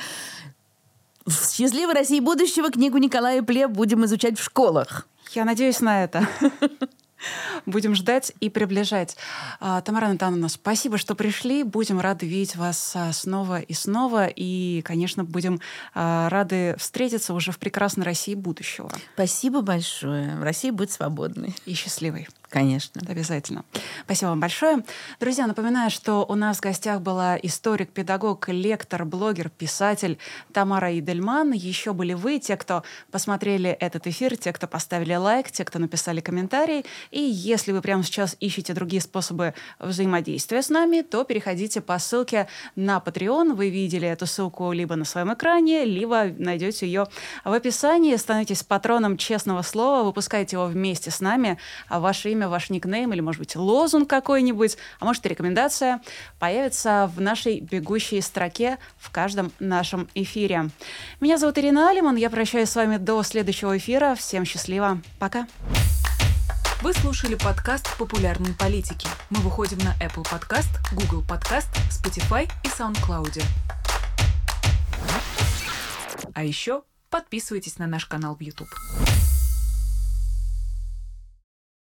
В 1.25 1.55
«Счастливой 1.55 1.93
России 1.93 2.19
будущего» 2.19 2.69
книгу 2.69 2.97
Николая 2.97 3.41
Пле 3.43 3.67
будем 3.67 4.03
изучать 4.05 4.37
в 4.37 4.43
школах. 4.43 5.07
Я 5.31 5.45
надеюсь 5.45 5.79
на 5.79 6.03
это. 6.03 6.27
Будем 7.65 7.95
ждать 7.95 8.33
и 8.39 8.49
приближать. 8.49 9.17
А, 9.59 9.81
Тамара 9.81 10.07
Натановна, 10.07 10.49
спасибо, 10.49 10.97
что 10.97 11.15
пришли. 11.15 11.63
Будем 11.63 11.99
рады 11.99 12.25
видеть 12.25 12.55
вас 12.55 12.93
а, 12.95 13.11
снова 13.13 13.59
и 13.59 13.73
снова. 13.73 14.27
И, 14.27 14.81
конечно, 14.83 15.23
будем 15.23 15.59
а, 15.93 16.29
рады 16.29 16.75
встретиться 16.77 17.33
уже 17.33 17.51
в 17.51 17.59
прекрасной 17.59 18.05
России 18.05 18.35
будущего. 18.35 18.89
Спасибо 19.13 19.61
большое. 19.61 20.37
Россия 20.41 20.71
будет 20.71 20.91
свободной. 20.91 21.55
И 21.65 21.73
счастливой. 21.73 22.27
Конечно. 22.51 23.01
Обязательно. 23.07 23.63
Спасибо 24.03 24.29
вам 24.29 24.41
большое. 24.41 24.83
Друзья, 25.21 25.47
напоминаю, 25.47 25.89
что 25.89 26.25
у 26.27 26.35
нас 26.35 26.57
в 26.57 26.61
гостях 26.61 26.99
была 26.99 27.37
историк, 27.41 27.91
педагог, 27.91 28.49
лектор, 28.49 29.05
блогер, 29.05 29.49
писатель 29.49 30.17
Тамара 30.51 30.99
Идельман. 30.99 31.53
Еще 31.53 31.93
были 31.93 32.13
вы, 32.13 32.39
те, 32.39 32.57
кто 32.57 32.83
посмотрели 33.09 33.69
этот 33.69 34.05
эфир, 34.05 34.35
те, 34.35 34.51
кто 34.51 34.67
поставили 34.67 35.15
лайк, 35.15 35.49
те, 35.49 35.63
кто 35.63 35.79
написали 35.79 36.19
комментарий. 36.19 36.85
И 37.09 37.21
если 37.21 37.71
вы 37.71 37.81
прямо 37.81 38.03
сейчас 38.03 38.35
ищете 38.41 38.73
другие 38.73 39.01
способы 39.01 39.53
взаимодействия 39.79 40.61
с 40.61 40.67
нами, 40.67 41.03
то 41.03 41.23
переходите 41.23 41.79
по 41.79 41.97
ссылке 41.99 42.49
на 42.75 42.97
Patreon. 42.97 43.53
Вы 43.53 43.69
видели 43.69 44.09
эту 44.09 44.25
ссылку 44.25 44.73
либо 44.73 44.97
на 44.97 45.05
своем 45.05 45.33
экране, 45.33 45.85
либо 45.85 46.25
найдете 46.37 46.85
ее 46.85 47.07
в 47.45 47.53
описании. 47.53 48.17
Становитесь 48.17 48.61
патроном 48.63 49.15
честного 49.15 49.61
слова, 49.61 50.03
выпускайте 50.03 50.57
его 50.57 50.65
вместе 50.65 51.11
с 51.11 51.21
нами. 51.21 51.57
А 51.87 52.01
ваше 52.01 52.29
имя 52.31 52.40
имя, 52.41 52.49
ваш 52.49 52.69
никнейм 52.69 53.13
или, 53.13 53.21
может 53.21 53.39
быть, 53.39 53.55
лозунг 53.55 54.09
какой-нибудь, 54.09 54.77
а 54.99 55.05
может, 55.05 55.25
и 55.25 55.29
рекомендация 55.29 56.01
появится 56.39 57.11
в 57.15 57.21
нашей 57.21 57.59
бегущей 57.59 58.21
строке 58.21 58.77
в 58.97 59.11
каждом 59.11 59.51
нашем 59.59 60.09
эфире. 60.15 60.69
Меня 61.19 61.37
зовут 61.37 61.57
Ирина 61.57 61.89
Алиман, 61.89 62.15
я 62.15 62.29
прощаюсь 62.29 62.69
с 62.69 62.75
вами 62.75 62.97
до 62.97 63.21
следующего 63.23 63.77
эфира. 63.77 64.15
Всем 64.15 64.45
счастливо, 64.45 64.99
пока! 65.19 65.47
Вы 66.81 66.93
слушали 66.93 67.35
подкаст 67.35 67.95
«Популярные 67.99 68.55
политики». 68.55 69.07
Мы 69.29 69.39
выходим 69.41 69.77
на 69.79 69.93
Apple 70.03 70.23
Podcast, 70.23 70.69
Google 70.93 71.23
Podcast, 71.23 71.67
Spotify 71.91 72.49
и 72.63 72.67
SoundCloud. 72.67 73.43
А 76.33 76.43
еще 76.43 76.81
подписывайтесь 77.11 77.77
на 77.77 77.85
наш 77.85 78.05
канал 78.07 78.35
в 78.35 78.41
YouTube. 78.41 78.69